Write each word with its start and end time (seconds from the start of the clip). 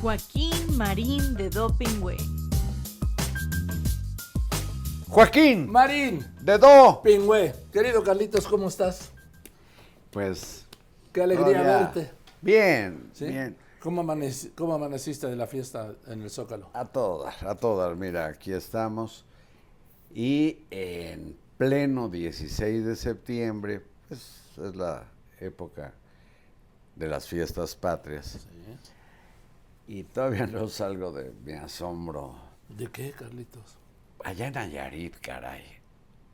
Joaquín 0.00 0.76
Marín 0.76 1.34
de 1.34 1.50
Dopingüe. 1.50 2.16
Joaquín. 5.08 5.68
Marín. 5.70 6.24
De 6.40 6.56
Do. 6.56 7.00
Pingüe. 7.02 7.52
Querido 7.72 8.02
Carlitos, 8.02 8.46
¿cómo 8.46 8.68
estás? 8.68 9.10
Pues. 10.10 10.64
Qué 11.12 11.22
alegría 11.22 11.46
todavía 11.62 11.78
verte. 11.78 12.10
Bien, 12.40 13.10
¿Sí? 13.12 13.26
bien. 13.26 13.56
¿Cómo, 13.80 14.02
amaneci- 14.04 14.52
¿Cómo 14.54 14.74
amaneciste 14.74 15.26
de 15.26 15.36
la 15.36 15.46
fiesta 15.46 15.92
en 16.06 16.22
el 16.22 16.30
Zócalo? 16.30 16.70
A 16.74 16.84
todas, 16.86 17.42
a 17.42 17.54
todas. 17.56 17.96
Mira, 17.96 18.26
aquí 18.26 18.52
estamos. 18.52 19.24
Y 20.14 20.58
en 20.70 21.36
pleno 21.58 22.08
16 22.08 22.84
de 22.84 22.94
septiembre, 22.96 23.82
pues 24.08 24.40
es 24.62 24.76
la 24.76 25.04
época 25.40 25.92
de 26.94 27.08
las 27.08 27.26
fiestas 27.26 27.74
patrias. 27.74 28.46
Y 29.92 30.04
todavía 30.04 30.46
no 30.46 30.68
salgo 30.68 31.10
de 31.10 31.32
mi 31.44 31.52
asombro. 31.54 32.32
¿De 32.68 32.86
qué, 32.86 33.10
Carlitos? 33.10 33.76
Allá 34.22 34.46
en 34.46 34.54
Nayarit, 34.54 35.16
caray, 35.20 35.64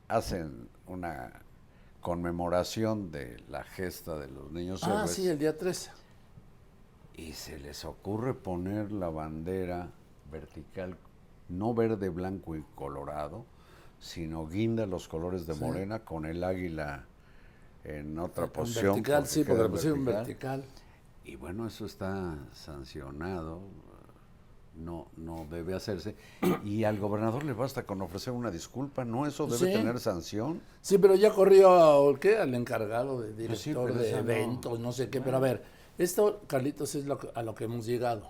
hacen 0.07 0.69
una 0.85 1.31
conmemoración 2.01 3.11
de 3.11 3.41
la 3.49 3.63
gesta 3.63 4.19
de 4.19 4.27
los 4.27 4.51
niños 4.51 4.83
Ah, 4.83 4.93
héroes. 4.93 5.11
sí, 5.11 5.27
el 5.27 5.39
día 5.39 5.57
13. 5.57 5.89
y 7.15 7.33
se 7.33 7.57
les 7.57 7.83
ocurre 7.83 8.35
poner 8.35 8.91
la 8.91 9.09
bandera 9.09 9.89
vertical, 10.31 10.95
no 11.49 11.73
verde, 11.73 12.09
blanco 12.09 12.55
y 12.55 12.63
colorado, 12.75 13.43
sino 13.99 14.45
guinda 14.47 14.85
los 14.85 15.07
colores 15.07 15.47
de 15.47 15.55
Sí. 15.55 15.61
morena 15.61 16.05
con 16.05 16.27
el 16.27 16.43
águila 16.43 17.05
en 17.83 18.19
otra 18.19 18.43
En 18.43 18.49
posición. 18.51 18.93
vertical, 18.93 19.25
sí, 19.25 19.43
porque 19.43 19.63
lo 19.63 19.71
pusieron 19.71 20.05
vertical. 20.05 20.63
Y 21.27 21.35
bueno, 21.35 21.67
eso 21.67 21.85
está 21.85 22.37
sancionado, 22.53 23.59
no, 24.75 25.07
no 25.17 25.45
debe 25.51 25.75
hacerse. 25.75 26.15
Y 26.63 26.85
al 26.85 26.99
gobernador 26.99 27.43
le 27.43 27.51
basta 27.51 27.83
con 27.83 28.01
ofrecer 28.01 28.31
una 28.31 28.49
disculpa, 28.49 29.03
¿no? 29.03 29.25
Eso 29.27 29.45
debe 29.45 29.67
Sí. 29.67 29.73
tener 29.73 29.99
sanción. 29.99 30.61
Sí, 30.81 30.97
pero 30.97 31.15
ya 31.15 31.31
corrió 31.31 31.71
a- 32.13 32.17
¿qué? 32.19 32.37
al 32.37 32.55
encargado 32.55 33.19
de 33.21 33.31
sí, 33.31 33.35
director 33.41 33.93
de 33.93 34.11
no- 34.13 34.17
eventos, 34.19 34.79
no 34.79 34.91
sé 34.93 35.09
qué. 35.09 35.19
Pero 35.19 35.35
a 35.37 35.39
ver, 35.41 35.63
esto, 35.97 36.41
Carlitos, 36.47 36.95
es 36.95 37.05
lo 37.05 37.19
a 37.35 37.43
lo 37.43 37.53
que 37.55 37.65
hemos 37.65 37.85
llegado. 37.85 38.29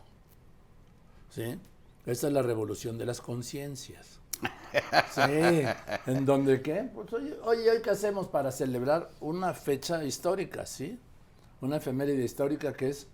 ¿Sí? 1.29 1.59
Esta 2.05 2.27
es 2.27 2.33
la 2.33 2.41
revolución 2.41 2.97
de 2.97 3.05
las 3.05 3.21
conciencias. 3.21 4.19
Sí, 5.13 5.21
¿en 6.07 6.25
donde 6.25 6.61
qué? 6.63 6.89
Pues 6.95 7.11
oye, 7.13 7.37
oye, 7.43 7.69
¿hoy 7.69 7.81
qué 7.83 7.89
hacemos 7.91 8.27
para 8.27 8.51
celebrar 8.51 9.11
una 9.19 9.53
fecha 9.53 10.03
histórica, 10.03 10.65
sí? 10.65 10.99
Una 11.61 11.77
efeméride 11.77 12.23
histórica 12.23 12.73
que 12.73 12.89
es 12.89 13.07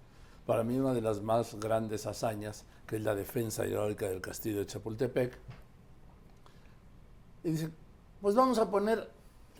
para 0.45 0.63
mí 0.63 0.77
una 0.77 0.93
de 0.93 1.01
las 1.01 1.21
más 1.21 1.55
grandes 1.55 2.05
hazañas, 2.05 2.65
que 2.87 2.97
es 2.97 3.01
la 3.01 3.15
defensa 3.15 3.65
heroica 3.65 4.09
del 4.09 4.21
castillo 4.21 4.59
de 4.59 4.65
Chapultepec. 4.65 5.37
Y 7.43 7.51
dice, 7.51 7.69
pues 8.21 8.35
vamos 8.35 8.57
a 8.59 8.69
poner, 8.69 9.09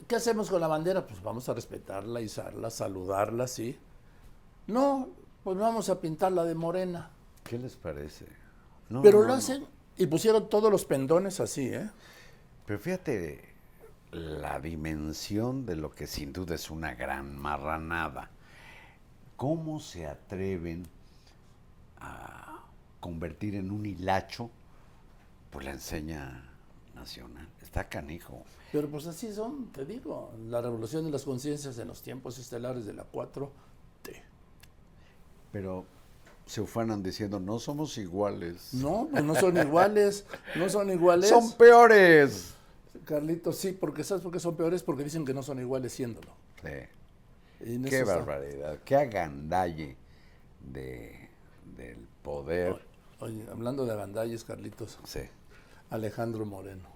¿qué 0.07 0.15
hacemos 0.15 0.49
con 0.49 0.59
la 0.61 0.67
bandera? 0.67 1.05
Pues 1.05 1.21
vamos 1.21 1.47
a 1.49 1.53
respetarla, 1.53 2.21
izarla, 2.21 2.69
saludarla, 2.69 3.47
sí. 3.47 3.77
No, 4.67 5.09
pues 5.43 5.57
vamos 5.57 5.89
a 5.89 5.99
pintarla 5.99 6.43
de 6.45 6.55
morena. 6.55 7.11
¿Qué 7.43 7.57
les 7.57 7.75
parece? 7.75 8.25
No, 8.89 9.01
Pero 9.01 9.19
no, 9.19 9.27
lo 9.27 9.27
no. 9.27 9.33
hacen 9.35 9.65
y 9.97 10.07
pusieron 10.07 10.49
todos 10.49 10.71
los 10.71 10.85
pendones 10.85 11.39
así, 11.39 11.67
¿eh? 11.67 11.89
Pero 12.65 12.79
fíjate 12.79 13.53
la 14.11 14.59
dimensión 14.59 15.65
de 15.65 15.75
lo 15.75 15.91
que 15.93 16.07
sin 16.07 16.31
duda 16.33 16.55
es 16.55 16.69
una 16.69 16.93
gran 16.95 17.35
marranada. 17.37 18.29
¿Cómo 19.37 19.79
se 19.79 20.05
atreven 20.05 20.87
a 21.99 22.63
convertir 22.99 23.55
en 23.55 23.71
un 23.71 23.85
hilacho 23.85 24.49
por 25.51 25.63
la 25.63 25.71
enseña 25.71 26.49
nacional? 26.95 27.47
Está 27.61 27.89
canijo. 27.89 28.43
Pero 28.71 28.87
pues 28.89 29.05
así 29.05 29.31
son, 29.33 29.67
te 29.67 29.85
digo, 29.85 30.31
la 30.49 30.61
revolución 30.61 31.05
de 31.05 31.11
las 31.11 31.23
conciencias 31.23 31.77
en 31.77 31.87
los 31.87 32.01
tiempos 32.01 32.39
estelares 32.39 32.85
de 32.85 32.93
la 32.93 33.05
4T. 33.11 33.49
Pero 35.51 35.85
se 36.45 36.61
ufanan 36.61 37.03
diciendo, 37.03 37.39
no 37.39 37.59
somos 37.59 37.97
iguales. 37.97 38.73
No, 38.73 39.07
pues 39.11 39.23
no 39.23 39.35
son 39.35 39.57
iguales, 39.57 40.25
no 40.55 40.69
son 40.69 40.89
iguales. 40.89 41.29
Son 41.29 41.53
peores. 41.53 42.55
Carlitos, 43.05 43.57
sí, 43.57 43.71
porque 43.71 44.03
¿sabes 44.03 44.23
por 44.23 44.31
qué 44.31 44.39
son 44.39 44.55
peores? 44.55 44.83
Porque 44.83 45.03
dicen 45.03 45.25
que 45.25 45.33
no 45.33 45.43
son 45.43 45.59
iguales 45.59 45.93
siéndolo. 45.93 46.31
Sí. 46.61 46.69
Qué 47.63 47.99
está. 47.99 48.15
barbaridad. 48.17 48.79
Qué 48.83 48.95
agandalle 48.95 49.95
de, 50.71 51.29
del 51.77 51.97
poder. 52.21 52.75
Oye, 53.19 53.45
hablando 53.49 53.85
de 53.85 53.93
agandalles, 53.93 54.43
Carlitos, 54.43 54.99
Sí. 55.05 55.21
Alejandro 55.89 56.45
Moreno. 56.45 56.89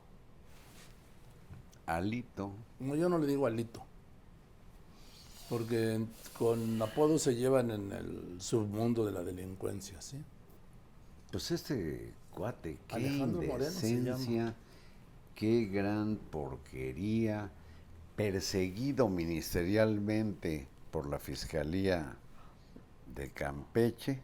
Alito. 1.86 2.52
No, 2.80 2.96
yo 2.96 3.08
no 3.10 3.18
le 3.18 3.28
digo 3.28 3.46
Alito. 3.48 3.84
Porque 5.50 6.04
con 6.38 6.82
apodos 6.82 7.22
se 7.22 7.36
llevan 7.36 7.72
en 7.72 7.92
el 7.94 8.42
submundo 8.42 9.06
de 9.06 9.14
la 9.14 9.24
delincuencia, 9.24 10.02
¿sí? 10.02 10.18
Pues 11.32 11.52
este 11.52 12.14
cuate, 12.32 12.78
qué 12.88 12.96
Alejandro 12.96 13.42
Moreno 13.42 13.72
se 13.72 13.90
indecencia, 13.90 14.54
qué 15.36 15.66
gran 15.66 16.18
porquería, 16.18 17.50
perseguido 18.18 19.08
ministerialmente 19.08 20.68
por 20.92 21.08
la 21.08 21.20
Fiscalía 21.20 22.18
de 23.06 23.32
Campeche, 23.32 24.20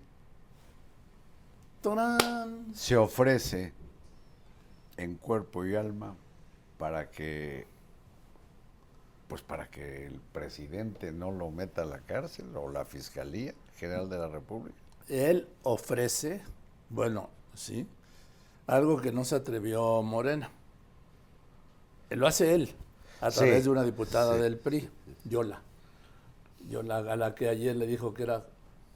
¡Torán! 1.80 2.74
se 2.74 2.98
ofrece 2.98 3.72
en 4.98 5.16
cuerpo 5.16 5.64
y 5.66 5.76
alma 5.76 6.16
para 6.80 7.09
que 7.12 7.68
pues 9.28 9.42
para 9.42 9.70
que 9.70 10.08
el 10.08 10.20
presidente 10.20 11.12
no 11.12 11.32
lo 11.32 11.50
meta 11.52 11.84
a 11.84 11.86
la 11.86 12.00
cárcel 12.00 12.56
o 12.56 12.70
la 12.70 12.86
Fiscalía 12.86 13.53
General 13.78 14.09
de 14.09 14.18
la 14.18 14.28
República. 14.28 14.78
Él 15.08 15.48
ofrece, 15.64 16.42
bueno, 16.90 17.30
sí, 17.53 17.88
algo 18.68 19.02
que 19.02 19.12
no 19.12 19.24
se 19.24 19.36
atrevió 19.36 20.02
Morena. 20.02 20.50
Lo 22.09 22.28
hace 22.28 22.53
él, 22.53 22.76
a 23.28 23.31
Sí, 23.31 23.39
través 23.39 23.63
de 23.63 23.69
una 23.69 23.84
diputada 23.84 24.35
sí. 24.35 24.41
del 24.41 24.57
PRI, 24.57 24.89
Yola. 25.25 25.61
Yola, 26.69 26.97
a 26.97 27.16
la 27.16 27.35
que 27.35 27.50
ayer 27.50 27.75
le 27.75 27.88
dijo 27.88 28.13
que 28.13 28.23
era, 28.23 28.45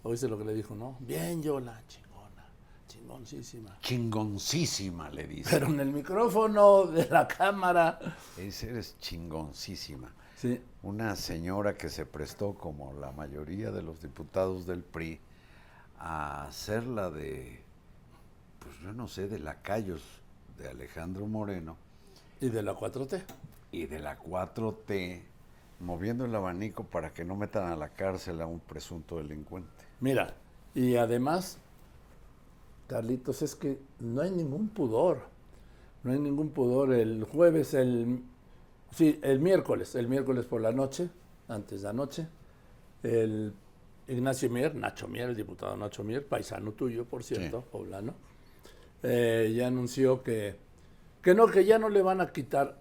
oíste 0.03 0.27
lo 0.27 0.37
que 0.37 0.45
le 0.45 0.53
dijo, 0.53 0.75
¿no? 0.75 0.97
Bien, 0.99 1.41
Yola, 1.41 1.81
chingona, 1.87 2.45
chingoncísima. 2.87 3.77
Chingoncísima, 3.81 5.09
le 5.09 5.27
dice. 5.27 5.49
Pero 5.51 5.67
en 5.67 5.79
el 5.79 5.91
micrófono 5.91 6.83
de 6.85 7.07
la 7.09 7.27
cámara, 7.27 7.99
Ese 8.37 8.69
eres 8.69 8.95
chingoncísima. 8.99 10.13
sí, 10.35 10.61
Una 10.83 11.15
señora 11.15 11.77
que 11.77 11.89
se 11.89 12.05
prestó, 12.05 12.53
como 12.53 12.93
la 12.93 13.11
mayoría 13.11 13.71
de 13.71 13.81
los 13.81 14.01
diputados 14.01 14.65
del 14.65 14.83
PRI, 14.83 15.19
a 15.99 16.45
hacerla 16.45 17.09
de, 17.09 17.63
pues 18.59 18.77
yo 18.79 18.93
no 18.93 19.07
sé, 19.07 19.27
de 19.27 19.39
lacayos 19.39 20.01
de 20.57 20.69
Alejandro 20.69 21.27
Moreno 21.27 21.75
y 22.39 22.49
de 22.49 22.61
la 22.63 22.73
4T. 22.75 23.23
Y 23.71 23.85
de 23.85 23.99
la 23.99 24.17
4T, 24.17 25.21
moviendo 25.79 26.25
el 26.25 26.33
abanico 26.35 26.83
para 26.85 27.13
que 27.13 27.23
no 27.25 27.35
metan 27.35 27.71
a 27.71 27.75
la 27.75 27.89
cárcel 27.89 28.41
a 28.41 28.45
un 28.47 28.59
presunto 28.59 29.17
delincuente. 29.17 29.69
Mira, 29.99 30.33
y 30.73 30.95
además, 30.95 31.59
Carlitos, 32.87 33.41
es 33.41 33.55
que 33.55 33.79
no 33.99 34.21
hay 34.21 34.31
ningún 34.31 34.69
pudor. 34.69 35.21
No 36.03 36.11
hay 36.13 36.19
ningún 36.19 36.49
pudor. 36.49 36.93
El 36.93 37.25
jueves, 37.25 37.73
el. 37.73 38.23
Sí, 38.91 39.19
el 39.21 39.39
miércoles, 39.39 39.95
el 39.95 40.07
miércoles 40.07 40.45
por 40.45 40.61
la 40.61 40.71
noche, 40.71 41.09
antes 41.49 41.81
de 41.81 41.89
anoche, 41.89 42.27
el 43.03 43.53
Ignacio 44.07 44.49
Mier, 44.49 44.73
Nacho 44.75 45.09
Mier, 45.09 45.29
el 45.29 45.35
diputado 45.35 45.75
Nacho 45.75 46.05
Mier, 46.05 46.25
paisano 46.25 46.71
tuyo, 46.71 47.03
por 47.03 47.21
cierto, 47.23 47.61
Sí. 47.61 47.67
poblano, 47.69 48.13
eh, 49.03 49.53
ya 49.53 49.67
anunció 49.67 50.23
que, 50.23 50.55
que 51.21 51.35
no, 51.35 51.47
que 51.47 51.65
ya 51.65 51.77
no 51.77 51.89
le 51.89 52.01
van 52.01 52.21
a 52.21 52.31
quitar 52.31 52.79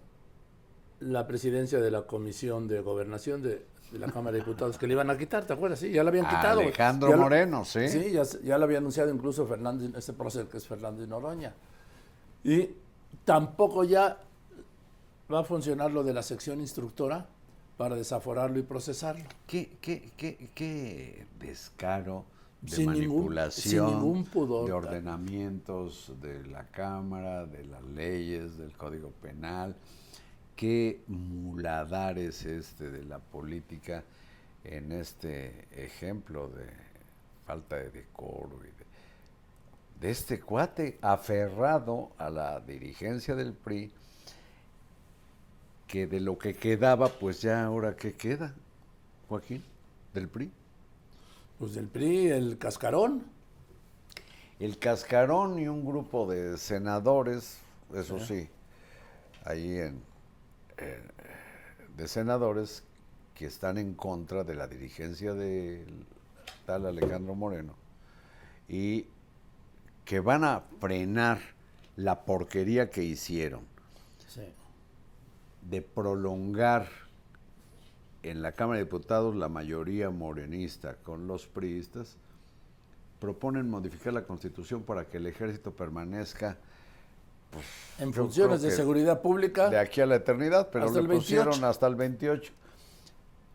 la 1.00 1.26
presidencia 1.26 1.78
de 1.80 1.90
la 1.90 2.02
Comisión 2.02 2.68
de 2.68 2.80
Gobernación 2.80 3.42
de, 3.42 3.64
de 3.92 3.98
la 3.98 4.06
Cámara 4.10 4.32
de 4.32 4.38
Diputados, 4.40 4.78
que 4.78 4.86
le 4.86 4.94
iban 4.94 5.10
a 5.10 5.18
quitar, 5.18 5.44
¿te 5.44 5.52
acuerdas? 5.52 5.78
Sí, 5.80 5.90
ya 5.90 6.02
la 6.02 6.10
habían 6.10 6.26
quitado. 6.26 6.60
Alejandro 6.60 7.10
Ya 7.10 7.16
lo- 7.16 7.22
Moreno, 7.22 7.64
¿sí? 7.64 7.88
Sí, 7.88 8.10
ya, 8.12 8.22
ya 8.42 8.58
lo 8.58 8.64
había 8.64 8.78
anunciado 8.78 9.12
incluso 9.12 9.46
Fernando, 9.46 9.98
este 9.98 10.12
prócer 10.12 10.46
que 10.46 10.56
es 10.56 10.66
Fernando 10.66 11.06
Noroña. 11.06 11.54
Y 12.44 12.70
tampoco 13.24 13.84
ya 13.84 14.18
va 15.32 15.40
a 15.40 15.44
funcionar 15.44 15.90
lo 15.92 16.02
de 16.04 16.14
la 16.14 16.22
sección 16.22 16.60
instructora 16.60 17.26
para 17.76 17.94
desaforarlo 17.96 18.58
y 18.58 18.62
procesarlo. 18.62 19.24
¿Qué, 19.46 19.76
qué, 19.80 20.10
qué, 20.16 20.50
qué 20.54 21.26
descaro 21.38 22.24
de 22.62 22.70
Sin 22.70 22.90
ningún- 22.92 23.06
manipulación, 23.16 23.88
sin 23.88 23.96
ningún 23.98 24.24
pudor, 24.24 24.66
de 24.66 24.72
ordenamientos 24.72 26.12
de 26.22 26.42
la 26.46 26.64
Cámara, 26.68 27.44
de 27.46 27.64
las 27.64 27.82
leyes, 27.84 28.56
del 28.56 28.72
Código 28.76 29.10
Penal. 29.20 29.76
Qué 30.56 31.02
muladar 31.06 32.18
es 32.18 32.44
este 32.44 32.90
de 32.90 33.04
la 33.04 33.18
política 33.18 34.02
en 34.64 34.90
este 34.90 35.68
ejemplo 35.70 36.48
de 36.48 36.66
falta 37.46 37.76
de 37.76 37.90
decoro 37.90 38.64
y 38.64 38.68
de 38.68 38.86
de 40.00 40.10
este 40.10 40.40
cuate 40.40 40.98
aferrado 41.00 42.10
a 42.18 42.30
la 42.30 42.60
dirigencia 42.60 43.34
del 43.34 43.52
PRI, 43.52 43.90
que 45.86 46.06
de 46.06 46.20
lo 46.20 46.36
que 46.36 46.54
quedaba, 46.54 47.08
pues 47.08 47.40
ya 47.40 47.64
ahora 47.64 47.96
qué 47.96 48.14
queda, 48.14 48.54
Joaquín, 49.28 49.64
del 50.12 50.28
PRI. 50.28 50.50
Pues 51.58 51.74
del 51.74 51.86
PRI, 51.86 52.28
el 52.28 52.58
cascarón. 52.58 53.24
El 54.58 54.78
cascarón 54.78 55.58
y 55.58 55.68
un 55.68 55.84
grupo 55.84 56.26
de 56.30 56.56
senadores, 56.58 57.58
eso 57.94 58.18
sí, 58.18 58.48
ahí 59.44 59.78
en, 59.78 60.02
eh, 60.78 61.00
de 61.96 62.08
senadores 62.08 62.82
que 63.34 63.46
están 63.46 63.78
en 63.78 63.94
contra 63.94 64.44
de 64.44 64.54
la 64.54 64.66
dirigencia 64.66 65.34
del 65.34 66.06
tal 66.64 66.86
Alejandro 66.86 67.34
Moreno 67.34 67.74
y 68.68 69.06
que 70.04 70.20
van 70.20 70.44
a 70.44 70.62
frenar 70.80 71.38
la 71.96 72.24
porquería 72.24 72.90
que 72.90 73.02
hicieron 73.02 73.64
de 75.62 75.82
prolongar 75.82 76.88
en 78.22 78.42
la 78.42 78.52
Cámara 78.52 78.78
de 78.78 78.84
Diputados 78.84 79.34
la 79.34 79.48
mayoría 79.48 80.10
morenista 80.10 80.96
con 80.96 81.26
los 81.26 81.46
priistas, 81.46 82.16
proponen 83.20 83.68
modificar 83.68 84.12
la 84.12 84.24
Constitución 84.24 84.82
para 84.82 85.06
que 85.06 85.16
el 85.16 85.26
ejército 85.26 85.72
permanezca 85.72 86.58
en 87.98 88.12
funciones 88.12 88.62
de 88.62 88.70
seguridad 88.70 89.22
pública 89.22 89.70
de 89.70 89.78
aquí 89.78 90.00
a 90.00 90.06
la 90.06 90.16
eternidad, 90.16 90.68
pero 90.70 90.90
lo 90.90 91.08
pusieron 91.08 91.64
hasta 91.64 91.86
el 91.86 91.94
28. 91.94 92.52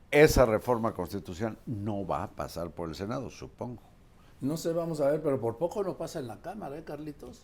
Esa 0.09 0.45
reforma 0.45 0.93
constitucional 0.93 1.57
no 1.65 2.05
va 2.05 2.23
a 2.23 2.31
pasar 2.31 2.71
por 2.71 2.89
el 2.89 2.95
Senado, 2.95 3.29
supongo. 3.29 3.81
No 4.41 4.57
sé, 4.57 4.73
vamos 4.73 4.99
a 4.99 5.09
ver, 5.09 5.21
pero 5.21 5.39
por 5.39 5.57
poco 5.57 5.83
no 5.83 5.95
pasa 5.97 6.19
en 6.19 6.27
la 6.27 6.41
Cámara, 6.41 6.77
¿eh, 6.77 6.83
Carlitos? 6.83 7.43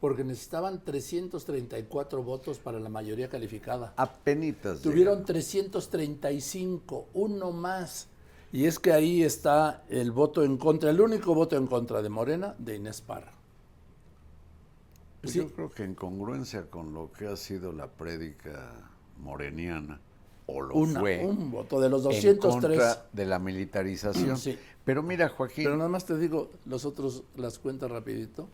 Porque 0.00 0.24
necesitaban 0.24 0.82
334 0.82 2.22
votos 2.22 2.58
para 2.58 2.80
la 2.80 2.88
mayoría 2.88 3.28
calificada. 3.28 3.92
Apenitas. 3.96 4.80
Tuvieron 4.80 5.24
335, 5.24 7.08
uno 7.12 7.50
más. 7.50 8.08
Y 8.52 8.64
es 8.64 8.78
que 8.78 8.92
ahí 8.92 9.22
está 9.22 9.84
el 9.90 10.12
voto 10.12 10.42
en 10.42 10.56
contra, 10.56 10.90
el 10.90 11.00
único 11.00 11.34
voto 11.34 11.56
en 11.56 11.66
contra 11.66 12.00
de 12.00 12.08
Morena, 12.08 12.54
de 12.58 12.76
Inés 12.76 13.00
Parra. 13.02 13.39
Pues 15.20 15.34
Yo 15.34 15.50
creo 15.52 15.70
que 15.70 15.84
en 15.84 15.94
congruencia 15.94 16.70
con 16.70 16.94
lo 16.94 17.12
que 17.12 17.26
ha 17.26 17.36
sido 17.36 17.72
la 17.72 17.88
prédica 17.88 18.72
moreniana, 19.18 20.00
o 20.46 20.62
lo 20.62 20.86
fue. 20.86 21.24
Un 21.24 21.50
voto 21.50 21.80
de 21.80 21.88
los 21.90 22.02
203. 22.02 22.34
En 22.34 22.50
contra 22.50 23.06
de 23.12 23.26
la 23.26 23.38
militarización. 23.38 24.36
Sí. 24.38 24.58
Pero 24.84 25.02
mira, 25.02 25.28
Joaquín. 25.28 25.64
Pero 25.64 25.76
nada 25.76 25.90
más 25.90 26.06
te 26.06 26.16
digo 26.16 26.50
los 26.64 26.84
otros, 26.84 27.24
las 27.36 27.58
cuentas 27.58 27.90
rapidito. 27.90 28.48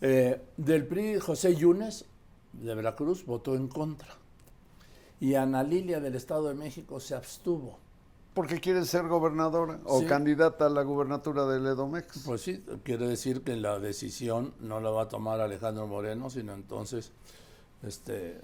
Eh, 0.00 0.40
del 0.56 0.86
PRI, 0.86 1.18
José 1.18 1.54
Yunes, 1.54 2.06
de 2.52 2.74
Veracruz, 2.74 3.26
votó 3.26 3.54
en 3.54 3.68
contra. 3.68 4.16
Y 5.20 5.34
Ana 5.34 5.62
Lilia, 5.62 6.00
del 6.00 6.14
Estado 6.14 6.48
de 6.48 6.54
México, 6.54 7.00
se 7.00 7.14
abstuvo. 7.14 7.78
Porque 8.34 8.60
quiere 8.60 8.84
ser 8.84 9.08
gobernadora 9.08 9.80
o 9.84 10.04
candidata 10.06 10.66
a 10.66 10.68
la 10.68 10.82
gubernatura 10.82 11.46
del 11.46 11.66
Edomex. 11.66 12.22
Pues 12.24 12.42
sí, 12.42 12.64
quiere 12.84 13.08
decir 13.08 13.42
que 13.42 13.56
la 13.56 13.78
decisión 13.78 14.54
no 14.60 14.80
la 14.80 14.90
va 14.90 15.02
a 15.02 15.08
tomar 15.08 15.40
Alejandro 15.40 15.86
Moreno, 15.86 16.30
sino 16.30 16.54
entonces 16.54 17.10
este 17.82 18.40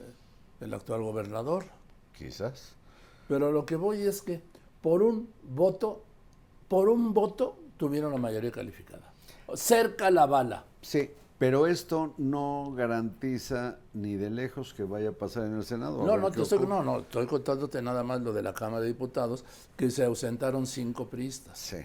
el 0.61 0.75
actual 0.75 1.03
gobernador. 1.03 1.67
Quizás. 2.19 2.73
Pero 3.29 3.53
lo 3.53 3.65
que 3.65 3.77
voy 3.77 4.03
es 4.03 4.23
que 4.23 4.41
por 4.83 5.03
un 5.03 5.29
voto 5.43 6.03
por 6.69 6.89
un 6.89 7.15
voto 7.15 7.57
tuvieron 7.77 8.13
la 8.13 8.19
mayoría 8.19 8.51
calificada. 8.51 9.13
Cerca 9.55 10.11
la 10.11 10.27
bala. 10.27 10.65
Sí, 10.83 11.11
pero 11.39 11.67
esto 11.67 12.15
no 12.17 12.73
garantiza 12.75 13.79
ni 13.93 14.17
de 14.17 14.31
lejos 14.31 14.73
que 14.73 14.85
vaya 14.85 15.11
a 15.11 15.13
pasar 15.13 15.45
en 15.45 15.57
el 15.57 15.65
Senado. 15.65 16.07
No, 16.07 16.17
no, 16.17 16.29
estoy, 16.29 16.67
no, 16.67 16.83
no, 16.83 17.01
estoy 17.01 17.27
contándote 17.27 17.83
nada 17.83 18.03
más 18.03 18.23
lo 18.23 18.33
de 18.33 18.43
la 18.43 18.55
Cámara 18.55 18.81
de 18.81 18.89
Diputados, 18.89 19.45
que 19.77 19.91
se 19.91 20.05
ausentaron 20.05 20.67
cinco 20.67 21.09
priistas. 21.09 21.59
Sí. 21.59 21.77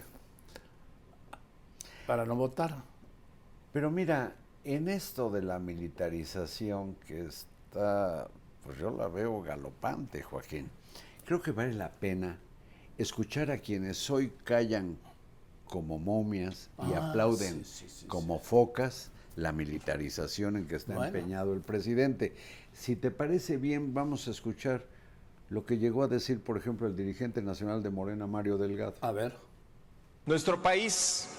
Para 2.07 2.25
no 2.25 2.36
votar. 2.36 2.81
Pero 3.74 3.92
mira, 3.92 4.36
en 4.63 4.88
esto 4.88 5.30
de 5.30 5.42
la 5.42 5.59
militarización 5.59 6.95
que 7.06 7.25
está, 7.25 8.30
pues 8.63 8.77
yo 8.77 8.92
la 8.92 9.07
veo 9.07 9.42
galopante, 9.42 10.24
Joaquín, 10.24 10.69
creo 11.25 11.42
que 11.42 11.51
vale 11.51 11.74
la 11.74 11.89
pena 11.89 12.38
escuchar 12.98 13.51
a 13.51 13.57
quienes 13.57 14.09
hoy 14.09 14.31
callan 14.45 14.98
como 15.65 16.00
momias 16.00 16.69
y 16.88 16.94
ah, 16.94 17.09
aplauden 17.09 17.63
como 18.07 18.39
focas 18.39 19.12
la 19.36 19.51
militarización 19.51 20.57
en 20.57 20.68
que 20.68 20.75
está 20.75 21.07
empeñado 21.07 21.54
el 21.54 21.62
presidente. 21.62 22.36
Si 22.74 22.95
te 22.95 23.12
parece 23.12 23.57
bien, 23.57 23.94
vamos 23.94 24.28
a 24.28 24.31
escuchar 24.31 24.86
lo 25.50 25.66
que 25.66 25.78
llegó 25.78 26.04
a 26.04 26.07
decir, 26.07 26.42
por 26.42 26.57
ejemplo, 26.57 26.88
el 26.88 26.95
dirigente 26.95 27.42
nacional 27.42 27.83
de 27.83 27.89
Morena, 27.89 28.28
Mario 28.28 28.57
Delgado. 28.57 28.95
A 29.01 29.12
ver. 29.12 29.36
Nuestro 30.25 30.62
país 30.62 31.30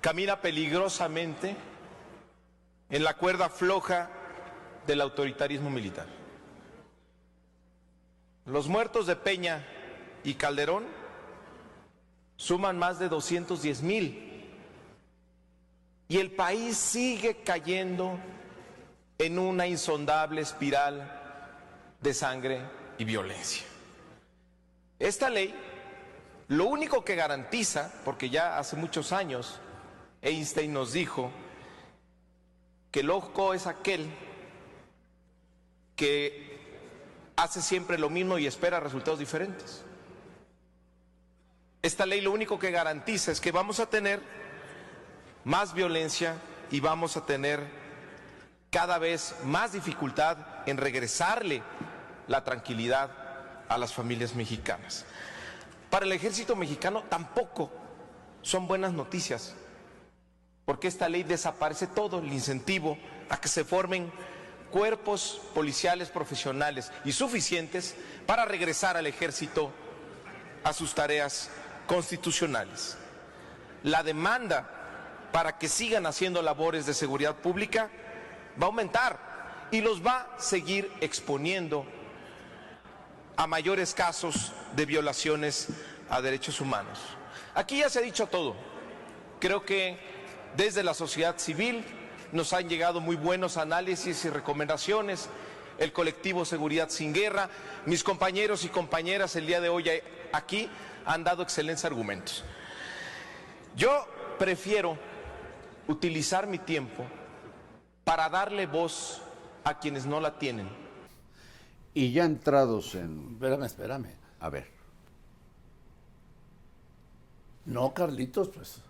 camina 0.00 0.40
peligrosamente 0.40 1.56
en 2.88 3.04
la 3.04 3.14
cuerda 3.14 3.48
floja 3.48 4.10
del 4.86 5.00
autoritarismo 5.00 5.70
militar. 5.70 6.06
Los 8.46 8.68
muertos 8.68 9.06
de 9.06 9.16
Peña 9.16 9.66
y 10.24 10.34
Calderón 10.34 10.84
suman 12.36 12.78
más 12.78 12.98
de 12.98 13.08
210 13.08 13.82
mil. 13.82 14.29
Y 16.10 16.18
el 16.18 16.32
país 16.32 16.76
sigue 16.76 17.36
cayendo 17.44 18.18
en 19.16 19.38
una 19.38 19.68
insondable 19.68 20.40
espiral 20.40 21.08
de 22.00 22.12
sangre 22.12 22.60
y 22.98 23.04
violencia. 23.04 23.64
Esta 24.98 25.30
ley 25.30 25.54
lo 26.48 26.66
único 26.66 27.04
que 27.04 27.14
garantiza, 27.14 27.92
porque 28.04 28.28
ya 28.28 28.58
hace 28.58 28.74
muchos 28.74 29.12
años 29.12 29.60
Einstein 30.20 30.72
nos 30.72 30.92
dijo 30.92 31.30
que 32.90 33.04
loco 33.04 33.54
es 33.54 33.68
aquel 33.68 34.10
que 35.94 36.58
hace 37.36 37.62
siempre 37.62 37.98
lo 37.98 38.10
mismo 38.10 38.36
y 38.36 38.48
espera 38.48 38.80
resultados 38.80 39.20
diferentes. 39.20 39.84
Esta 41.82 42.04
ley 42.04 42.20
lo 42.20 42.32
único 42.32 42.58
que 42.58 42.72
garantiza 42.72 43.30
es 43.30 43.40
que 43.40 43.52
vamos 43.52 43.78
a 43.78 43.86
tener 43.86 44.39
más 45.44 45.74
violencia 45.74 46.36
y 46.70 46.80
vamos 46.80 47.16
a 47.16 47.26
tener 47.26 47.66
cada 48.70 48.98
vez 48.98 49.34
más 49.44 49.72
dificultad 49.72 50.38
en 50.66 50.76
regresarle 50.76 51.62
la 52.28 52.44
tranquilidad 52.44 53.10
a 53.68 53.78
las 53.78 53.92
familias 53.92 54.34
mexicanas. 54.34 55.04
Para 55.90 56.06
el 56.06 56.12
ejército 56.12 56.54
mexicano 56.54 57.02
tampoco 57.08 57.72
son 58.42 58.68
buenas 58.68 58.92
noticias, 58.92 59.54
porque 60.64 60.88
esta 60.88 61.08
ley 61.08 61.24
desaparece 61.24 61.88
todo 61.88 62.20
el 62.20 62.32
incentivo 62.32 62.96
a 63.28 63.40
que 63.40 63.48
se 63.48 63.64
formen 63.64 64.12
cuerpos 64.70 65.40
policiales 65.52 66.10
profesionales 66.10 66.92
y 67.04 67.12
suficientes 67.12 67.96
para 68.26 68.44
regresar 68.44 68.96
al 68.96 69.06
ejército 69.06 69.72
a 70.62 70.72
sus 70.72 70.94
tareas 70.94 71.50
constitucionales. 71.86 72.96
La 73.82 74.04
demanda 74.04 74.79
para 75.32 75.58
que 75.58 75.68
sigan 75.68 76.06
haciendo 76.06 76.42
labores 76.42 76.86
de 76.86 76.94
seguridad 76.94 77.36
pública 77.36 77.90
va 78.60 78.64
a 78.64 78.66
aumentar 78.66 79.68
y 79.70 79.80
los 79.80 80.04
va 80.04 80.28
a 80.36 80.40
seguir 80.40 80.90
exponiendo 81.00 81.84
a 83.36 83.46
mayores 83.46 83.94
casos 83.94 84.52
de 84.74 84.86
violaciones 84.86 85.68
a 86.08 86.20
derechos 86.20 86.60
humanos. 86.60 86.98
Aquí 87.54 87.78
ya 87.78 87.88
se 87.88 88.00
ha 88.00 88.02
dicho 88.02 88.26
todo. 88.26 88.54
Creo 89.38 89.64
que 89.64 89.98
desde 90.56 90.82
la 90.82 90.94
sociedad 90.94 91.38
civil 91.38 91.84
nos 92.32 92.52
han 92.52 92.68
llegado 92.68 93.00
muy 93.00 93.16
buenos 93.16 93.56
análisis 93.56 94.24
y 94.24 94.30
recomendaciones. 94.30 95.28
El 95.78 95.92
colectivo 95.92 96.44
Seguridad 96.44 96.90
Sin 96.90 97.14
Guerra, 97.14 97.48
mis 97.86 98.04
compañeros 98.04 98.64
y 98.64 98.68
compañeras 98.68 99.34
el 99.36 99.46
día 99.46 99.60
de 99.60 99.68
hoy 99.68 99.88
aquí 100.32 100.68
han 101.06 101.24
dado 101.24 101.42
excelentes 101.42 101.84
argumentos. 101.84 102.44
Yo 103.76 104.06
prefiero 104.38 104.98
utilizar 105.88 106.46
mi 106.46 106.58
tiempo 106.58 107.04
para 108.04 108.28
darle 108.28 108.66
voz 108.66 109.22
a 109.64 109.78
quienes 109.78 110.06
no 110.06 110.20
la 110.20 110.38
tienen. 110.38 110.68
Y 111.94 112.12
ya 112.12 112.24
entrados 112.24 112.94
en... 112.94 113.32
Espérame, 113.32 113.64
espérame. 113.64 114.14
A 114.40 114.48
ver. 114.48 114.68
No, 117.66 117.92
Carlitos, 117.92 118.48
pues 118.48 118.80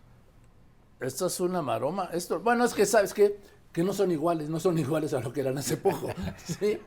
esto 1.00 1.26
es 1.26 1.40
una 1.40 1.62
maroma. 1.62 2.10
Esto, 2.12 2.40
bueno, 2.40 2.64
es 2.64 2.74
que 2.74 2.86
sabes 2.86 3.14
qué? 3.14 3.38
que 3.72 3.84
no 3.84 3.92
son 3.92 4.10
iguales, 4.10 4.48
no 4.48 4.60
son 4.60 4.78
iguales 4.84 5.14
a 5.14 5.20
lo 5.20 5.32
que 5.32 5.40
eran 5.40 5.58
hace 5.58 5.76
poco. 5.76 6.10
¿sí? 6.44 6.78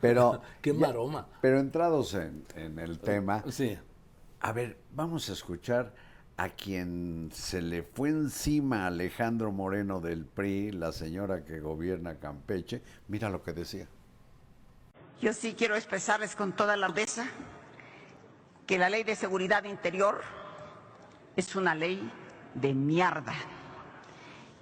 Pero 0.00 0.40
qué 0.62 0.72
maroma. 0.72 1.26
pero 1.40 1.58
entrados 1.58 2.14
en, 2.14 2.46
el 2.78 2.98
tema. 2.98 3.44
Sí. 3.50 3.76
A 4.40 4.52
ver, 4.52 4.78
vamos 4.94 5.28
a 5.28 5.32
escuchar 5.32 5.92
a 6.38 6.50
quien 6.50 7.30
se 7.34 7.60
le 7.60 7.82
fue 7.82 8.10
encima 8.10 8.86
Alejandro 8.86 9.50
Moreno 9.50 10.00
del 10.00 10.24
PRI, 10.24 10.70
la 10.70 10.92
señora 10.92 11.44
que 11.44 11.58
gobierna 11.58 12.14
Campeche, 12.14 12.80
mira 13.08 13.28
lo 13.28 13.42
que 13.42 13.52
decía. 13.52 13.88
Yo 15.20 15.32
sí 15.32 15.54
quiero 15.58 15.74
expresarles 15.74 16.36
con 16.36 16.52
toda 16.52 16.76
la 16.76 16.86
rudeza 16.86 17.26
que 18.68 18.78
la 18.78 18.88
ley 18.88 19.02
de 19.02 19.16
seguridad 19.16 19.64
interior 19.64 20.20
es 21.34 21.56
una 21.56 21.74
ley 21.74 22.08
de 22.54 22.72
mierda, 22.72 23.34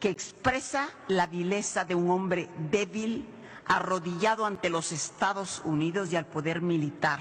que 0.01 0.09
expresa 0.09 0.89
la 1.09 1.27
vileza 1.27 1.85
de 1.85 1.95
un 1.95 2.11
hombre 2.11 2.49
débil, 2.71 3.29
arrodillado 3.67 4.47
ante 4.47 4.71
los 4.71 4.93
Estados 4.93 5.61
Unidos 5.63 6.11
y 6.11 6.17
al 6.17 6.25
poder 6.25 6.63
militar, 6.63 7.21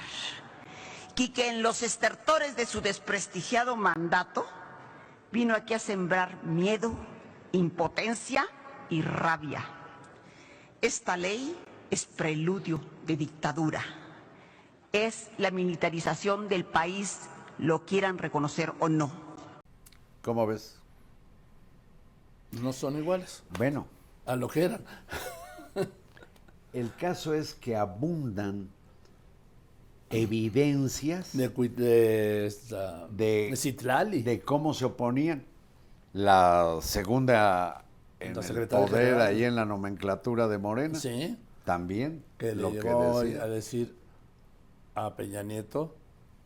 y 1.18 1.30
que 1.30 1.50
en 1.50 1.64
los 1.64 1.82
estertores 1.84 2.56
de 2.56 2.66
su 2.66 2.82
desprestigiado 2.82 3.76
mandato 3.76 4.46
vino 5.32 5.56
aquí 5.56 5.74
a 5.74 5.80
sembrar 5.80 6.44
miedo, 6.44 6.94
impotencia 7.52 8.46
y 8.90 9.02
rabia. 9.02 9.66
Esta 10.82 11.18
ley 11.18 11.56
es 11.90 12.06
preludio 12.06 12.82
de 13.06 13.16
dictadura. 13.18 13.82
Es 14.92 15.30
la 15.38 15.52
militarización 15.52 16.48
del 16.48 16.66
país, 16.66 17.22
lo 17.58 17.86
quieran 17.86 18.18
reconocer 18.18 18.74
o 18.80 18.90
no. 18.90 19.12
¿Cómo 20.22 20.48
ves? 20.48 20.80
No 22.52 22.72
son 22.72 22.98
iguales 22.98 23.44
Bueno, 23.58 23.88
a 24.26 24.36
lo 24.36 24.48
que 24.48 24.64
eran. 24.64 24.84
el 26.74 26.94
caso 26.96 27.34
es 27.34 27.54
que 27.54 27.76
abundan 27.76 28.70
evidencias 30.10 31.36
De, 31.36 31.50
de, 31.50 32.46
esta- 32.46 33.08
de, 33.08 33.50
de 33.52 34.24
de 34.24 34.42
cómo 34.42 34.74
se 34.74 34.86
oponían. 34.86 35.44
La 36.14 36.78
segunda 36.82 37.84
en 38.20 38.34
La 38.36 38.42
el 38.42 38.68
poder 38.68 38.90
general. 38.90 39.22
ahí 39.22 39.44
en 39.44 39.56
la 39.56 39.66
nomenclatura 39.66 40.48
de 40.48 40.58
Morena. 40.58 40.98
Sí, 40.98 41.38
También 41.66 42.24
que 42.38 42.56
lo 42.56 42.70
le 42.70 42.80
que 42.80 42.88
llegó 42.88 43.22
decía. 43.22 43.44
a 43.44 43.48
decir 43.48 43.96
a 44.96 45.16
Peña 45.16 45.44
Nieto, 45.44 45.96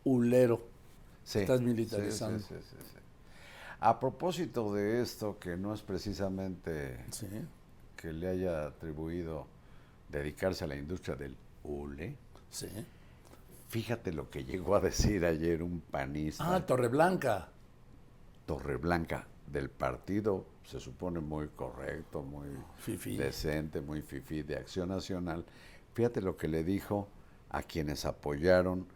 ulero. 0.04 0.60
Sí, 1.24 1.40
Estás 1.40 1.60
militarizando. 1.60 2.40
sí, 2.40 2.54
sí. 2.58 2.76
A 3.78 4.00
propósito 4.00 4.74
de 4.74 5.00
esto, 5.00 5.38
que 5.38 5.56
no 5.56 5.72
es 5.72 5.82
precisamente 5.82 6.96
que 7.96 8.12
le 8.12 8.28
haya 8.28 8.66
atribuido 8.66 9.46
dedicarse 10.08 10.64
a 10.64 10.66
la 10.66 10.76
industria 10.76 11.14
del 11.16 11.36
hule, 11.62 12.16
Sí. 12.50 12.66
Fíjate 13.70 14.12
lo 14.12 14.28
que 14.28 14.44
llegó 14.44 14.74
a 14.76 14.80
decir 14.80 15.24
ayer 15.24 15.62
un 15.62 15.80
panista, 15.80 16.54
Ah, 16.54 16.66
Torreblanca. 16.66 17.48
Torreblanca, 18.44 19.26
del 19.46 19.70
partido, 19.70 20.44
se 20.64 20.78
supone 20.80 21.20
muy 21.20 21.48
correcto, 21.48 22.22
muy 22.22 22.48
Fifí. 22.78 23.16
decente, 23.16 23.80
muy 23.80 24.02
fifí 24.02 24.42
de 24.42 24.56
Acción 24.56 24.88
Nacional. 24.88 25.44
Fíjate 25.94 26.20
lo 26.20 26.36
que 26.36 26.48
le 26.48 26.62
dijo 26.64 27.08
a 27.48 27.62
quienes 27.62 28.04
apoyaron 28.04 28.86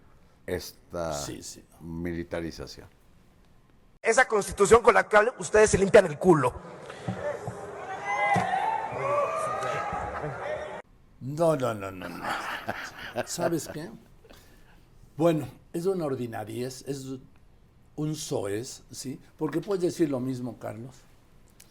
esta 0.47 1.13
Sí, 1.15 1.43
sí. 1.43 1.65
militarización. 1.81 2.89
esa 4.03 4.27
constitución 4.29 4.83
con 4.83 4.93
la 4.95 5.09
cual 5.09 5.33
ustedes 5.39 5.71
se 5.71 5.79
limpian 5.79 6.05
el 6.07 6.19
culo. 6.19 6.53
No, 11.21 11.57
no, 11.57 11.73
no, 11.75 11.91
no, 11.91 12.09
no. 12.09 12.25
¿Sabes 13.25 13.69
qué? 13.73 13.89
Bueno, 15.17 15.47
es 15.73 15.87
una 15.87 16.07
ordinariez, 16.07 16.85
es 16.89 17.07
un 17.97 18.15
soez, 18.17 18.83
¿sí? 18.91 19.21
Porque 19.39 19.61
puedes 19.61 19.83
decir 19.83 20.11
lo 20.11 20.21
mismo, 20.21 20.59
Carlos, 20.59 20.95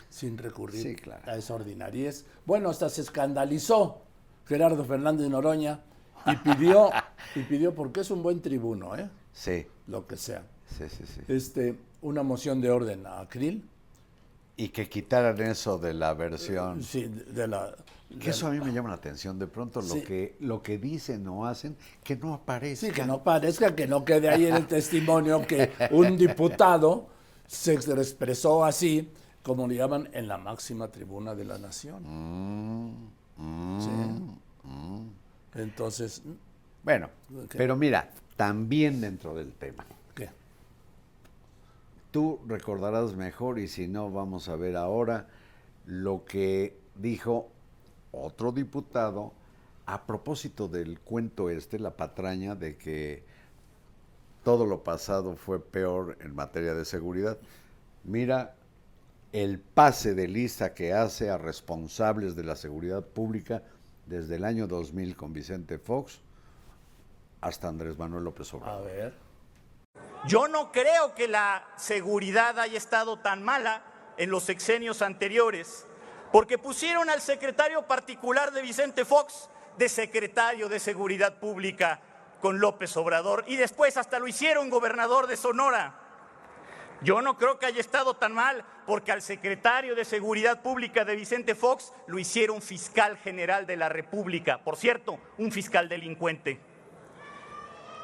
sin 0.10 0.38
recurrir 0.38 0.82
Sí, 0.82 0.96
claro. 0.96 1.22
a 1.30 1.36
esa 1.36 1.56
ordinariez. 1.56 2.26
Bueno, 2.46 2.70
hasta 2.70 2.90
se 2.90 3.02
escandalizó 3.02 3.98
Gerardo 4.46 4.86
Fernández 4.86 5.30
Noroña 5.30 5.82
y 6.26 6.36
pidió, 6.38 6.90
y 7.36 7.42
pidió, 7.42 7.74
porque 7.76 8.02
es 8.02 8.12
un 8.12 8.24
buen 8.24 8.42
tribuno, 8.42 8.96
¿eh? 8.96 9.10
Sí, 9.34 9.66
Lo 9.88 10.08
que 10.08 10.16
sea. 10.16 10.44
sí, 10.78 10.86
sí, 10.88 11.04
sí. 11.06 11.22
Este, 11.28 11.76
una 12.02 12.24
moción 12.24 12.62
de 12.62 12.70
orden 12.70 13.06
a 13.08 13.28
Krill. 13.28 13.68
Y 14.56 14.70
que 14.70 14.88
quitaran 14.88 15.40
eso 15.42 15.78
de 15.78 15.94
la 15.94 16.14
versión. 16.14 16.84
Sí, 16.84 17.06
de 17.06 17.48
la... 17.48 17.76
Que 18.20 18.30
eso 18.30 18.46
a 18.46 18.52
mí 18.52 18.60
me 18.60 18.72
llama 18.72 18.90
la 18.90 18.96
atención. 18.96 19.40
De 19.40 19.48
pronto 19.48 19.82
lo, 19.82 20.04
que, 20.04 20.36
lo 20.40 20.62
que 20.62 20.78
dicen 20.78 21.28
o 21.28 21.48
hacen, 21.48 21.76
que 22.04 22.16
no 22.16 22.36
aparece. 22.36 22.88
Sí, 22.88 22.94
que 22.94 23.06
no 23.06 23.24
parezca, 23.24 23.76
que 23.76 23.88
no 23.88 24.06
quede 24.06 24.30
ahí 24.30 24.46
en 24.46 24.56
el 24.56 24.68
testimonio 24.68 25.46
que 25.48 25.72
un 25.90 26.16
diputado 26.16 27.08
se 27.48 27.74
expresó 27.74 28.64
así, 28.64 29.10
como 29.42 29.68
le 29.68 29.76
llaman, 29.76 30.10
en 30.14 30.28
la 30.28 30.38
máxima 30.38 30.90
tribuna 30.90 31.34
de 31.34 31.46
la 31.46 31.58
nación. 31.58 32.04
Sí. 33.80 33.90
Entonces, 35.56 36.22
Bueno, 36.84 37.10
pero 37.52 37.76
mira, 37.76 38.10
también 38.36 39.02
dentro 39.02 39.34
del 39.34 39.52
tema. 39.54 39.86
Tú 42.14 42.40
recordarás 42.46 43.16
mejor 43.16 43.58
y 43.58 43.68
si 43.68 43.88
no, 43.88 44.12
vamos 44.12 44.48
a 44.48 44.56
ver 44.56 44.78
ahora 44.78 45.28
lo 45.88 46.26
que 46.26 46.78
dijo 46.94 47.50
otro 48.12 48.52
diputado 48.52 49.34
a 49.88 50.06
propósito 50.06 50.68
del 50.68 51.00
cuento 51.00 51.50
este, 51.50 51.80
la 51.80 51.98
patraña 51.98 52.54
de 52.54 52.78
que 52.78 53.24
todo 54.44 54.68
lo 54.68 54.84
pasado 54.84 55.36
fue 55.38 55.60
peor 55.60 56.16
en 56.22 56.36
materia 56.36 56.76
de 56.76 56.86
seguridad. 56.86 57.40
Mira 58.04 58.54
el 59.32 59.58
pase 59.60 60.14
de 60.14 60.28
lista 60.28 60.76
que 60.76 60.94
hace 60.94 61.32
a 61.32 61.40
responsables 61.40 62.36
de 62.36 62.44
la 62.44 62.56
seguridad 62.56 63.04
pública 63.04 63.64
desde 64.06 64.36
el 64.36 64.46
año 64.46 64.68
2000 64.68 65.16
con 65.16 65.34
Vicente 65.34 65.80
Fox 65.80 66.22
hasta 67.42 67.70
Andrés 67.70 67.98
Manuel 67.98 68.26
López 68.26 68.54
A 68.54 68.58
Obrador. 68.58 68.86
ver. 68.86 69.23
Yo 70.26 70.48
no 70.48 70.72
creo 70.72 71.14
que 71.16 71.28
la 71.28 71.68
seguridad 71.76 72.58
haya 72.58 72.78
estado 72.78 73.20
tan 73.20 73.44
mala 73.44 73.84
en 74.16 74.30
los 74.30 74.44
sexenios 74.44 75.02
anteriores, 75.02 75.86
porque 76.32 76.58
pusieron 76.58 77.10
al 77.10 77.20
secretario 77.20 77.86
particular 77.88 78.54
de 78.54 78.62
Vicente 78.62 79.04
Fox 79.04 79.50
de 79.78 79.90
secretario 79.90 80.70
de 80.70 80.80
Seguridad 80.80 81.40
Pública 81.40 82.00
con 82.40 82.60
López 82.60 82.96
Obrador 82.96 83.44
y 83.48 83.58
después 83.58 83.98
hasta 83.98 84.18
lo 84.18 84.28
hicieron 84.28 84.70
gobernador 84.70 85.28
de 85.28 85.36
Sonora. 85.36 86.00
Yo 87.02 87.22
no 87.22 87.38
creo 87.38 87.60
que 87.60 87.66
haya 87.66 87.82
estado 87.82 88.14
tan 88.14 88.34
mal, 88.34 88.64
porque 88.86 89.12
al 89.12 89.22
secretario 89.22 89.94
de 89.94 90.06
Seguridad 90.06 90.62
Pública 90.62 91.04
de 91.04 91.18
Vicente 91.18 91.54
Fox 91.54 91.92
lo 92.08 92.18
hicieron 92.18 92.62
fiscal 92.62 93.18
general 93.18 93.66
de 93.68 93.76
la 93.76 93.90
República. 93.90 94.64
Por 94.64 94.78
cierto, 94.78 95.20
un 95.38 95.52
fiscal 95.52 95.90
delincuente. 95.90 96.62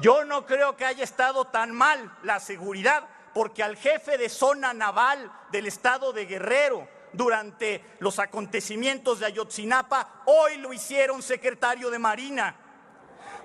Yo 0.01 0.24
no 0.24 0.46
creo 0.46 0.77
que 0.77 0.86
haya 0.86 1.03
estado 1.03 1.46
tan 1.46 1.72
mal 1.72 2.15
la 2.24 2.39
seguridad, 2.39 3.08
porque 3.34 3.63
al 3.63 3.75
jefe 3.75 4.18
de 4.18 4.29
zona 4.29 4.74
naval 4.74 5.32
del 5.51 5.68
estado 5.68 6.13
de 6.13 6.25
Guerrero 6.25 6.88
durante 7.12 7.84
los 8.00 8.20
acontecimientos 8.20 9.20
de 9.20 9.25
Ayotzinapa, 9.25 10.24
hoy 10.25 10.58
lo 10.58 10.72
hicieron 10.72 11.22
secretario 11.22 11.89
de 11.89 12.00
Marina. 12.00 12.56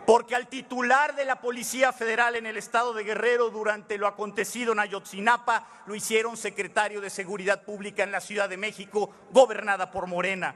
Porque 0.07 0.37
al 0.37 0.49
titular 0.49 1.17
de 1.17 1.25
la 1.25 1.41
Policía 1.41 1.93
Federal 1.93 2.37
en 2.37 2.47
el 2.47 2.59
estado 2.59 2.93
de 2.93 3.05
Guerrero 3.05 3.51
durante 3.51 3.97
lo 3.97 4.07
acontecido 4.07 4.75
en 4.75 4.81
Ayotzinapa, 4.81 5.67
lo 5.87 5.95
hicieron 5.95 6.37
secretario 6.37 7.01
de 7.01 7.11
Seguridad 7.11 7.65
Pública 7.65 8.03
en 8.05 8.13
la 8.13 8.21
Ciudad 8.21 8.49
de 8.49 8.59
México, 8.59 9.11
gobernada 9.33 9.91
por 9.91 10.07
Morena. 10.07 10.55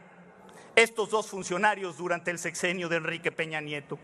Estos 0.76 1.10
dos 1.10 1.26
funcionarios 1.26 1.96
durante 1.96 2.30
el 2.30 2.38
sexenio 2.38 2.88
de 2.88 2.96
Enrique 2.96 3.32
Peña 3.32 3.60
Nieto. 3.60 3.98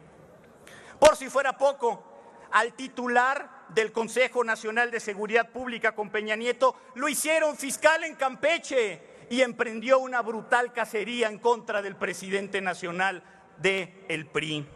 Por 0.98 1.16
si 1.16 1.28
fuera 1.28 1.56
poco, 1.56 2.02
al 2.50 2.74
titular 2.74 3.64
del 3.68 3.92
Consejo 3.92 4.44
Nacional 4.44 4.90
de 4.90 5.00
Seguridad 5.00 5.50
Pública 5.50 5.94
con 5.94 6.10
Peña 6.10 6.36
Nieto 6.36 6.76
lo 6.94 7.08
hicieron 7.08 7.56
fiscal 7.56 8.04
en 8.04 8.14
Campeche 8.14 9.02
y 9.30 9.40
emprendió 9.40 9.98
una 9.98 10.22
brutal 10.22 10.72
cacería 10.72 11.28
en 11.28 11.38
contra 11.38 11.82
del 11.82 11.96
presidente 11.96 12.60
nacional 12.60 13.22
de 13.58 14.04
el 14.08 14.26
PRI. 14.26 14.68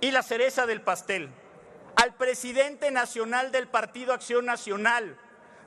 Y 0.00 0.10
la 0.10 0.22
cereza 0.22 0.66
del 0.66 0.82
pastel, 0.82 1.30
al 1.96 2.14
presidente 2.14 2.90
nacional 2.90 3.52
del 3.52 3.68
Partido 3.68 4.12
Acción 4.12 4.44
Nacional 4.44 5.16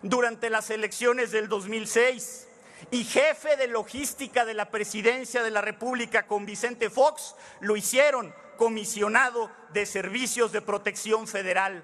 durante 0.04 0.50
las 0.50 0.70
elecciones 0.70 1.32
del 1.32 1.48
2006 1.48 2.47
y 2.92 3.04
jefe 3.04 3.58
de 3.58 3.68
logística 3.68 4.46
de 4.46 4.54
la 4.54 4.70
presidencia 4.70 5.44
de 5.44 5.52
la 5.52 5.62
República 5.62 6.28
con 6.28 6.46
Vicente 6.46 6.90
Fox, 6.90 7.36
lo 7.60 7.76
hicieron 7.76 8.34
comisionado 8.58 9.52
de 9.74 9.86
Servicios 9.86 10.52
de 10.52 10.62
Protección 10.62 11.28
Federal. 11.28 11.84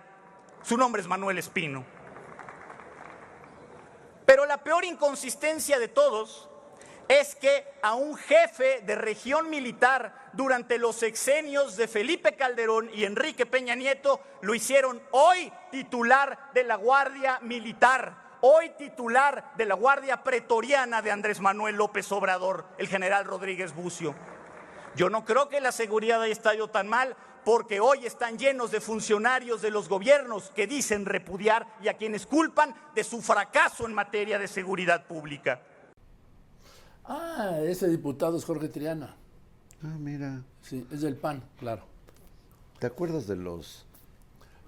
Su 0.64 0.78
nombre 0.78 1.02
es 1.02 1.08
Manuel 1.08 1.38
Espino. 1.38 1.86
Pero 4.26 4.46
la 4.46 4.64
peor 4.64 4.86
inconsistencia 4.86 5.80
de 5.80 5.88
todos 5.88 6.50
es 7.08 7.36
que 7.36 7.66
a 7.82 7.96
un 7.96 8.16
jefe 8.16 8.82
de 8.82 8.96
región 8.96 9.50
militar 9.50 10.30
durante 10.34 10.78
los 10.78 10.96
sexenios 10.96 11.76
de 11.76 11.88
Felipe 11.88 12.36
Calderón 12.36 12.90
y 12.94 13.04
Enrique 13.04 13.46
Peña 13.46 13.76
Nieto, 13.76 14.22
lo 14.42 14.56
hicieron 14.56 15.02
hoy 15.12 15.52
titular 15.72 16.52
de 16.54 16.64
la 16.64 16.76
Guardia 16.76 17.40
Militar, 17.42 18.23
hoy 18.46 18.72
titular 18.78 19.54
de 19.56 19.66
la 19.66 19.76
Guardia 19.76 20.22
Pretoriana 20.22 21.02
de 21.02 21.12
Andrés 21.12 21.40
Manuel 21.40 21.78
López 21.78 22.12
Obrador, 22.12 22.66
el 22.78 22.90
general 22.90 23.24
Rodríguez 23.24 23.74
Bucio. 23.74 24.14
Yo 24.98 25.10
no 25.10 25.24
creo 25.24 25.48
que 25.48 25.62
la 25.62 25.72
seguridad 25.72 26.22
haya 26.22 26.34
estado 26.34 26.70
tan 26.70 26.90
mal, 26.90 27.16
porque 27.46 27.80
hoy 27.80 28.06
están 28.06 28.38
llenos 28.38 28.70
de 28.70 28.82
funcionarios 28.82 29.62
de 29.62 29.72
los 29.72 29.88
gobiernos 29.88 30.52
que 30.54 30.68
dicen 30.68 31.06
repudiar 31.06 31.68
y 31.82 31.88
a 31.88 31.96
quienes 31.96 32.26
culpan 32.26 32.76
de 32.94 33.06
su 33.06 33.22
fracaso 33.22 33.86
en 33.86 33.94
materia 33.94 34.38
de 34.38 34.50
seguridad 34.50 35.08
pública. 35.08 35.62
Ah, 37.06 37.60
ese 37.64 37.88
diputado 37.88 38.38
es 38.38 38.44
Jorge 38.44 38.68
Triana. 38.68 39.16
Ah, 39.84 39.96
mira. 39.98 40.44
Sí, 40.62 40.86
es 40.92 41.00
del 41.00 41.16
PAN, 41.16 41.42
claro. 41.58 41.84
¿Te 42.80 42.88
acuerdas 42.88 43.26
de 43.26 43.38
los... 43.38 43.86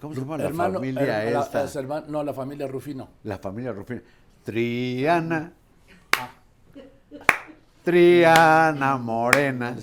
¿Cómo 0.02 0.14
se 0.14 0.22
llama 0.22 0.38
la 0.38 0.44
Hermano- 0.46 0.74
familia 0.76 1.24
her- 1.24 1.34
la- 1.34 1.42
esta? 1.42 1.64
es 1.64 1.76
hermano- 1.76 2.06
no, 2.10 2.24
la 2.24 2.34
familia 2.34 2.68
Rufino. 2.68 3.10
La 3.24 3.38
familia 3.38 3.72
Rufino. 3.72 4.02
Triana. 4.44 5.52
Triana 7.84 8.98
Morena. 8.98 9.76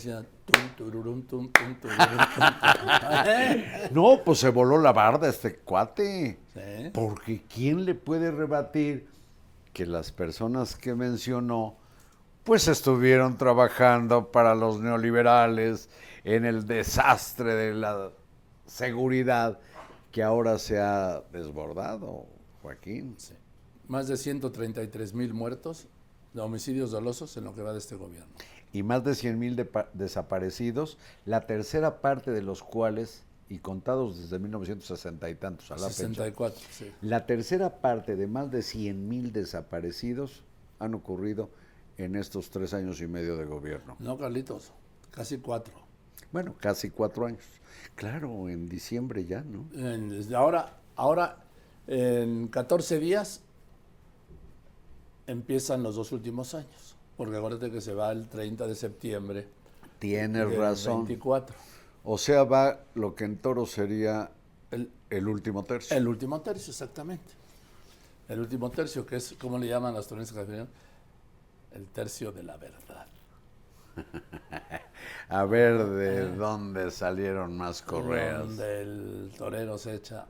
No, 3.93 4.21
pues 4.25 4.39
se 4.39 4.49
voló 4.51 4.79
la 4.79 4.93
barda 4.93 5.29
este 5.29 5.57
cuate. 5.57 6.39
Sí. 6.55 6.91
Porque 6.93 7.43
¿quién 7.53 7.85
le 7.85 7.95
puede 7.95 8.31
rebatir 8.31 9.09
que 9.73 9.87
las 9.87 10.13
personas 10.13 10.77
que 10.77 10.95
mencionó 10.95 11.77
pues 12.45 12.67
estuvieron 12.69 13.39
trabajando 13.39 14.33
para 14.33 14.55
los 14.55 14.81
neoliberales 14.81 15.89
en 16.25 16.45
el 16.45 16.67
desastre 16.67 17.55
de 17.55 17.75
la 17.75 18.11
seguridad 18.67 19.59
que 20.13 20.23
ahora 20.23 20.59
se 20.59 20.79
ha 20.79 21.23
desbordado, 21.33 22.27
Joaquín? 22.61 23.15
Sí. 23.19 23.35
Más 23.89 24.07
de 24.07 24.17
133 24.17 25.15
mil 25.15 25.35
muertos 25.35 25.89
de 26.35 26.41
homicidios 26.41 26.91
dolosos 26.91 27.37
en 27.37 27.45
lo 27.45 27.55
que 27.55 27.63
va 27.63 27.73
de 27.73 27.79
este 27.79 27.97
gobierno. 27.97 28.33
y 28.75 28.83
más 28.83 29.05
de 29.05 29.15
100 29.15 29.39
mil 29.39 29.69
desaparecidos, 29.93 30.97
la 31.27 31.47
tercera 31.47 32.01
parte 32.01 32.31
de 32.31 32.41
los 32.41 32.63
cuales, 32.63 33.25
y 33.51 33.59
contados 33.59 34.19
desde 34.19 34.39
1960 34.39 35.29
y 35.29 35.35
tantos 35.35 35.71
a 35.71 35.75
la 35.75 35.89
fecha, 35.89 36.09
64, 36.09 36.61
sí. 36.71 36.91
la 37.03 37.27
tercera 37.27 37.81
parte 37.83 38.17
de 38.17 38.27
más 38.27 38.51
de 38.51 38.63
100 38.63 39.09
mil 39.09 39.33
desaparecidos 39.33 40.43
han 40.79 40.95
ocurrido 40.95 41.51
en 41.99 42.17
estos 42.17 42.51
tres 42.51 42.73
años 42.73 43.03
y 43.03 43.07
medio 43.07 43.37
de 43.37 43.45
gobierno. 43.45 43.97
No, 43.99 44.17
Carlitos, 44.17 44.73
casi 45.11 45.37
cuatro. 45.37 45.75
Bueno, 46.33 46.55
casi 46.59 46.91
cuatro 46.91 47.27
años. 47.27 47.45
Claro, 47.95 48.49
en 48.49 48.69
diciembre 48.69 49.25
ya, 49.25 49.43
¿no? 49.43 49.67
En- 49.75 50.09
desde 50.11 50.35
ahora, 50.35 50.79
ahora, 50.97 51.45
en 51.87 52.49
14 52.49 52.99
días, 52.99 53.43
empiezan 55.27 55.83
los 55.83 55.97
dos 55.97 56.13
últimos 56.13 56.55
años. 56.55 56.97
Porque 57.17 57.37
acuérdate 57.37 57.71
que 57.71 57.81
se 57.81 57.95
va 57.95 58.11
el 58.13 58.29
30 58.29 58.67
de 58.67 58.75
septiembre. 58.75 59.47
Tienes 59.99 60.57
razón. 60.57 61.05
24. 61.05 61.55
O 62.05 62.19
sea, 62.19 62.45
va 62.45 62.81
lo 62.95 63.15
que 63.15 63.25
en 63.25 63.37
toro 63.37 63.67
sería 63.67 64.31
El, 64.71 64.91
el 65.11 65.29
último 65.29 65.63
tercio. 65.65 65.97
el 65.97 66.09
último 66.09 66.41
tercio, 66.41 66.71
exactamente. 66.71 67.31
El 68.29 68.41
último 68.41 68.71
tercio, 68.71 69.05
que 69.07 69.17
es, 69.17 69.35
¿cómo 69.39 69.59
le 69.59 69.69
llaman 69.69 69.95
las 69.95 70.09
cafeteras? 70.09 70.69
El 71.73 71.87
tercio 71.87 72.33
de 72.33 72.43
la 72.43 72.57
verdad. 72.57 73.07
A 75.33 75.45
ver 75.47 75.83
de 75.87 76.29
dónde 76.37 76.91
salieron 76.91 77.57
más 77.57 77.81
correas. 77.81 78.41
Donde 78.41 78.83
el 78.83 79.33
torero 79.39 79.79
se 79.79 79.95
echa 79.95 80.27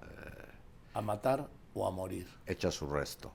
a 0.95 1.01
matar 1.03 1.49
o 1.75 1.87
a 1.87 1.91
morir. 1.91 2.29
Echa 2.47 2.71
su 2.71 2.87
resto. 2.87 3.33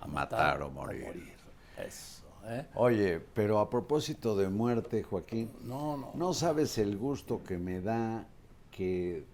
A 0.00 0.06
matar 0.08 0.62
o 0.62 0.70
morir. 0.70 1.32
Eso, 1.76 2.22
¿eh? 2.46 2.66
Oye, 2.74 3.20
pero 3.34 3.60
a 3.60 3.70
propósito 3.70 4.36
de 4.36 4.48
muerte, 4.48 5.02
Joaquín, 5.04 5.50
No, 5.62 5.96
no. 5.96 6.10
no 6.14 6.34
sabes 6.34 6.76
el 6.78 6.96
gusto 6.96 7.42
que 7.44 7.56
me 7.56 7.80
da 7.80 8.26
que, 8.72 9.24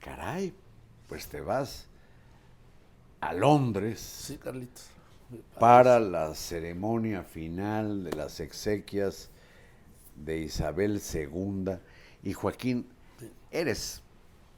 caray, 0.00 0.52
pues 1.08 1.26
te 1.28 1.40
vas 1.40 1.86
a 3.20 3.32
Londres 3.32 3.98
Sí, 4.00 4.36
Carlitos. 4.36 4.88
para 5.58 5.98
la 6.00 6.34
ceremonia 6.34 7.22
final 7.22 8.04
de 8.04 8.12
las 8.12 8.40
exequias 8.40 9.30
de 10.24 10.38
Isabel 10.38 11.00
II. 11.14 11.72
Y 12.22 12.32
Joaquín, 12.32 12.86
eres 13.50 14.02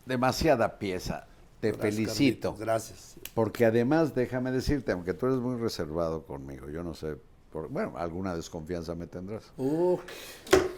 demasiada 0.07 0.79
pieza. 0.79 1.27
Te 1.61 1.73
Gracias, 1.73 1.95
felicito. 1.95 2.51
Carlitos, 2.53 2.59
Gracias. 2.59 3.15
Porque 3.35 3.67
además, 3.67 4.15
déjame 4.15 4.51
decirte, 4.51 4.93
aunque 4.93 5.13
tú 5.15 5.27
eres 5.27 5.39
muy 5.39 5.61
reservado 5.61 6.23
conmigo, 6.25 6.71
yo 6.71 6.83
no 6.83 6.95
sé, 6.95 7.17
por- 7.53 7.69
bueno, 7.69 7.93
alguna 7.97 8.35
desconfianza 8.35 8.95
me 8.95 9.07
tendrás. 9.07 9.53
Uh, 9.59 9.99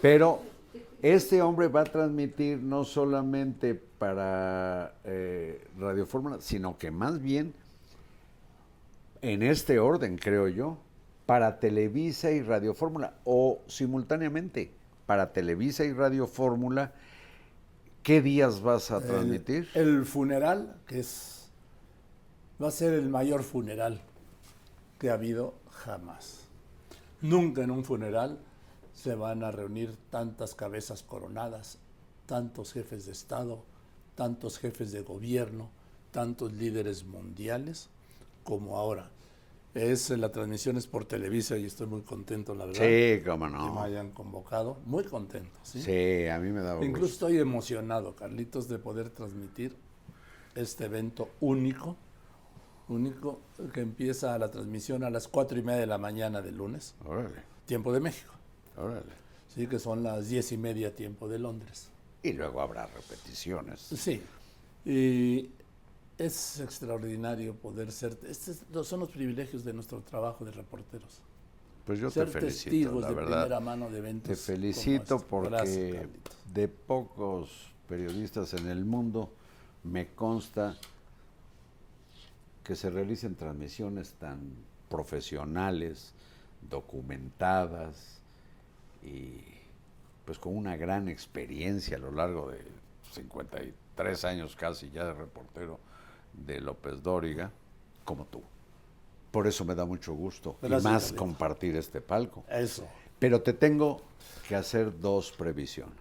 Pero 0.01 0.41
este 1.01 1.41
hombre 1.41 1.69
va 1.69 1.81
a 1.81 1.85
transmitir 1.85 2.59
no 2.59 2.83
solamente 2.83 3.75
para 3.75 4.95
eh, 5.05 5.65
Radio 5.79 6.05
Fórmula, 6.05 6.37
sino 6.41 6.77
que 6.77 6.91
más 6.91 7.21
bien, 7.21 7.53
en 9.21 9.41
este 9.41 9.79
orden, 9.79 10.17
creo 10.17 10.49
yo, 10.49 10.77
para 11.25 11.59
Televisa 11.59 12.31
y 12.31 12.41
Radio 12.41 12.73
Fórmula, 12.73 13.15
o 13.23 13.61
simultáneamente 13.67 14.71
para 15.05 15.33
Televisa 15.33 15.83
y 15.85 15.93
Radio 15.93 16.27
Fórmula, 16.27 16.93
¿qué 18.03 18.21
días 18.21 18.61
vas 18.61 18.91
a 18.91 19.01
transmitir? 19.01 19.69
El, 19.73 19.87
el 19.89 20.05
funeral, 20.05 20.75
que 20.87 20.99
es. 20.99 21.49
Va 22.61 22.67
a 22.67 22.71
ser 22.71 22.93
el 22.93 23.09
mayor 23.09 23.43
funeral 23.43 24.01
que 24.99 25.09
ha 25.09 25.13
habido 25.13 25.55
jamás. 25.71 26.41
Nunca 27.21 27.63
en 27.63 27.71
un 27.71 27.83
funeral 27.83 28.39
se 28.93 29.15
van 29.15 29.43
a 29.43 29.51
reunir 29.51 29.97
tantas 30.09 30.55
cabezas 30.55 31.03
coronadas, 31.03 31.79
tantos 32.25 32.73
jefes 32.73 33.05
de 33.05 33.11
Estado, 33.11 33.63
tantos 34.15 34.59
jefes 34.59 34.91
de 34.91 35.01
gobierno, 35.01 35.69
tantos 36.11 36.53
líderes 36.53 37.03
mundiales 37.03 37.89
como 38.43 38.77
ahora. 38.77 39.09
Es, 39.73 40.11
la 40.11 40.31
transmisión 40.31 40.77
es 40.77 40.85
por 40.85 41.05
Televisa 41.05 41.57
y 41.57 41.65
estoy 41.65 41.87
muy 41.87 42.01
contento, 42.03 42.53
la 42.53 42.65
verdad. 42.67 42.83
Sí, 42.85 43.23
cómo 43.25 43.45
Que 43.47 43.51
me 43.53 43.57
no. 43.57 43.81
hayan 43.81 44.11
convocado. 44.11 44.77
Muy 44.85 45.03
contento. 45.03 45.59
¿sí? 45.63 45.81
Sí, 45.81 46.27
a 46.27 46.37
mí 46.39 46.49
me 46.51 46.61
da 46.61 46.75
Incluso 46.75 46.99
gusto. 47.11 47.27
estoy 47.27 47.39
emocionado, 47.39 48.15
Carlitos, 48.15 48.67
de 48.69 48.77
poder 48.77 49.09
transmitir 49.09 49.75
este 50.53 50.85
evento 50.85 51.29
único, 51.41 51.97
único, 52.87 53.41
que 53.73 53.81
empieza 53.81 54.37
la 54.37 54.51
transmisión 54.51 55.03
a 55.03 55.09
las 55.09 55.27
cuatro 55.27 55.57
y 55.57 55.63
media 55.63 55.79
de 55.79 55.87
la 55.87 55.97
mañana 55.97 56.43
del 56.43 56.57
lunes, 56.57 56.93
Órale, 57.03 57.41
tiempo 57.65 57.91
de 57.91 57.99
México, 57.99 58.33
órale. 58.77 59.11
sí, 59.47 59.65
que 59.65 59.79
son 59.79 60.03
las 60.03 60.29
diez 60.29 60.51
y 60.51 60.57
media 60.57 60.95
tiempo 60.95 61.27
de 61.27 61.39
Londres. 61.39 61.89
Y 62.21 62.33
luego 62.33 62.61
habrá 62.61 62.85
repeticiones. 62.85 63.79
Sí, 63.81 64.21
y 64.85 65.49
es 66.17 66.59
extraordinario 66.59 67.55
poder 67.55 67.91
ser, 67.91 68.17
estos 68.27 68.87
son 68.87 69.01
los 69.01 69.09
privilegios 69.09 69.63
de 69.63 69.73
nuestro 69.73 70.01
trabajo 70.01 70.45
de 70.45 70.51
reporteros. 70.51 71.21
Pues 71.85 71.99
yo 71.99 72.09
ser 72.09 72.27
te 72.27 72.39
felicito, 72.39 72.69
testigos 72.69 73.01
la 73.01 73.09
de 73.09 73.15
verdad. 73.15 73.41
primera 73.41 73.59
mano 73.59 73.89
de 73.89 73.97
eventos. 73.97 74.29
Te 74.29 74.35
felicito 74.35 75.15
este. 75.15 75.27
porque 75.29 75.49
Gracias, 75.49 76.07
de 76.53 76.67
pocos 76.67 77.49
periodistas 77.89 78.53
en 78.53 78.69
el 78.69 78.85
mundo 78.85 79.33
me 79.83 80.07
consta 80.07 80.77
que 82.63 82.75
se 82.75 82.89
realicen 82.89 83.35
transmisiones 83.35 84.13
tan 84.13 84.39
profesionales, 84.89 86.13
documentadas 86.69 88.21
y 89.01 89.41
pues 90.25 90.39
con 90.39 90.55
una 90.55 90.77
gran 90.77 91.09
experiencia 91.09 91.97
a 91.97 91.99
lo 91.99 92.11
largo 92.11 92.49
de 92.49 92.61
53 93.11 94.23
años 94.23 94.55
casi 94.55 94.89
ya 94.91 95.03
de 95.05 95.13
reportero 95.13 95.79
de 96.33 96.59
López 96.59 97.01
Dóriga, 97.01 97.51
como 98.03 98.25
tú. 98.25 98.41
Por 99.31 99.47
eso 99.47 99.65
me 99.65 99.73
da 99.73 99.85
mucho 99.85 100.13
gusto 100.13 100.57
y 100.61 100.67
más 100.67 101.11
compartir 101.13 101.75
este 101.75 102.01
palco. 102.01 102.43
Eso. 102.49 102.87
Pero 103.19 103.41
te 103.41 103.53
tengo 103.53 104.01
que 104.47 104.55
hacer 104.55 104.99
dos 104.99 105.31
previsiones. 105.31 105.93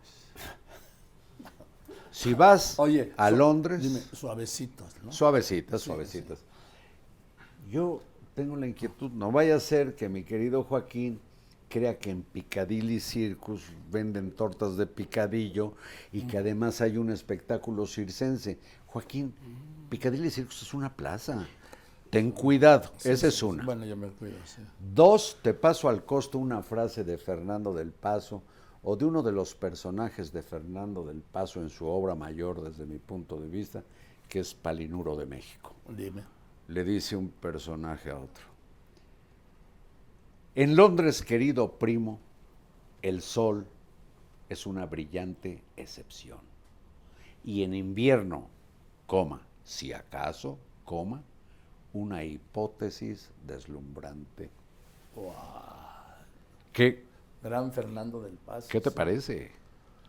Si 2.10 2.34
vas 2.34 2.78
Oye, 2.78 3.12
a 3.16 3.30
Londres, 3.30 3.82
Dime, 3.82 4.00
suavecitos, 4.12 4.86
¿no? 5.02 5.10
suavecitas, 5.12 5.80
suavecitas. 5.80 6.40
Yo 7.70 8.02
tengo 8.34 8.54
la 8.56 8.66
inquietud, 8.66 9.10
no 9.12 9.32
vaya 9.32 9.56
a 9.56 9.60
ser 9.60 9.94
que 9.94 10.10
mi 10.10 10.22
querido 10.22 10.62
Joaquín 10.62 11.18
crea 11.70 11.98
que 11.98 12.10
en 12.10 12.22
Piccadilly 12.22 13.00
Circus 13.00 13.62
venden 13.90 14.30
tortas 14.30 14.76
de 14.76 14.86
picadillo 14.86 15.72
y 16.12 16.26
que 16.26 16.36
además 16.36 16.82
hay 16.82 16.98
un 16.98 17.10
espectáculo 17.10 17.86
circense. 17.86 18.58
Joaquín, 18.88 19.34
Piccadilly 19.92 20.30
Circus 20.30 20.62
es 20.62 20.72
una 20.72 20.90
plaza. 20.90 21.46
Ten 22.08 22.30
cuidado, 22.30 22.90
esa 23.04 23.26
es 23.26 23.42
una. 23.42 23.62
Bueno, 23.62 23.84
yo 23.84 23.94
me 23.94 24.08
cuido, 24.08 24.38
sí. 24.46 24.62
Dos, 24.94 25.36
te 25.42 25.52
paso 25.52 25.86
al 25.86 26.06
costo 26.06 26.38
una 26.38 26.62
frase 26.62 27.04
de 27.04 27.18
Fernando 27.18 27.74
del 27.74 27.92
Paso, 27.92 28.42
o 28.82 28.96
de 28.96 29.04
uno 29.04 29.22
de 29.22 29.32
los 29.32 29.54
personajes 29.54 30.32
de 30.32 30.40
Fernando 30.40 31.04
del 31.04 31.20
Paso 31.20 31.60
en 31.60 31.68
su 31.68 31.84
obra 31.84 32.14
mayor 32.14 32.62
desde 32.62 32.86
mi 32.86 32.96
punto 32.96 33.38
de 33.38 33.48
vista, 33.48 33.84
que 34.30 34.40
es 34.40 34.54
Palinuro 34.54 35.14
de 35.14 35.26
México. 35.26 35.74
Dime. 35.86 36.24
Le 36.68 36.84
dice 36.84 37.14
un 37.14 37.28
personaje 37.28 38.08
a 38.08 38.16
otro. 38.16 38.46
En 40.54 40.74
Londres, 40.74 41.20
querido 41.20 41.72
primo, 41.72 42.18
el 43.02 43.20
sol 43.20 43.66
es 44.48 44.64
una 44.64 44.86
brillante 44.86 45.62
excepción. 45.76 46.40
Y 47.44 47.62
en 47.62 47.74
invierno, 47.74 48.48
coma, 49.06 49.42
si 49.64 49.92
acaso, 49.92 50.58
coma, 50.84 51.22
una 51.92 52.24
hipótesis 52.24 53.30
deslumbrante. 53.46 54.50
¿Qué, 56.72 57.04
Gran 57.42 57.72
Fernando 57.72 58.22
del 58.22 58.34
Paso. 58.34 58.68
¿Qué 58.70 58.80
te 58.80 58.90
sí. 58.90 58.96
parece? 58.96 59.52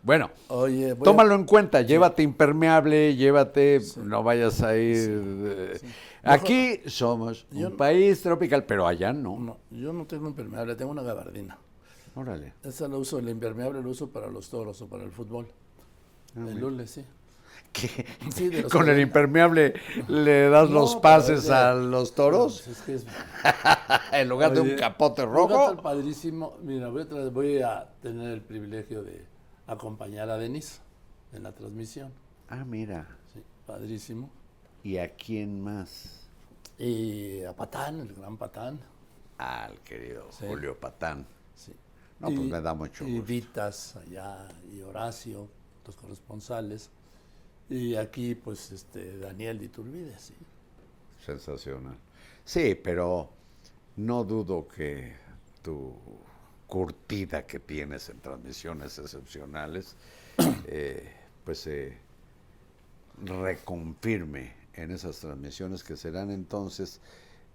Bueno, 0.02 0.30
Oye, 0.48 0.90
a- 0.90 0.96
tómalo 0.96 1.34
en 1.34 1.44
cuenta, 1.44 1.80
llévate 1.80 2.22
impermeable, 2.22 3.16
llévate, 3.16 3.80
no 4.02 4.22
vayas 4.22 4.62
a 4.62 4.76
ir... 4.76 5.10
eh, 5.46 5.80
Aquí 6.22 6.80
somos 6.86 7.46
un 7.52 7.76
país 7.76 8.20
tropical, 8.22 8.64
pero 8.64 8.86
allá 8.86 9.12
no. 9.12 9.38
No, 9.38 9.58
yo 9.70 9.92
no 9.92 10.04
tengo 10.06 10.28
impermeable, 10.28 10.74
tengo 10.74 10.90
una 10.90 11.02
gabardina. 11.02 11.58
Órale. 12.14 12.52
Esa 12.62 12.86
lo 12.86 12.98
uso, 12.98 13.18
el 13.18 13.28
impermeable 13.28 13.82
lo 13.82 13.90
uso 13.90 14.08
para 14.08 14.28
los 14.28 14.48
toros 14.48 14.80
o 14.82 14.86
para 14.86 15.04
el 15.04 15.10
fútbol. 15.10 15.48
el 16.36 16.58
lunes, 16.60 16.90
sí. 16.90 17.04
Los 18.62 18.72
¿Con 18.72 18.88
el 18.88 18.94
que- 18.96 19.00
impermeable 19.02 19.74
le 20.08 20.48
das 20.48 20.70
No, 20.70 20.80
los 20.80 20.96
pases 20.96 21.50
a 21.50 21.74
los 21.74 22.14
toros? 22.14 22.62
Pues 22.64 22.78
es 22.78 22.82
que 22.84 22.94
es- 22.94 23.06
en 24.12 24.28
lugar 24.28 24.52
de 24.54 24.60
un 24.60 24.76
capote 24.76 25.22
un 25.24 25.32
rojo. 25.32 25.76
padrísimo. 25.82 26.56
Mira, 26.62 26.88
voy 26.88 27.02
a, 27.02 27.08
tra- 27.08 27.30
voy 27.32 27.62
a 27.62 27.88
tener 28.00 28.30
el 28.30 28.42
privilegio 28.42 29.02
de 29.02 29.24
acompañar 29.66 30.30
a 30.30 30.36
Denise 30.38 30.78
en 31.32 31.42
la 31.42 31.52
transmisión. 31.52 32.12
Ah, 32.48 32.64
mira. 32.64 33.08
Sí, 33.32 33.42
padrísimo. 33.66 34.30
¿Y 34.84 34.98
a 34.98 35.14
quién 35.14 35.60
más? 35.60 36.28
Y 36.78 37.42
a 37.42 37.52
Patán, 37.54 38.00
el 38.00 38.12
gran 38.14 38.36
Patán. 38.36 38.78
Al 39.38 39.80
querido 39.80 40.26
Sí. 40.30 40.44
Julio 40.46 40.78
Patán. 40.78 41.26
Sí. 41.56 41.72
No, 42.20 42.28
pues 42.28 42.40
me 42.40 42.60
da 42.60 42.72
mucho 42.74 43.04
Y 43.04 43.14
gusto. 43.18 43.26
Vitas 43.26 43.96
allá, 43.96 44.46
y 44.72 44.80
Horacio, 44.82 45.48
los 45.86 45.96
corresponsales. 45.96 46.90
Y 47.70 47.96
aquí, 47.96 48.34
pues, 48.34 48.70
este, 48.72 49.18
Daniel 49.18 49.58
de 49.58 49.64
Iturbide, 49.66 50.18
sí. 50.18 50.34
Sensacional. 51.24 51.96
Sí, 52.44 52.74
pero 52.74 53.30
no 53.96 54.24
dudo 54.24 54.68
que 54.68 55.14
tu 55.62 55.94
curtida 56.66 57.46
que 57.46 57.60
tienes 57.60 58.08
en 58.08 58.20
transmisiones 58.20 58.98
excepcionales, 58.98 59.96
eh, 60.66 61.10
pues 61.44 61.58
se 61.60 61.96
reconfirme 63.22 64.52
en 64.74 64.90
esas 64.90 65.20
transmisiones 65.20 65.84
que 65.84 65.96
serán 65.96 66.30
entonces, 66.30 67.00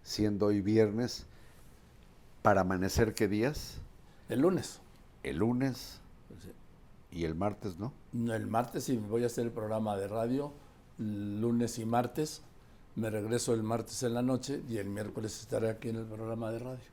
siendo 0.03 0.47
hoy 0.47 0.61
viernes, 0.61 1.25
para 2.41 2.61
amanecer 2.61 3.13
qué 3.13 3.27
días? 3.27 3.81
El 4.29 4.41
lunes. 4.41 4.79
El 5.23 5.37
lunes. 5.37 5.99
Y 7.11 7.25
el 7.25 7.35
martes, 7.35 7.77
¿no? 7.79 7.93
El 8.13 8.47
martes 8.47 8.83
sí 8.85 8.97
voy 8.97 9.23
a 9.23 9.27
hacer 9.27 9.45
el 9.45 9.51
programa 9.51 9.97
de 9.97 10.07
radio, 10.07 10.51
lunes 10.97 11.79
y 11.79 11.85
martes. 11.85 12.41
Me 12.95 13.09
regreso 13.09 13.53
el 13.53 13.63
martes 13.63 14.03
en 14.03 14.13
la 14.13 14.21
noche 14.21 14.61
y 14.69 14.77
el 14.77 14.89
miércoles 14.89 15.39
estaré 15.39 15.69
aquí 15.69 15.89
en 15.89 15.97
el 15.97 16.05
programa 16.05 16.51
de 16.51 16.59
radio. 16.59 16.89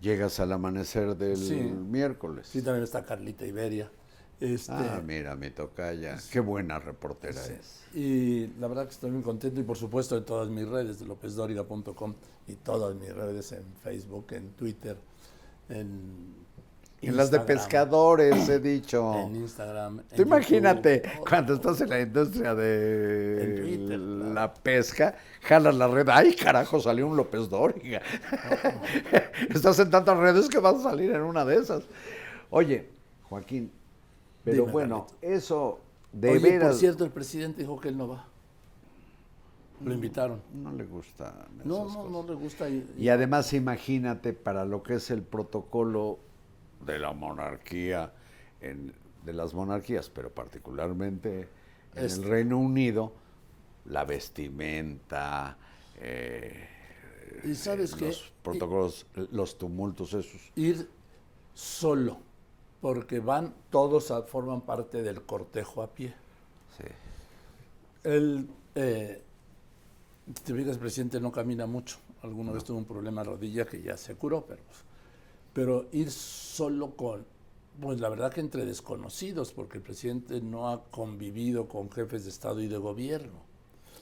Llegas 0.00 0.40
al 0.40 0.52
amanecer 0.52 1.16
del 1.16 1.36
Sí. 1.36 1.54
miércoles. 1.54 2.48
Sí, 2.48 2.62
también 2.62 2.84
está 2.84 3.04
Carlita 3.04 3.46
Iberia. 3.46 3.90
Este, 4.38 4.70
Ah, 4.72 5.00
mira, 5.02 5.34
mi 5.34 5.48
tocaya. 5.50 6.18
Qué 6.30 6.40
buena 6.40 6.78
reportera 6.78 7.40
sí. 7.42 7.54
es. 7.54 7.84
Y 7.94 8.48
la 8.60 8.66
verdad 8.68 8.84
que 8.84 8.92
estoy 8.92 9.10
muy 9.10 9.22
contento 9.22 9.58
y 9.60 9.62
por 9.64 9.78
supuesto 9.78 10.14
en 10.18 10.24
todas 10.26 10.50
mis 10.50 10.68
redes 10.68 10.98
de 10.98 11.06
lopezdoriga.com 11.06 12.14
y 12.46 12.54
todas 12.56 12.94
mis 12.96 13.14
redes 13.14 13.52
en 13.52 13.64
Facebook, 13.82 14.26
en 14.32 14.50
Twitter, 14.50 14.98
en 15.70 16.34
En 17.06 17.16
las 17.16 17.30
de 17.30 17.40
pescadores, 17.40 18.48
he 18.48 18.58
dicho. 18.58 19.14
En 19.14 19.36
Instagram. 19.36 20.00
en 20.00 20.16
Tú 20.16 20.22
imagínate, 20.22 21.02
cuando 21.28 21.54
estás 21.54 21.80
en 21.80 21.90
la 21.90 22.00
industria 22.00 22.50
En 22.50 22.56
de 22.56 23.60
Twitter, 23.60 23.98
la 23.98 24.52
pesca, 24.52 25.16
jalas 25.42 25.74
la 25.74 25.88
red. 25.88 26.08
¡Ay, 26.08 26.34
carajo! 26.34 26.80
Salió 26.80 27.06
un 27.06 27.16
López 27.16 27.48
Dóriga. 27.48 28.02
estás 29.50 29.78
en 29.78 29.90
tantas 29.90 30.16
redes 30.18 30.48
que 30.48 30.58
vas 30.58 30.76
a 30.76 30.82
salir 30.90 31.12
en 31.12 31.22
una 31.22 31.44
de 31.44 31.56
esas. 31.56 31.84
Oye, 32.50 32.88
Joaquín, 33.28 33.70
pero 34.44 34.62
Dime, 34.62 34.72
bueno, 34.72 35.06
eso 35.20 35.80
de 36.12 36.30
Oye, 36.30 36.38
veras 36.40 36.70
por 36.70 36.78
cierto, 36.78 37.04
el 37.04 37.10
presidente 37.10 37.62
dijo 37.62 37.80
que 37.80 37.88
él 37.88 37.96
no 37.96 38.08
va. 38.08 38.26
Lo 39.84 39.92
invitaron. 39.92 40.40
no 40.54 40.72
le 40.72 40.84
gusta. 40.84 41.46
No, 41.64 41.86
no, 41.86 42.08
no 42.08 42.22
le 42.22 42.34
gusta. 42.34 42.68
Y, 42.68 42.88
Y 42.98 43.08
además 43.10 43.52
imagínate 43.52 44.32
para 44.32 44.64
lo 44.64 44.82
que 44.82 44.94
es 44.94 45.10
el 45.10 45.22
protocolo 45.22 46.18
de 46.86 46.98
la 46.98 47.12
monarquía, 47.12 48.12
en- 48.60 48.92
de 49.24 49.32
las 49.32 49.52
monarquías, 49.54 50.08
pero 50.08 50.30
particularmente 50.30 51.48
en 51.94 52.04
Este. 52.04 52.22
el 52.22 52.28
Reino 52.28 52.58
Unido, 52.58 53.12
la 53.86 54.04
vestimenta, 54.04 55.56
eh, 55.96 56.68
y 57.44 57.54
sabes 57.54 57.94
qué? 57.94 58.06
los 58.06 58.32
protocolos, 58.42 59.06
los 59.32 59.58
tumultos 59.58 60.14
esos. 60.14 60.40
Ir 60.54 60.88
solo, 61.54 62.18
porque 62.80 63.18
van, 63.20 63.54
todos 63.70 64.10
a- 64.10 64.22
forman 64.22 64.60
parte 64.62 65.02
del 65.02 65.22
cortejo 65.22 65.82
a 65.82 65.88
pie. 65.88 66.14
Sí. 66.78 66.84
Él, 68.04 68.48
eh, 68.74 69.22
te 70.44 70.54
fijas, 70.54 70.74
el 70.74 70.78
presidente 70.78 71.20
no 71.20 71.32
camina 71.32 71.66
mucho. 71.66 71.98
Alguna 72.22 72.52
vez 72.52 72.64
tuvo 72.64 72.78
un 72.78 72.84
problema 72.84 73.22
de 73.22 73.30
rodilla 73.30 73.64
que 73.66 73.80
ya 73.82 73.96
se 73.96 74.14
curó, 74.16 74.44
pero, 74.46 74.62
pues, 74.64 74.78
pero 75.56 75.86
ir 75.90 76.10
solo 76.10 76.94
con, 76.96 77.24
pues 77.80 77.98
la 77.98 78.10
verdad 78.10 78.30
que 78.30 78.40
entre 78.42 78.66
desconocidos, 78.66 79.52
porque 79.54 79.78
el 79.78 79.82
presidente 79.82 80.42
no 80.42 80.68
ha 80.68 80.84
convivido 80.90 81.66
con 81.66 81.90
jefes 81.90 82.24
de 82.24 82.30
Estado 82.30 82.60
y 82.60 82.68
de 82.68 82.76
gobierno. 82.76 83.40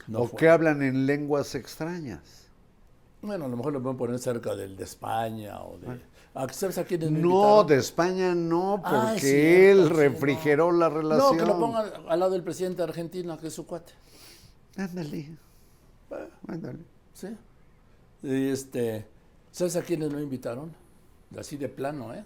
No 0.08 0.22
o 0.22 0.26
fue- 0.26 0.36
que 0.40 0.48
hablan 0.48 0.82
en 0.82 1.06
lenguas 1.06 1.54
extrañas. 1.54 2.48
Bueno, 3.22 3.44
a 3.44 3.48
lo 3.48 3.56
mejor 3.56 3.72
lo 3.72 3.80
pueden 3.80 3.96
poner 3.96 4.18
cerca 4.18 4.56
del 4.56 4.76
de 4.76 4.82
España 4.82 5.62
o 5.62 5.78
de... 5.78 6.00
¿A- 6.34 6.52
¿Sabes 6.52 6.76
a 6.78 6.84
quién 6.84 7.22
No, 7.22 7.62
de 7.62 7.76
España 7.76 8.34
no, 8.34 8.80
porque 8.82 8.96
Ah, 8.96 9.14
cierto, 9.16 9.82
él 9.84 9.90
refrigeró 9.90 10.72
la 10.72 10.88
No, 10.90 10.96
relación. 10.96 11.38
que 11.38 11.46
lo 11.46 11.60
pongan 11.60 11.86
al 12.08 12.18
lado 12.18 12.32
del 12.32 12.42
presidente 12.42 12.78
de 12.78 12.88
Argentina, 12.88 13.38
que 13.38 13.46
es 13.46 13.54
su 13.54 13.64
cuate. 13.64 13.92
Ándale. 14.76 15.30
Ándale. 16.48 16.80
¿Sí? 17.12 17.28
Y 18.24 18.48
este, 18.48 19.06
¿sabes 19.52 19.76
a 19.76 19.82
quiénes 19.82 20.12
lo 20.12 20.20
invitaron? 20.20 20.74
Así 21.38 21.56
de 21.56 21.68
plano, 21.68 22.14
¿eh? 22.14 22.24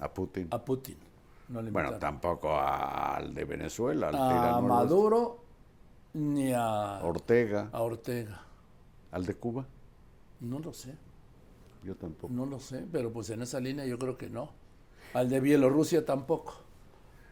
A 0.00 0.12
Putin. 0.12 0.48
A 0.50 0.64
Putin. 0.64 0.96
No 1.48 1.62
le 1.62 1.70
Bueno, 1.70 1.98
tampoco 1.98 2.58
al 2.58 3.34
de 3.34 3.44
Venezuela, 3.44 4.08
al 4.08 4.14
a 4.14 4.28
tirano 4.28 4.62
Maduro 4.62 5.38
ni 6.14 6.52
a, 6.52 7.00
Ortega, 7.02 7.68
a 7.72 7.82
Ortega. 7.82 8.40
al 9.12 9.24
de 9.24 9.34
Cuba, 9.34 9.64
No 10.40 10.58
lo 10.58 10.72
sé, 10.72 10.94
yo 11.84 11.94
tampoco. 11.94 12.32
no 12.32 12.44
lo 12.44 12.58
sé, 12.60 12.86
pero 12.92 13.12
pues 13.12 13.30
en 13.30 13.42
esa 13.42 13.60
línea 13.60 13.86
yo 13.86 13.98
creo 13.98 14.18
que 14.18 14.28
no. 14.28 14.50
Al 15.14 15.28
de 15.30 15.40
Bielorrusia 15.40 16.04
tampoco. 16.04 16.54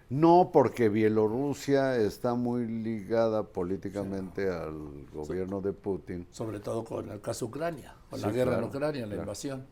No, 0.08 0.50
porque 0.52 0.88
Bielorrusia 0.88 1.96
está 1.96 2.34
muy 2.34 2.66
ligada 2.66 3.42
políticamente 3.42 4.48
al 4.48 5.04
gobierno 5.12 5.60
de 5.60 5.72
Putin. 5.72 6.26
Sobre 6.30 6.60
todo 6.60 6.84
con 6.84 7.10
el 7.10 7.20
caso 7.20 7.46
Ucrania, 7.46 7.94
con 8.08 8.20
la 8.20 8.30
guerra 8.30 8.52
claro, 8.52 8.62
en 8.62 8.68
Ucrania, 8.68 9.00
la 9.02 9.08
claro. 9.08 9.22
invasión. 9.22 9.66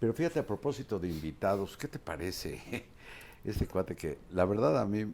Pero 0.00 0.12
fíjate, 0.12 0.38
a 0.38 0.46
propósito 0.46 0.98
de 0.98 1.08
invitados, 1.08 1.76
¿qué 1.76 1.88
te 1.88 1.98
parece 1.98 2.60
este 3.44 3.66
cuate 3.66 3.96
que, 3.96 4.18
la 4.32 4.44
verdad, 4.44 4.80
a 4.80 4.86
mí 4.86 5.06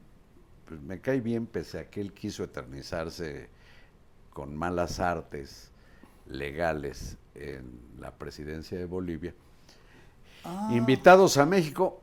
pues, 0.66 0.80
me 0.82 1.00
cae 1.00 1.20
bien, 1.20 1.46
pese 1.46 1.78
a 1.78 1.90
que 1.90 2.00
él 2.00 2.12
quiso 2.12 2.44
eternizarse 2.44 3.48
con 4.32 4.54
malas 4.56 5.00
artes 5.00 5.70
legales 6.28 7.16
en 7.34 7.64
la 8.00 8.10
presidencia 8.10 8.76
de 8.78 8.84
Bolivia? 8.86 9.34
Invitados 10.70 11.36
a 11.38 11.46
México, 11.46 12.00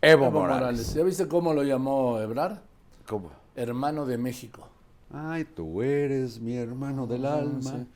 Evo, 0.00 0.24
Ah. 0.24 0.28
Evo 0.28 0.40
Morales. 0.40 0.94
¿Ya 0.94 1.02
viste 1.02 1.28
cómo 1.28 1.52
lo 1.52 1.62
llamó 1.62 2.18
Ebrar? 2.20 2.62
¿Cómo? 3.06 3.30
Hermano 3.54 4.06
de 4.06 4.16
México. 4.18 4.68
Ay, 5.12 5.44
tú 5.44 5.82
eres 5.82 6.40
mi 6.40 6.56
hermano 6.56 7.06
del 7.06 7.24
alma. 7.26 7.60
sí. 7.70 7.86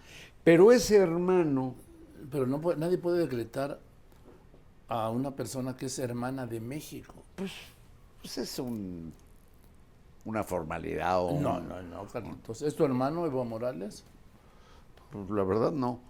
Pero 0.45 0.73
ese 0.73 0.97
hermano, 0.97 1.75
Pero 2.31 2.47
no 2.47 2.61
puede- 2.61 2.79
nadie 2.79 2.99
puede 2.99 3.19
decretar 3.21 3.79
a 4.89 5.11
una 5.11 5.31
persona 5.33 5.77
que 5.77 5.87
es 5.87 5.99
hermana 5.99 6.47
de 6.47 6.61
México. 6.61 7.15
pues 7.37 8.39
es 8.39 8.59
un, 8.59 9.13
una 10.25 10.43
formalidad 10.45 11.21
o 11.21 11.39
No, 11.41 11.61
no, 11.61 11.81
no, 11.83 12.07
Carlitos. 12.09 12.63
¿Es 12.63 12.75
tu 12.75 12.85
hermano 12.85 13.25
Evo 13.27 13.45
Morales? 13.45 14.05
pues, 15.11 15.29
la 15.31 15.45
verdad 15.45 15.73
no. 15.73 16.01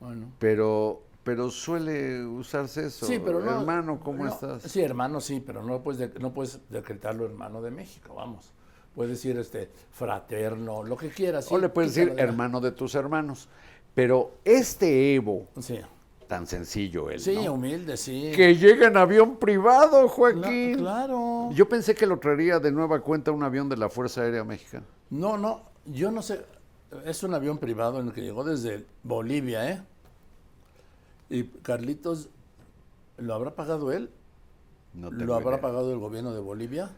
Bueno, 0.00 0.26
Pero 0.38 1.02
pero 1.24 1.48
suele 1.50 2.22
usarse 2.26 2.86
eso. 2.86 3.06
Sí, 3.06 3.18
pero 3.18 3.40
no. 3.40 3.60
Hermano, 3.60 3.98
¿cómo 3.98 4.24
no, 4.24 4.30
estás? 4.30 4.62
Sí, 4.64 4.82
hermano, 4.82 5.22
sí, 5.22 5.40
pero 5.40 5.62
no 5.62 5.80
puedes, 5.82 5.98
de- 6.12 6.20
no 6.20 6.34
puedes 6.34 6.60
decretarlo 6.68 7.24
hermano 7.24 7.62
de 7.62 7.70
México, 7.70 8.14
vamos. 8.14 8.52
Puedes 8.94 9.12
decir 9.12 9.38
este 9.38 9.70
fraterno, 9.90 10.82
lo 10.82 10.96
que 10.98 11.08
quieras. 11.08 11.46
sí, 11.46 11.54
o 11.54 11.58
le 11.58 11.70
puedes 11.70 11.94
decir 11.94 12.14
hermano 12.18 12.60
de 12.60 12.72
tus 12.72 12.94
hermanos. 12.94 13.48
Pero 13.94 14.32
este 14.44 15.14
Evo, 15.14 15.46
Sí, 15.60 15.80
tan 16.26 16.46
sencillo 16.46 17.10
él, 17.10 17.20
sí, 17.20 17.36
¿no? 17.44 17.54
humilde, 17.54 17.96
sí. 17.96 18.32
Que 18.34 18.56
llega 18.56 18.88
en 18.88 18.96
avión 18.96 19.36
privado, 19.36 20.08
Joaquín. 20.08 20.78
claro. 20.78 21.50
Yo 21.52 21.68
pensé 21.68 21.94
que 21.94 22.06
lo 22.06 22.18
traería 22.18 22.58
de 22.58 22.72
nueva 22.72 23.00
cuenta 23.00 23.32
un 23.32 23.42
avión 23.42 23.68
de 23.68 23.76
la 23.76 23.88
Fuerza 23.88 24.22
Aérea 24.22 24.44
Mexicana. 24.44 24.84
No, 25.10 25.38
no, 25.38 25.62
yo 25.86 26.10
no 26.10 26.22
sé. 26.22 26.40
Es 27.04 27.22
un 27.22 27.34
avión 27.34 27.58
privado 27.58 28.00
en 28.00 28.08
el 28.08 28.12
que 28.12 28.22
llegó 28.22 28.44
desde 28.44 28.84
Bolivia, 29.02 29.70
¿eh? 29.70 29.82
Y 31.28 31.44
Carlitos, 31.44 32.28
¿lo 33.18 33.34
habrá 33.34 33.54
pagado 33.54 33.92
él? 33.92 34.10
No 34.92 35.10
¿Lo 35.10 35.34
habrá 35.34 35.60
pagado 35.60 35.92
el 35.92 35.98
gobierno 35.98 36.32
de 36.32 36.40
Bolivia? 36.40 36.90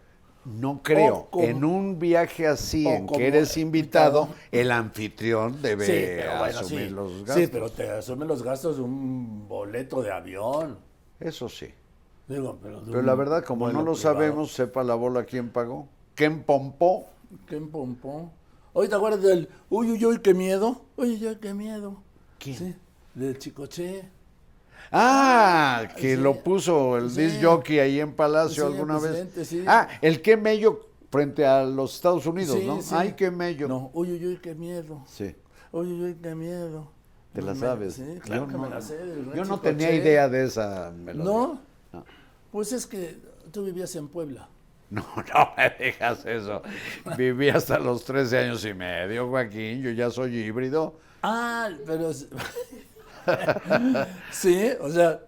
No 0.46 0.80
creo. 0.82 1.26
Como- 1.30 1.44
en 1.44 1.64
un 1.64 1.98
viaje 1.98 2.46
así, 2.46 2.86
en 2.86 3.06
que 3.08 3.26
eres 3.26 3.56
invitado, 3.56 4.22
invitado. 4.22 4.48
el 4.52 4.70
anfitrión 4.70 5.60
debe 5.60 5.84
Sí, 5.86 5.92
pero 5.92 6.38
bueno, 6.38 6.58
asumir 6.60 6.84
sí. 6.88 6.90
los 6.94 7.12
gastos. 7.24 7.34
Sí, 7.36 7.46
pero 7.52 7.70
te 7.70 7.90
asume 7.90 8.26
los 8.26 8.42
gastos 8.42 8.76
de 8.76 8.82
un 8.82 9.48
boleto 9.48 10.02
de 10.02 10.12
avión. 10.12 10.78
Eso 11.18 11.48
sí. 11.48 11.66
Digo, 12.28 12.58
pero, 12.62 12.80
Pero 12.84 13.02
la 13.02 13.14
verdad, 13.14 13.44
como 13.44 13.66
no 13.66 13.82
lo 13.82 13.92
privado. 13.92 13.96
sabemos, 13.96 14.52
sepa 14.52 14.82
la 14.84 14.94
bola 14.94 15.24
quién 15.24 15.48
pagó. 15.50 15.88
¿Quién 16.14 16.42
pompó? 16.44 17.06
¿Qué 17.48 17.56
pompó? 17.60 18.30
Oye, 18.72 18.88
¿te 18.88 18.94
acuerdas 18.94 19.22
del 19.22 19.48
uy, 19.70 19.90
uy, 19.92 20.04
uy, 20.04 20.18
qué 20.20 20.32
miedo? 20.34 20.82
Uy, 20.96 21.24
uy, 21.26 21.36
qué 21.40 21.54
miedo. 21.54 21.96
¿Quién? 22.38 22.56
Sí, 22.56 22.74
del 23.14 23.38
Chicoche. 23.38 24.04
Ah, 24.92 25.88
que 25.96 26.16
sí. 26.16 26.20
lo 26.22 26.36
puso 26.42 26.96
el 26.96 27.10
Sí. 27.10 27.22
disc 27.22 27.42
jockey 27.42 27.78
ahí 27.78 28.00
en 28.00 28.12
Palacio 28.14 28.66
Sí, 28.66 28.72
alguna 28.72 28.98
vez. 28.98 29.26
Ah, 29.66 29.88
el 30.00 30.22
qué 30.22 30.36
mello 30.36 30.88
frente 31.10 31.44
a 31.46 31.64
los 31.64 31.94
Estados 31.94 32.26
Unidos, 32.26 32.58
¿no? 32.64 32.80
sí. 32.82 32.94
Ay, 32.96 33.14
qué 33.16 33.30
mello. 33.30 33.68
No, 33.68 33.90
uy, 33.94 34.12
uy, 34.12 34.26
uy, 34.26 34.36
qué 34.38 34.54
miedo. 34.54 35.02
Sí. 35.06 35.34
Uy, 35.72 35.86
uy, 35.92 36.02
uy, 36.04 36.14
qué 36.22 36.34
miedo. 36.34 36.90
Te 37.32 37.42
la 37.42 37.54
sabes. 37.54 37.94
Sí, 37.94 38.18
claro 38.22 38.42
yo 38.42 38.46
que 38.48 38.52
no, 38.54 38.58
me 38.60 38.70
la 38.70 38.80
sé. 38.80 38.98
yo 39.34 39.44
no 39.44 39.60
tenía 39.60 39.92
idea 39.92 40.28
de 40.28 40.44
esa 40.44 40.90
melodía. 40.96 41.24
¿No? 41.24 41.60
No. 41.92 42.04
Pues 42.50 42.72
es 42.72 42.86
que 42.86 43.18
tú 43.52 43.64
vivías 43.64 43.94
en 43.96 44.08
Puebla. 44.08 44.48
No, 44.88 45.04
no 45.34 45.50
me 45.56 45.84
digas 45.84 46.24
eso. 46.24 46.62
Viví 47.18 47.48
hasta 47.50 47.78
los 47.78 48.04
13 48.04 48.38
años 48.38 48.64
y 48.64 48.72
medio, 48.72 49.28
Joaquín. 49.28 49.82
Yo 49.82 49.90
ya 49.90 50.10
soy 50.10 50.36
híbrido. 50.38 50.94
Ah, 51.22 51.68
pero... 51.84 52.10
sí, 54.30 54.70
o 54.80 54.90
sea... 54.90 55.20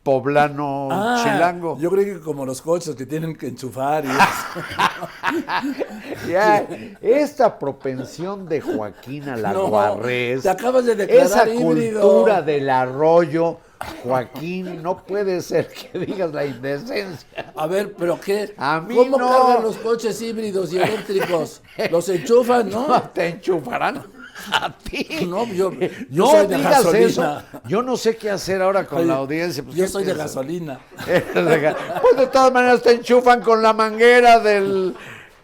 Poblano 0.00 0.88
ah, 0.90 1.20
chilango. 1.22 1.76
Yo 1.78 1.90
creo 1.90 2.16
que 2.16 2.20
como 2.20 2.46
los 2.46 2.62
coches 2.62 2.94
que 2.94 3.04
tienen 3.04 3.36
que 3.36 3.48
enchufar 3.48 4.06
y 4.06 4.08
eso. 4.08 4.18
Ya, 6.28 6.66
esta 7.02 7.58
propensión 7.58 8.48
de 8.48 8.62
Joaquín 8.62 9.28
a 9.28 9.36
la 9.36 9.52
No, 9.52 9.70
te 10.00 10.48
acabas 10.48 10.86
de 10.86 10.94
declarar 10.94 11.26
esa 11.26 11.48
híbrido. 11.48 12.00
cultura 12.00 12.40
del 12.40 12.70
arroyo, 12.70 13.58
Joaquín, 14.02 14.82
no 14.82 15.04
puede 15.04 15.42
ser 15.42 15.68
que 15.68 15.98
digas 15.98 16.32
la 16.32 16.46
indecencia. 16.46 17.52
A 17.54 17.66
ver, 17.66 17.92
¿pero 17.92 18.18
qué? 18.18 18.54
A 18.56 18.80
mí 18.80 18.94
¿Cómo 18.94 19.18
no. 19.18 19.28
cargan 19.28 19.62
los 19.62 19.76
coches 19.76 20.22
híbridos 20.22 20.72
y 20.72 20.78
eléctricos? 20.78 21.60
Los 21.90 22.08
enchufan, 22.08 22.70
¿no? 22.70 23.02
Te 23.12 23.28
enchufarán 23.28 24.04
a 24.52 24.76
ti. 24.78 25.26
No, 25.28 25.46
yo- 25.46 25.72
yo 25.72 25.88
no 26.10 26.30
soy 26.30 26.46
de 26.46 26.56
digas 26.56 26.72
gasolina. 26.84 27.06
eso. 27.06 27.42
Yo 27.68 27.82
no 27.82 27.96
sé 27.96 28.16
qué 28.16 28.30
hacer 28.30 28.62
ahora 28.62 28.86
con 28.86 28.98
Oye, 28.98 29.06
la 29.08 29.14
audiencia. 29.16 29.62
Pues, 29.62 29.76
Yo 29.76 29.84
¿qué 29.84 29.88
soy 29.90 30.04
de 30.04 30.14
gasolina. 30.14 30.80
Pues 31.04 32.16
de 32.16 32.26
todas 32.32 32.52
maneras 32.52 32.82
te 32.82 32.92
enchufan 32.92 33.40
con 33.42 33.62
la 33.62 33.72
manguera 33.72 34.38
del 34.40 34.94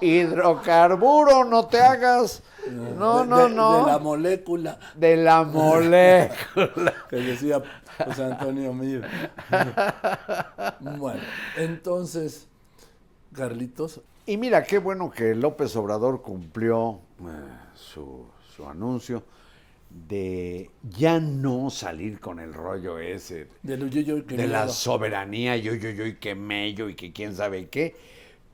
hidrocarburo, 0.01 1.45
no 1.45 1.67
te 1.67 1.81
hagas. 1.81 2.43
No, 2.71 3.21
De- 3.21 3.27
no, 3.27 3.49
de- 3.49 3.55
no. 3.55 3.85
De 3.87 3.93
la 3.93 3.99
molécula 3.99 4.79
De 4.95 5.17
la 5.17 5.43
molécula. 5.45 6.95
que 7.11 7.17
decía 7.17 7.63
José 8.05 8.25
Antonio 8.25 8.73
Mir. 8.73 9.07
Bueno, 10.81 11.21
entonces, 11.57 12.49
Carlitos, 13.35 14.01
Y 14.27 14.37
mira, 14.39 14.63
qué 14.65 14.79
bueno 14.79 15.11
que 15.11 15.35
López 15.35 15.77
Obrador 15.77 16.23
cumplió 16.23 17.01
eh, 17.21 17.25
su, 17.75 18.25
su 18.55 18.69
anuncio 18.69 19.23
de 20.09 20.71
ya 20.83 21.21
no 21.21 21.71
salir 21.71 22.19
con 22.19 22.41
el 22.41 22.53
rollo 22.53 22.99
ese 22.99 23.49
que 23.63 24.37
de 24.37 24.49
la 24.49 24.69
soberanía, 24.69 25.57
yo, 25.57 25.75
yo, 25.75 25.91
yo, 25.91 26.05
y 26.07 26.17
que 26.17 26.35
mello, 26.35 26.89
y 26.89 26.95
que 26.95 27.13
quién 27.13 27.35
sabe 27.35 27.69
qué, 27.69 27.95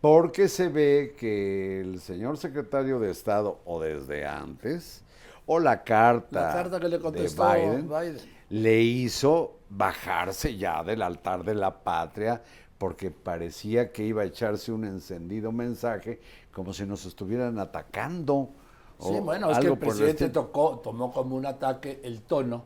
porque 0.00 0.48
se 0.48 0.68
ve 0.68 1.14
que 1.18 1.80
el 1.80 2.00
señor 2.00 2.36
secretario 2.36 3.00
de 3.00 3.10
Estado, 3.10 3.60
o 3.64 3.80
desde 3.80 4.26
antes, 4.26 5.02
o 5.46 5.58
la 5.58 5.82
carta, 5.82 6.48
La 6.48 6.52
carta 6.52 6.80
que 6.80 6.88
le 6.88 6.98
contestó 6.98 7.48
de 7.50 7.60
Biden, 7.60 7.88
Biden. 7.88 8.18
le 8.50 8.82
hizo 8.82 9.58
bajarse 9.70 10.56
ya 10.56 10.82
del 10.82 11.02
altar 11.02 11.44
de 11.44 11.54
la 11.54 11.82
patria, 11.82 12.42
porque 12.76 13.10
parecía 13.10 13.92
que 13.92 14.04
iba 14.04 14.22
a 14.22 14.26
echarse 14.26 14.72
un 14.72 14.84
encendido 14.84 15.52
mensaje 15.52 16.20
como 16.52 16.72
si 16.72 16.84
nos 16.86 17.04
estuvieran 17.06 17.58
atacando. 17.58 18.54
Sí, 19.00 19.18
bueno, 19.20 19.50
es 19.50 19.58
que 19.58 19.66
el 19.68 19.78
presidente 19.78 20.28
tocó, 20.28 20.80
tomó 20.82 21.12
como 21.12 21.36
un 21.36 21.46
ataque 21.46 22.00
el 22.04 22.22
tono 22.22 22.64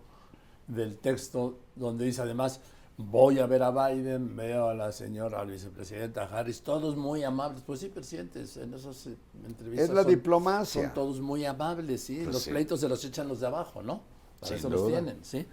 del 0.66 0.96
texto 0.98 1.58
donde 1.76 2.04
dice 2.06 2.22
además, 2.22 2.60
voy 2.96 3.38
a 3.38 3.46
ver 3.46 3.62
a 3.62 3.70
Biden, 3.70 4.36
veo 4.36 4.68
a 4.68 4.74
la 4.74 4.92
señora 4.92 5.44
vicepresidenta 5.44 6.24
Harris, 6.24 6.62
todos 6.62 6.96
muy 6.96 7.22
amables. 7.24 7.62
Pues 7.66 7.80
sí, 7.80 7.88
presidentes, 7.88 8.56
en 8.56 8.74
esas 8.74 9.06
eh, 9.06 9.16
entrevistas. 9.46 9.88
Es 9.88 9.94
la 9.94 10.02
son- 10.02 10.10
diplomacia. 10.10 10.82
Son 10.84 10.94
todos 10.94 11.20
muy 11.20 11.44
amables, 11.44 12.02
sí. 12.02 12.20
Pues 12.22 12.34
los 12.34 12.42
sí. 12.42 12.50
pleitos 12.50 12.80
se 12.80 12.88
los 12.88 13.04
echan 13.04 13.28
los 13.28 13.40
de 13.40 13.46
abajo, 13.46 13.82
¿no? 13.82 14.00
Para 14.40 14.48
Sin 14.48 14.56
eso 14.58 14.70
los 14.70 14.86
tienen, 14.86 15.18
¿sí? 15.24 15.46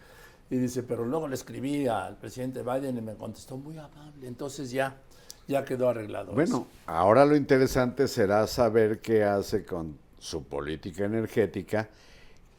Y 0.50 0.58
dice, 0.58 0.84
pero 0.84 1.06
luego 1.06 1.28
le 1.28 1.36
escribí 1.36 1.88
al 1.88 2.18
presidente 2.18 2.62
Biden 2.62 2.98
y 2.98 3.02
me 3.02 3.16
contestó 3.16 3.56
muy 3.58 3.78
amable. 3.78 4.28
Entonces 4.28 4.70
ya, 4.70 4.98
ya 5.48 5.64
quedó 5.64 5.90
arreglado. 5.90 6.34
Bueno, 6.34 6.58
eso. 6.58 6.68
ahora 6.86 7.26
lo 7.26 7.36
interesante 7.36 8.08
será 8.08 8.46
saber 8.48 9.00
qué 9.00 9.24
hace 9.24 9.66
con 9.66 9.98
su 10.22 10.44
política 10.44 11.06
energética 11.06 11.90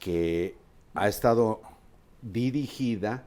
que 0.00 0.56
ha 0.94 1.06
estado 1.08 1.60
dirigida 2.20 3.22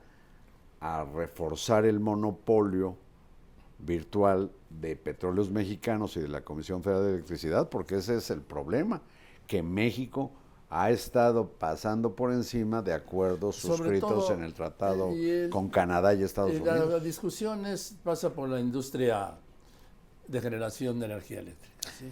a 0.81 1.05
reforzar 1.05 1.85
el 1.85 2.01
monopolio 2.01 2.97
virtual 3.79 4.51
de 4.69 4.97
petróleos 4.97 5.49
mexicanos 5.49 6.17
y 6.17 6.19
de 6.19 6.27
la 6.27 6.41
Comisión 6.41 6.83
Federal 6.83 7.03
de 7.05 7.13
Electricidad, 7.13 7.69
porque 7.69 7.95
ese 7.95 8.17
es 8.17 8.29
el 8.29 8.41
problema, 8.41 9.01
que 9.47 9.63
México 9.63 10.31
ha 10.69 10.91
estado 10.91 11.47
pasando 11.47 12.13
por 12.13 12.33
encima 12.33 12.81
de 12.81 12.93
acuerdos 12.93 13.55
suscritos 13.55 14.29
en 14.31 14.43
el 14.43 14.53
tratado 14.53 15.11
el- 15.11 15.49
con 15.49 15.69
Canadá 15.69 16.13
y 16.13 16.23
Estados 16.23 16.53
la, 16.55 16.59
Unidos. 16.73 16.89
la 16.89 16.99
discusión 16.99 17.65
es- 17.65 17.95
pasa 18.03 18.31
por 18.33 18.49
la 18.49 18.59
industria 18.59 19.31
de 20.27 20.41
generación 20.41 20.99
de 20.99 21.05
energía 21.05 21.39
eléctrica. 21.39 21.89
¿sí? 21.97 22.11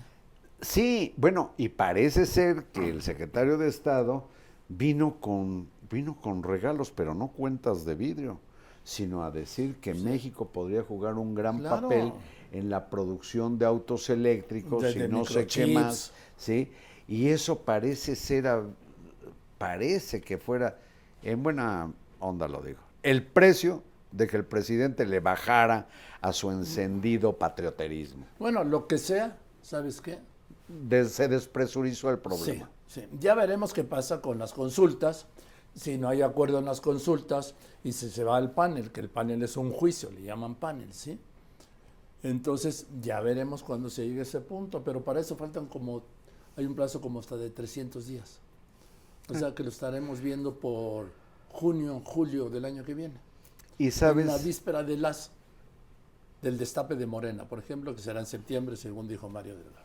Sí, 0.64 1.14
bueno, 1.18 1.52
y 1.58 1.70
parece 1.70 2.26
ser 2.26 2.66
que 2.66 2.90
el 2.90 3.02
secretario 3.02 3.58
de 3.58 3.68
Estado 3.68 4.28
vino 4.70 5.20
con, 5.20 5.68
vino 5.92 6.16
con 6.22 6.42
regalos, 6.42 6.90
pero 6.90 7.14
no 7.14 7.28
cuentas 7.28 7.86
de 7.86 7.96
vidrio, 7.96 8.40
sino 8.84 9.24
a 9.24 9.32
decir 9.32 9.76
que 9.82 9.94
México 9.94 10.48
podría 10.48 10.82
jugar 10.84 11.16
un 11.16 11.36
gran 11.36 11.60
Claro. 11.60 11.82
papel 11.90 12.14
en 12.54 12.70
la 12.70 12.90
producción 12.90 13.60
de 13.60 13.66
autos 13.66 14.10
eléctricos 14.10 14.96
y 14.96 15.00
no 15.08 15.26
sé 15.26 15.48
qué 15.48 15.68
más, 15.68 16.12
¿sí? 16.38 16.72
Y 17.08 17.28
eso 17.28 17.60
parece 17.60 18.16
ser, 18.16 18.48
a- 18.48 18.64
parece 19.58 20.22
que 20.22 20.38
fuera, 20.38 20.78
en 21.24 21.44
buena 21.44 21.92
onda 22.20 22.48
lo 22.48 22.62
digo, 22.62 22.80
el 23.04 23.22
precio 23.26 23.84
de 24.12 24.28
que 24.28 24.38
el 24.38 24.46
presidente 24.46 25.06
le 25.06 25.20
bajara 25.20 25.88
a 26.22 26.32
su 26.32 26.52
encendido 26.52 27.34
patrioterismo. 27.38 28.26
Bueno, 28.40 28.64
lo 28.64 28.88
que 28.88 28.98
sea, 28.98 29.36
¿sabes 29.62 30.00
qué? 30.00 30.20
De- 30.82 31.06
se 31.10 31.28
despresurizó 31.28 32.10
el 32.10 32.20
problema. 32.20 32.70
Sí, 32.88 33.02
sí. 33.02 33.08
Ya 33.20 33.36
veremos 33.36 33.74
qué 33.74 33.84
pasa 33.84 34.22
con 34.22 34.38
las 34.40 34.54
consultas. 34.54 35.26
Si 35.76 35.98
no 35.98 36.08
hay 36.10 36.22
acuerdo 36.22 36.60
en 36.60 36.66
las 36.66 36.82
consultas 36.82 37.56
y 37.84 37.94
si 37.94 38.10
se 38.10 38.24
va 38.24 38.38
al 38.38 38.52
panel, 38.52 38.92
que 38.92 39.02
el 39.02 39.10
panel 39.10 39.42
es 39.44 39.58
un 39.58 39.72
juicio, 39.72 40.12
le 40.12 40.22
llaman 40.22 40.56
panel, 40.56 40.94
¿sí? 40.94 41.20
Entonces 42.22 42.86
ya 43.02 43.20
veremos 43.22 43.64
cuando 43.64 43.90
se 43.90 44.08
llegue 44.08 44.20
a 44.20 44.24
ese 44.24 44.40
punto, 44.40 44.84
pero 44.84 45.04
para 45.04 45.20
eso 45.20 45.36
faltan 45.36 45.66
como, 45.66 46.04
hay 46.56 46.66
un 46.66 46.76
plazo 46.76 47.02
como 47.02 47.20
hasta 47.20 47.36
de 47.38 47.50
300 47.50 48.06
días. 48.08 48.40
O 49.30 49.34
sea 49.34 49.54
que 49.56 49.64
lo 49.64 49.70
estaremos 49.70 50.20
viendo 50.22 50.54
por 50.60 51.08
junio, 51.52 52.02
julio 52.06 52.50
del 52.50 52.66
año 52.66 52.84
que 52.84 52.94
viene. 52.94 53.16
Y 53.78 53.86
En 53.86 53.90
la 53.90 53.96
sabes, 53.96 54.44
víspera 54.44 54.84
de 54.84 54.98
las, 54.98 55.32
del 56.42 56.58
destape 56.58 56.96
de 56.96 57.06
Morena, 57.06 57.48
por 57.48 57.60
ejemplo, 57.60 57.96
que 57.96 58.02
será 58.02 58.20
en 58.20 58.26
septiembre, 58.26 58.78
según 58.78 59.08
dijo 59.08 59.28
Mario 59.28 59.56
Delgado. 59.56 59.83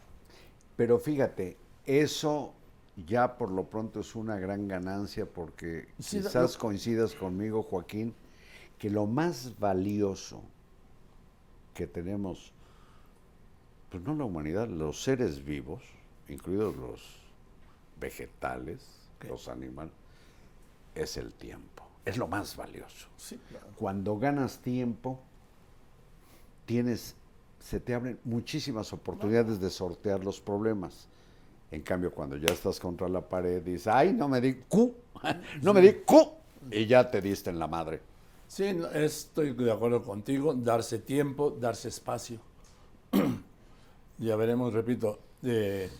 Pero 0.78 1.00
fíjate, 1.00 1.56
eso 1.86 2.54
ya 3.08 3.36
por 3.36 3.50
lo 3.50 3.64
pronto 3.64 3.98
es 3.98 4.14
una 4.14 4.38
gran 4.38 4.68
ganancia 4.68 5.26
porque 5.26 5.88
Sí, 5.98 6.18
quizás 6.18 6.54
lo- 6.54 6.60
coincidas 6.60 7.14
conmigo, 7.16 7.64
Joaquín, 7.64 8.14
que 8.78 8.88
lo 8.88 9.04
más 9.06 9.58
valioso 9.58 10.40
que 11.74 11.88
tenemos, 11.88 12.52
pues 13.90 14.04
no 14.04 14.14
la 14.14 14.22
humanidad, 14.24 14.68
los 14.68 15.02
seres 15.02 15.44
vivos, 15.44 15.82
incluidos 16.28 16.76
los 16.76 17.02
vegetales, 17.98 18.86
los 19.28 19.48
animales, 19.48 19.92
es 20.94 21.16
el 21.16 21.32
tiempo. 21.32 21.82
Es 22.04 22.18
lo 22.18 22.28
más 22.28 22.54
valioso. 22.56 23.08
Sí, 23.16 23.40
claro. 23.48 23.66
Cuando 23.76 24.16
ganas 24.16 24.58
tiempo, 24.60 25.18
tienes, 26.66 27.16
se 27.60 27.80
te 27.80 27.94
abren 27.94 28.18
muchísimas 28.24 28.92
oportunidades 28.92 29.60
de 29.60 29.70
sortear 29.70 30.24
los 30.24 30.40
problemas. 30.40 31.08
En 31.70 31.82
cambio, 31.82 32.12
cuando 32.12 32.36
ya 32.36 32.52
estás 32.52 32.80
contra 32.80 33.08
la 33.08 33.20
pared, 33.20 33.62
dices, 33.62 33.86
ay, 33.88 34.12
no 34.12 34.28
me 34.28 34.40
di 34.40 34.54
cu, 34.68 34.94
no 35.62 35.74
me 35.74 35.80
di 35.80 35.92
cu, 36.04 36.32
y 36.70 36.86
ya 36.86 37.10
te 37.10 37.20
diste 37.20 37.50
en 37.50 37.58
la 37.58 37.66
madre. 37.66 38.00
Sí, 38.46 38.64
estoy 38.94 39.52
de 39.52 39.70
acuerdo 39.70 40.02
contigo, 40.02 40.54
darse 40.54 40.98
tiempo, 41.00 41.50
darse 41.50 41.88
espacio. 41.88 42.40
ya 44.18 44.36
veremos, 44.36 44.72
repito, 44.72 45.18
eh, 45.42 45.90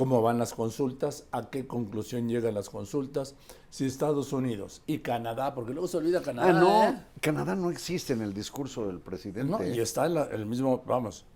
cómo 0.00 0.22
van 0.22 0.38
las 0.38 0.54
consultas, 0.54 1.26
a 1.30 1.50
qué 1.50 1.66
conclusión 1.66 2.26
llegan 2.26 2.54
las 2.54 2.70
consultas, 2.70 3.34
si 3.68 3.84
Estados 3.84 4.32
Unidos 4.32 4.80
y 4.86 5.00
Canadá, 5.00 5.54
porque 5.54 5.72
luego 5.72 5.88
se 5.88 5.98
olvida 5.98 6.22
Canadá. 6.22 6.48
Ah, 6.48 6.52
no, 6.58 6.84
¿eh? 6.84 7.02
Canadá 7.20 7.54
no 7.54 7.70
existe 7.70 8.14
en 8.14 8.22
el 8.22 8.32
discurso 8.32 8.86
del 8.86 8.98
presidente. 8.98 9.50
No, 9.52 9.62
y 9.62 9.78
está 9.78 10.06
en 10.06 10.14
la- 10.14 10.24
el 10.24 10.46
mismo, 10.46 10.82
vamos. 10.86 11.26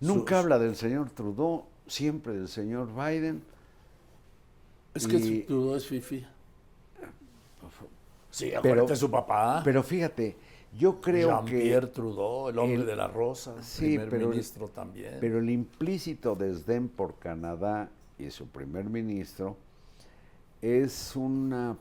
Nunca 0.00 0.38
habla 0.38 0.58
del 0.58 0.74
señor 0.74 1.10
Trudeau, 1.10 1.64
siempre 1.86 2.32
del 2.32 2.48
señor 2.48 2.88
Biden. 2.94 3.42
Es 4.94 5.06
que 5.06 5.16
y- 5.18 5.40
Trudeau 5.42 5.76
es 5.76 5.86
fifi. 5.86 6.24
Sí, 8.30 8.54
acuérdate 8.54 8.96
su 8.96 9.10
papá. 9.10 9.60
Pero 9.64 9.82
fíjate, 9.82 10.36
yo 10.78 11.00
creo 11.00 11.44
que... 11.44 11.50
Jean-Pierre 11.52 11.86
Trudeau, 11.88 12.48
el 12.48 12.58
hombre 12.58 12.76
el- 12.80 12.86
de 12.86 12.96
la 12.96 13.08
rosa, 13.08 13.54
Sí, 13.62 13.86
primer 13.86 14.08
pero- 14.08 14.28
ministro 14.28 14.68
también. 14.68 15.16
Pero 15.20 15.38
el 15.40 15.50
implícito 15.50 16.34
desdén 16.34 16.88
por 16.88 17.14
Canadá 17.18 17.90
y 18.18 18.30
su 18.30 18.46
primer 18.48 18.84
ministro 18.86 19.56
es 20.60 21.14
una 21.16 21.76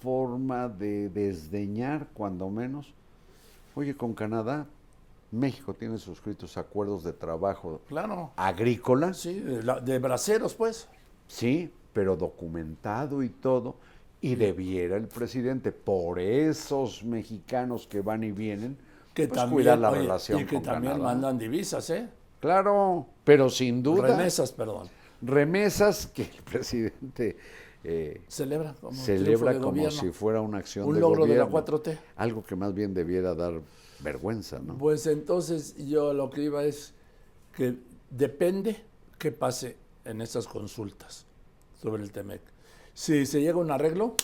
forma 0.00 0.68
de 0.68 1.08
desdeñar, 1.10 2.08
cuando 2.14 2.48
menos. 2.50 2.92
Oye, 3.74 3.96
con 3.96 4.14
Canadá, 4.14 4.66
México 5.30 5.74
tiene 5.74 5.98
suscritos 5.98 6.56
acuerdos 6.56 7.04
de 7.04 7.12
trabajo 7.12 7.80
claro. 7.88 8.32
agrícola, 8.36 9.14
Sí, 9.14 9.40
de, 9.40 9.62
la- 9.62 9.80
de 9.80 9.98
braceros, 9.98 10.54
pues. 10.54 10.88
sí, 11.26 11.70
pero 11.92 12.16
documentado 12.16 13.22
y 13.22 13.28
todo. 13.28 13.76
Y 14.20 14.36
debiera 14.36 14.96
el 14.96 15.08
presidente, 15.08 15.72
por 15.72 16.18
esos 16.20 17.02
mexicanos 17.04 17.86
que 17.88 18.00
van 18.02 18.22
y 18.22 18.30
vienen, 18.32 18.78
Que 19.14 19.26
pues, 19.26 19.40
también, 19.40 19.56
cuidar 19.56 19.78
la 19.78 19.90
oye, 19.90 20.00
relación 20.02 20.40
y 20.40 20.44
que 20.46 20.54
con 20.56 20.62
también 20.62 20.92
Canadá. 20.94 21.14
mandan 21.14 21.38
divisas, 21.38 21.90
¿eh? 21.90 22.08
Claro, 22.40 23.06
pero 23.24 23.48
sin 23.50 23.82
duda. 23.82 24.08
Remesas, 24.08 24.52
perdón. 24.52 24.88
Remesas 25.22 26.06
que 26.06 26.22
el 26.22 26.42
presidente 26.44 27.36
eh, 27.84 28.20
Celebra 28.28 28.74
como 28.74 28.96
celebra 28.96 29.54
como 29.54 29.70
gobierno. 29.70 29.90
si 29.90 30.10
fuera 30.10 30.40
una 30.40 30.58
acción 30.58 30.86
Un 30.86 30.94
de 30.94 31.00
logro 31.00 31.26
de 31.26 31.36
la 31.36 31.44
gobierno. 31.44 31.82
4T. 31.82 31.98
Algo 32.16 32.44
que 32.44 32.54
más 32.54 32.72
bien 32.74 32.94
debiera 32.94 33.34
dar 33.34 33.60
vergüenza, 34.00 34.60
¿no? 34.60 34.78
Pues 34.78 35.06
entonces 35.06 35.74
yo 35.86 36.12
lo 36.12 36.30
que 36.30 36.42
iba 36.42 36.64
es 36.64 36.92
que 37.56 37.74
depende 38.10 38.82
qué 39.18 39.32
pase 39.32 39.76
en 40.04 40.20
estas 40.20 40.46
consultas 40.46 41.26
sobre 41.80 42.02
el 42.02 42.12
TEMEC. 42.12 42.40
Si 42.94 43.26
se 43.26 43.40
llega 43.40 43.54
a 43.54 43.62
un 43.62 43.70
arreglo, 43.70 44.14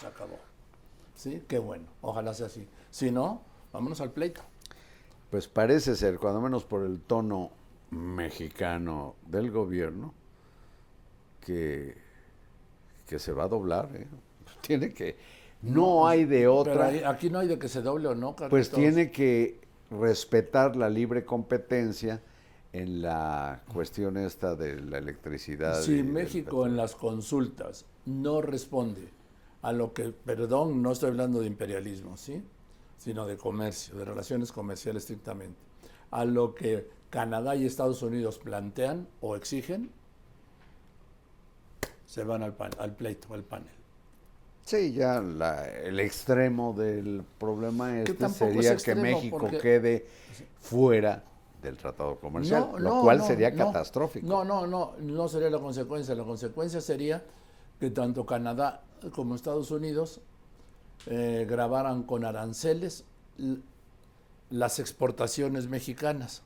se 0.00 0.06
acabó. 0.06 0.38
¿Sí? 1.16 1.42
Qué 1.48 1.58
bueno. 1.58 1.86
Ojalá 2.00 2.34
sea 2.34 2.46
así. 2.46 2.66
Si 2.90 3.10
no, 3.10 3.42
vámonos 3.72 4.00
al 4.00 4.10
pleito. 4.12 4.40
Pues 5.30 5.48
parece 5.48 5.96
ser, 5.96 6.18
cuando 6.18 6.40
menos 6.40 6.64
por 6.64 6.84
el 6.84 7.00
tono 7.00 7.50
mexicano 7.90 9.14
del 9.26 9.50
gobierno, 9.50 10.14
que, 11.44 11.94
que 13.06 13.18
se 13.18 13.32
va 13.32 13.44
a 13.44 13.48
doblar. 13.48 13.90
¿eh? 13.94 14.06
Tiene 14.60 14.92
que, 14.92 15.16
no 15.62 16.06
hay 16.06 16.24
de 16.24 16.46
otra. 16.48 17.08
aquí 17.08 17.30
no 17.30 17.38
hay 17.38 17.48
de 17.48 17.58
que 17.58 17.68
se 17.68 17.82
doble 17.82 18.08
o 18.08 18.14
no, 18.14 18.34
Pues 18.34 18.68
Carlitos. 18.68 18.78
tiene 18.78 19.10
que 19.10 19.60
respetar 19.90 20.76
la 20.76 20.90
libre 20.90 21.24
competencia 21.24 22.20
en 22.72 23.02
la 23.02 23.62
cuestión 23.72 24.16
esta 24.16 24.56
de 24.56 24.80
la 24.80 24.98
electricidad. 24.98 25.80
Si 25.80 25.96
del 25.96 26.04
México 26.06 26.66
en 26.66 26.76
las 26.76 26.94
consultas 26.94 27.86
no 28.04 28.42
responde 28.42 29.08
a 29.62 29.72
lo 29.72 29.94
que, 29.94 30.10
perdón, 30.10 30.82
no 30.82 30.92
estoy 30.92 31.10
hablando 31.10 31.40
de 31.40 31.46
imperialismo, 31.46 32.16
¿sí? 32.16 32.42
sino 32.98 33.26
de 33.26 33.36
comercio, 33.36 33.94
de 33.94 34.04
relaciones 34.04 34.52
comerciales 34.52 35.04
estrictamente, 35.04 35.56
a 36.10 36.24
lo 36.24 36.54
que 36.54 36.88
Canadá 37.10 37.54
y 37.54 37.64
Estados 37.64 38.02
Unidos 38.02 38.38
plantean 38.38 39.06
o 39.20 39.36
exigen, 39.36 39.90
se 42.06 42.24
van 42.24 42.42
al, 42.42 42.52
pan- 42.54 42.72
al 42.78 42.94
pleito, 42.94 43.32
al 43.34 43.42
panel. 43.42 43.68
Sí, 44.64 44.92
ya 44.92 45.20
la- 45.20 45.68
el 45.68 46.00
extremo 46.00 46.72
del 46.72 47.22
problema 47.38 48.00
este 48.00 48.24
es 48.26 48.32
sería 48.32 48.76
que 48.76 48.94
México 48.94 49.38
porque- 49.38 49.58
quede 49.58 50.06
fuera 50.60 51.22
del 51.62 51.76
tratado 51.76 52.16
comercial, 52.16 52.68
No, 52.72 52.78
lo 52.78 52.94
no, 52.96 53.02
cual 53.02 53.18
no, 53.18 53.26
sería 53.26 53.50
no. 53.50 53.66
catastrófico. 53.66 54.26
No, 54.26 54.44
no, 54.44 54.66
no, 54.66 54.92
no 55.00 55.28
sería 55.28 55.50
la 55.50 55.58
consecuencia. 55.58 56.14
La 56.14 56.24
consecuencia 56.24 56.80
sería 56.80 57.22
que 57.80 57.90
tanto 57.90 58.24
Canadá 58.26 58.82
como 59.14 59.34
Estados 59.34 59.70
Unidos 59.70 60.20
eh, 61.06 61.46
grabaran 61.48 62.02
con 62.04 62.24
aranceles 62.24 63.04
las 64.50 64.78
exportaciones 64.78 65.68
mexicanas, 65.68 66.42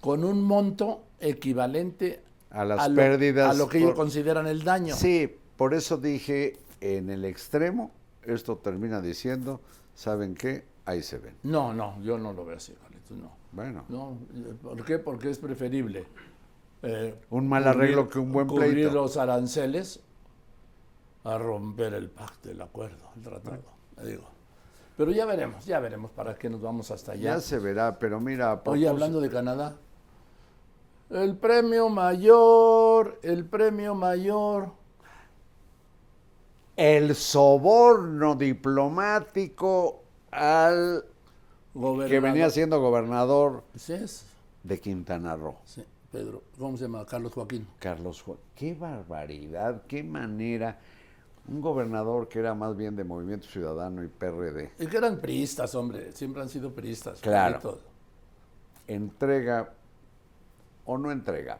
con 0.00 0.24
un 0.24 0.42
monto 0.42 1.02
equivalente 1.20 2.22
A 2.52 2.64
las 2.64 2.88
lo, 2.88 2.94
pérdidas 2.96 3.50
a 3.50 3.54
lo 3.58 3.68
que 3.68 3.78
ellos 3.78 3.90
por- 3.90 3.96
consideran 3.96 4.46
el 4.46 4.62
daño. 4.62 4.94
Sí, 4.94 5.34
por 5.56 5.74
eso 5.74 5.96
dije 5.96 6.58
en 6.80 7.10
el 7.10 7.24
extremo, 7.24 7.90
esto 8.22 8.56
termina 8.56 9.00
diciendo, 9.00 9.60
¿saben 9.94 10.34
qué? 10.34 10.64
Ahí 10.84 11.02
se 11.02 11.18
ven. 11.18 11.34
No, 11.44 11.72
no, 11.72 12.00
yo 12.02 12.18
no 12.18 12.32
lo 12.32 12.44
veo 12.44 12.56
así, 12.56 12.72
Carlitos, 12.74 13.16
no. 13.16 13.30
Bueno, 13.52 13.84
No, 13.88 14.16
¿por 14.62 14.84
qué? 14.84 14.98
Porque 14.98 15.30
es 15.30 15.38
preferible. 15.38 16.06
eh, 16.82 17.14
Un 17.30 17.48
mal 17.48 17.66
arreglo 17.68 18.08
que 18.08 18.18
un 18.18 18.32
buen 18.32 18.46
cubrir 18.48 18.72
pleito. 18.72 18.90
los 18.92 19.16
aranceles 19.16 20.00
a 21.24 21.38
romper 21.38 21.94
el 21.94 22.10
pacto, 22.10 22.50
el 22.50 22.60
acuerdo, 22.60 23.10
el 23.16 23.22
tratado. 23.22 23.62
me 23.96 24.04
digo. 24.08 24.24
Pero 24.96 25.10
ya 25.12 25.24
veremos, 25.24 25.64
ya 25.64 25.78
veremos 25.80 26.10
para 26.10 26.34
qué 26.36 26.50
nos 26.50 26.60
vamos 26.60 26.90
hasta 26.90 27.12
allá. 27.12 27.34
ya 27.34 27.40
se 27.40 27.58
verá, 27.58 27.98
pero 27.98 28.20
mira, 28.20 28.50
a 28.52 28.62
Oye, 28.66 28.88
hablando 28.88 29.20
de 29.20 29.30
Canadá, 29.30 29.76
el 31.12 31.36
premio 31.36 31.88
mayor, 31.88 33.18
el 33.22 33.44
premio 33.44 33.94
mayor. 33.94 34.70
el 36.76 37.14
soborno 37.14 38.34
diplomático 38.34 40.02
al 40.30 41.04
que 42.08 42.20
venía 42.20 42.50
siendo 42.50 42.80
gobernador 42.80 43.62
Sí, 43.76 43.92
es, 43.92 44.24
de 44.62 44.80
Quintana 44.80 45.36
Roo. 45.36 45.56
sí, 45.64 45.84
Pedro, 46.10 46.42
¿cómo 46.58 46.76
se 46.76 46.84
llama? 46.84 47.04
Carlos 47.06 47.32
Joaquín. 47.32 47.66
Carlos 47.78 48.22
Juan, 48.22 48.38
qué 48.54 48.74
barbaridad, 48.74 49.82
qué 49.86 50.02
manera. 50.02 50.78
Un 51.48 51.60
gobernador 51.60 52.28
que 52.28 52.38
era 52.38 52.54
más 52.54 52.76
bien 52.76 52.94
de 52.94 53.02
Movimiento 53.04 53.48
Ciudadano 53.48 54.02
y 54.04 54.08
PRD, 54.08 54.70
Y 54.78 54.86
que 54.86 54.96
eran 54.96 55.20
priistas, 55.20 55.74
hombre, 55.74 56.12
siempre 56.12 56.40
han 56.42 56.48
sido 56.48 56.72
priistas. 56.72 57.20
Claro. 57.20 57.78
Entrega 58.86 59.72
o 60.84 60.98
no 60.98 61.10
entrega. 61.12 61.58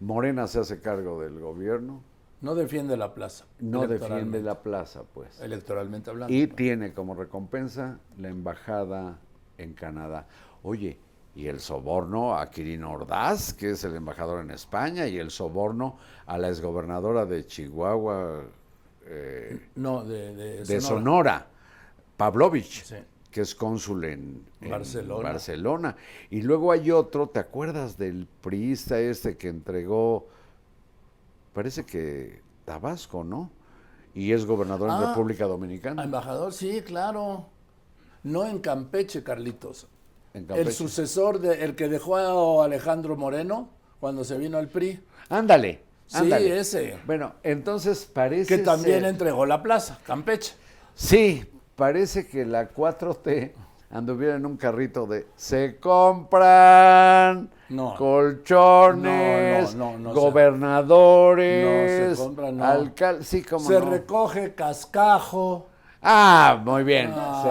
Morena 0.00 0.46
se 0.46 0.60
hace 0.60 0.80
cargo 0.80 1.20
del 1.22 1.40
gobierno, 1.40 2.02
No 2.42 2.54
defiende 2.54 2.96
la 2.96 3.14
plaza. 3.14 3.46
no 3.60 3.86
defiende 3.86 4.42
la 4.42 4.62
plaza, 4.62 5.02
pues. 5.14 5.40
Electoralmente 5.40 6.10
hablando. 6.10 6.32
Y 6.34 6.46
tiene 6.48 6.92
como 6.92 7.14
recompensa 7.14 7.98
la 8.18 8.28
embajada 8.28 9.18
en 9.56 9.72
Canadá. 9.72 10.26
Oye, 10.62 10.98
y 11.34 11.46
el 11.48 11.60
soborno 11.60 12.36
a 12.38 12.50
Quirino 12.50 12.92
Ordaz, 12.92 13.54
que 13.54 13.70
es 13.70 13.84
el 13.84 13.96
embajador 13.96 14.40
en 14.40 14.50
España, 14.50 15.06
y 15.06 15.18
el 15.18 15.30
soborno 15.30 15.96
a 16.26 16.36
la 16.38 16.48
exgobernadora 16.48 17.24
de 17.26 17.46
Chihuahua, 17.46 18.42
eh, 19.06 19.68
no, 19.76 20.04
de, 20.04 20.34
de 20.34 20.64
de 20.64 20.80
Sonora. 20.80 20.80
Sonora, 20.80 21.46
Pavlovich, 22.16 22.82
Sí. 22.84 22.96
Que 23.30 23.40
es 23.42 23.54
cónsul 23.54 24.04
en, 24.04 24.42
en 24.60 24.70
Barcelona. 24.70 25.22
Barcelona. 25.30 25.96
Y 26.30 26.42
luego 26.42 26.72
hay 26.72 26.90
otro, 26.90 27.28
¿te 27.28 27.38
acuerdas 27.40 27.96
del 27.98 28.26
priista 28.40 28.98
este 29.00 29.36
que 29.36 29.48
entregó, 29.48 30.26
parece 31.52 31.84
que 31.84 32.40
Tabasco, 32.64 33.24
¿no? 33.24 33.50
Y 34.14 34.32
es 34.32 34.46
gobernador 34.46 34.88
en 34.88 34.96
Ah, 34.96 35.08
República 35.08 35.44
Dominicana. 35.46 36.04
Embajador, 36.04 36.52
sí, 36.52 36.82
claro. 36.82 37.46
No 38.22 38.46
en 38.46 38.58
Campeche, 38.60 39.22
Carlitos. 39.22 39.86
en 40.34 40.42
El 40.42 40.46
Campeche. 40.48 40.72
sucesor 40.72 41.38
de 41.38 41.64
el 41.64 41.74
que 41.76 41.88
dejó 41.88 42.16
a 42.16 42.64
Alejandro 42.64 43.16
Moreno 43.16 43.68
cuando 44.00 44.24
se 44.24 44.36
vino 44.38 44.58
al 44.58 44.68
PRI. 44.68 45.00
Ándale, 45.28 45.84
Sí, 46.08 46.18
Ándale. 46.18 46.58
ese. 46.60 46.98
Bueno, 47.04 47.34
entonces 47.42 48.04
parece 48.04 48.56
Que 48.58 48.62
también 48.62 49.00
ser- 49.00 49.08
entregó 49.10 49.44
la 49.44 49.60
plaza, 49.62 49.98
Campeche. 50.06 50.54
Sí, 50.94 51.44
parece 51.76 52.26
que 52.26 52.44
la 52.44 52.70
4T 52.70 53.52
anduviera 53.90 54.34
en 54.34 54.46
un 54.46 54.56
carrito 54.56 55.06
de 55.06 55.26
se 55.36 55.78
compran 55.78 57.50
No. 57.68 57.94
colchones, 57.96 59.74
No, 59.74 59.98
no, 59.98 60.12
gobernadores, 60.12 62.18
no 62.18 62.34
se 63.18 63.22
sí, 63.22 63.44
recoge 63.78 64.54
cascajo. 64.54 65.66
Ah, 66.02 66.60
muy 66.64 66.84
bien. 66.84 67.12
Ah. 67.14 67.42
Se 67.42 67.50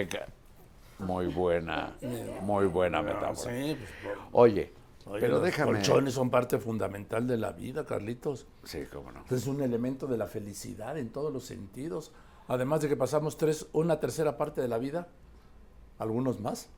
recoge. 0.00 0.08
Muy 0.98 1.26
buena, 1.26 1.94
muy 2.42 2.66
buena 2.66 3.02
metáfora. 3.02 3.52
Sí, 3.54 3.76
pues, 3.78 4.16
Oye, 4.32 4.72
oye, 5.06 5.20
pero 5.20 5.34
los 5.34 5.42
déjame. 5.42 5.72
colchones 5.72 6.14
son 6.14 6.30
parte 6.30 6.58
fundamental 6.58 7.26
de 7.26 7.36
la 7.36 7.52
vida, 7.52 7.84
Carlitos. 7.84 8.46
Sí, 8.64 8.84
cómo 8.90 9.12
no. 9.12 9.22
Es 9.30 9.46
un 9.46 9.60
elemento 9.60 10.06
de 10.06 10.16
la 10.16 10.26
felicidad 10.26 10.96
en 10.96 11.10
todos 11.10 11.32
los 11.32 11.44
sentidos. 11.44 12.12
Además 12.48 12.80
de 12.80 12.88
que 12.88 12.96
pasamos 12.96 13.36
tres, 13.36 13.66
una 13.72 13.98
tercera 13.98 14.36
parte 14.36 14.60
de 14.60 14.68
la 14.68 14.78
vida, 14.78 15.08
algunos 15.98 16.40
más, 16.40 16.68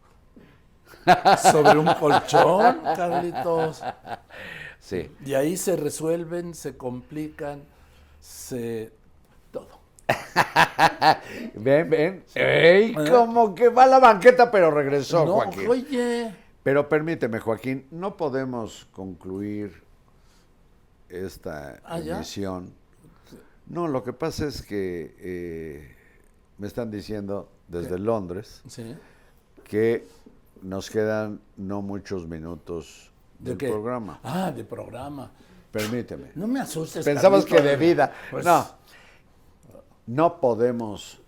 sobre 1.53 1.79
un 1.79 1.93
colchón, 1.95 2.81
Carlitos. 2.97 3.83
Sí. 4.81 5.11
Y 5.25 5.35
ahí 5.35 5.57
se 5.57 5.77
resuelven, 5.77 6.55
se 6.55 6.77
complican, 6.77 7.63
se... 8.21 8.93
todo. 9.51 9.69
Ven, 11.55 11.91
ven. 11.91 12.25
¡Ey! 12.35 12.95
Como 12.95 13.55
que 13.55 13.69
va 13.69 13.83
a 13.83 13.87
la 13.87 13.99
banqueta, 13.99 14.51
pero 14.51 14.71
regresó, 14.71 15.27
no, 15.27 15.35
Joaquín. 15.35 15.69
oye, 15.69 16.35
Pero 16.63 16.89
permíteme, 16.89 17.41
Joaquín, 17.41 17.87
no 17.91 18.17
podemos 18.17 18.87
concluir 18.93 19.83
esta 21.11 21.81
Ah, 21.85 21.99
emisión. 21.99 22.73
No, 23.69 23.87
lo 23.87 24.03
que 24.03 24.13
pasa 24.13 24.47
es 24.47 24.63
que 24.63 25.15
eh, 25.19 25.97
me 26.59 26.67
están 26.67 26.91
diciendo 26.91 27.49
desde 27.69 27.99
Londres 27.99 28.63
sí. 28.67 28.97
que 29.65 30.07
nos 30.63 30.91
quedan 30.91 31.41
no 31.57 31.83
muchos 31.83 32.27
minutos 32.27 33.11
¿De 33.39 33.51
del 33.51 33.59
qué? 33.59 33.69
programa. 33.69 34.21
Ah, 34.23 34.51
de 34.51 34.65
programa. 34.65 35.31
Permíteme. 35.71 36.33
No 36.35 36.49
me 36.49 36.61
asustes. 36.61 37.05
Pensabas 37.05 37.45
que 37.45 37.61
de 37.61 37.77
vida. 37.77 38.13
Pues, 38.31 38.45
No. 38.45 38.67
No 40.07 40.41
podemos 40.41 41.21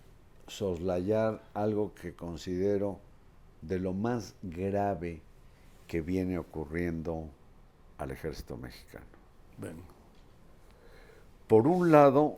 soslayar 0.47 1.43
algo 1.53 1.93
que 1.93 2.15
considero 2.15 2.99
de 3.61 3.77
lo 3.79 3.93
más 3.93 4.33
grave 4.41 5.21
que 5.87 6.01
viene 6.01 6.39
ocurriendo 6.39 7.29
al 7.99 8.09
ejército 8.09 8.57
mexicano. 8.57 9.05
ven, 9.59 9.75
Por 11.51 11.67
un 11.67 11.91
lado, 11.91 12.37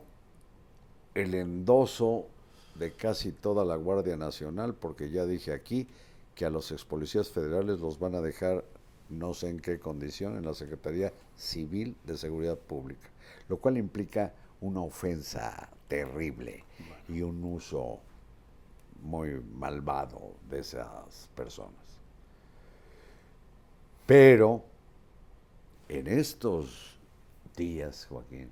el 1.14 1.36
endoso 1.36 2.26
de 2.74 2.94
casi 2.94 3.30
toda 3.30 3.64
la 3.64 3.76
Guardia 3.76 4.16
Nacional, 4.16 4.74
porque 4.74 5.08
ya 5.08 5.24
dije 5.24 5.52
aquí 5.52 5.86
que 6.34 6.44
a 6.44 6.50
los 6.50 6.72
ex 6.72 6.84
policías 6.84 7.30
federales 7.30 7.78
los 7.78 8.00
van 8.00 8.16
a 8.16 8.20
dejar 8.20 8.64
no 9.10 9.32
sé 9.32 9.50
en 9.50 9.60
qué 9.60 9.78
condición 9.78 10.36
en 10.36 10.44
la 10.44 10.52
Secretaría 10.52 11.12
Civil 11.36 11.94
de 12.02 12.16
Seguridad 12.16 12.58
Pública, 12.58 13.08
lo 13.48 13.58
cual 13.58 13.78
implica 13.78 14.32
una 14.60 14.80
ofensa 14.80 15.68
terrible 15.86 16.64
y 17.08 17.22
un 17.22 17.44
uso 17.44 18.00
muy 19.00 19.40
malvado 19.54 20.32
de 20.50 20.58
esas 20.58 21.28
personas. 21.36 22.00
Pero 24.06 24.64
en 25.88 26.08
estos 26.08 26.96
días, 27.56 28.06
Joaquín, 28.10 28.50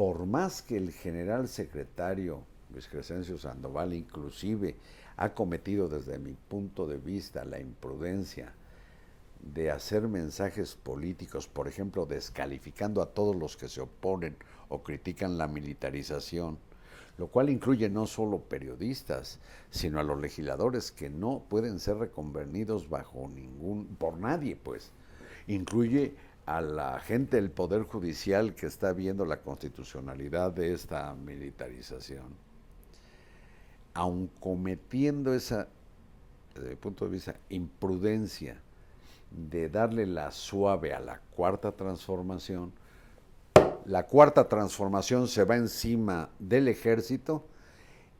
por 0.00 0.24
más 0.24 0.62
que 0.62 0.78
el 0.78 0.92
general 0.92 1.46
secretario 1.46 2.40
Luis 2.72 2.88
Crescencio 2.88 3.36
Sandoval 3.36 3.92
inclusive 3.92 4.74
ha 5.18 5.34
cometido 5.34 5.90
desde 5.90 6.18
mi 6.18 6.32
punto 6.32 6.86
de 6.86 6.96
vista 6.96 7.44
la 7.44 7.60
imprudencia 7.60 8.54
de 9.42 9.70
hacer 9.70 10.08
mensajes 10.08 10.74
políticos, 10.74 11.48
por 11.48 11.68
ejemplo, 11.68 12.06
descalificando 12.06 13.02
a 13.02 13.10
todos 13.10 13.36
los 13.36 13.58
que 13.58 13.68
se 13.68 13.82
oponen 13.82 14.36
o 14.70 14.82
critican 14.82 15.36
la 15.36 15.46
militarización, 15.46 16.56
lo 17.18 17.26
cual 17.26 17.50
incluye 17.50 17.90
no 17.90 18.06
solo 18.06 18.38
periodistas, 18.38 19.38
sino 19.70 20.00
a 20.00 20.02
los 20.02 20.18
legisladores 20.18 20.92
que 20.92 21.10
no 21.10 21.44
pueden 21.46 21.78
ser 21.78 21.98
reconvenidos 21.98 22.88
bajo 22.88 23.28
ningún, 23.28 23.84
por 23.96 24.16
nadie, 24.16 24.56
pues. 24.56 24.92
Incluye 25.46 26.14
a 26.46 26.60
la 26.60 26.98
gente 27.00 27.36
del 27.36 27.50
Poder 27.50 27.82
Judicial 27.82 28.54
que 28.54 28.66
está 28.66 28.92
viendo 28.92 29.24
la 29.24 29.40
constitucionalidad 29.40 30.52
de 30.52 30.72
esta 30.72 31.14
militarización. 31.14 32.34
Aun 33.94 34.30
cometiendo 34.40 35.34
esa, 35.34 35.68
desde 36.54 36.70
mi 36.70 36.76
punto 36.76 37.04
de 37.04 37.10
vista, 37.12 37.36
imprudencia 37.48 38.60
de 39.30 39.68
darle 39.68 40.06
la 40.06 40.30
suave 40.30 40.92
a 40.92 41.00
la 41.00 41.20
cuarta 41.36 41.72
transformación, 41.72 42.72
la 43.84 44.06
cuarta 44.06 44.48
transformación 44.48 45.28
se 45.28 45.44
va 45.44 45.56
encima 45.56 46.30
del 46.38 46.68
ejército 46.68 47.44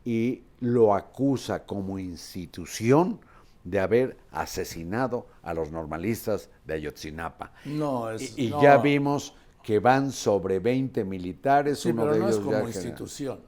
y 0.05 0.43
lo 0.61 0.95
acusa 0.95 1.65
como 1.65 1.99
institución 1.99 3.21
de 3.65 3.81
haber 3.81 4.19
asesinado 4.31 5.27
a 5.43 5.55
los 5.55 5.71
normalistas 5.73 6.51
de 6.67 6.75
Ayotzinapa. 6.75 7.53
No, 7.65 8.11
es. 8.11 8.37
Y, 8.37 8.49
y 8.49 8.51
no. 8.51 8.61
ya 8.61 8.79
vimos 8.79 9.35
que 9.63 9.79
van 9.79 10.13
sobre 10.13 10.59
20 10.61 11.05
militares, 11.05 11.81
Sí, 11.81 11.93
uno 11.93 12.03
pero 12.03 12.15
de 12.15 12.19
no 12.19 12.29
ellos 12.29 12.37
es 12.37 12.39
como 12.39 12.51
ya 12.51 12.63
general. 12.65 13.05
institución. 13.05 13.41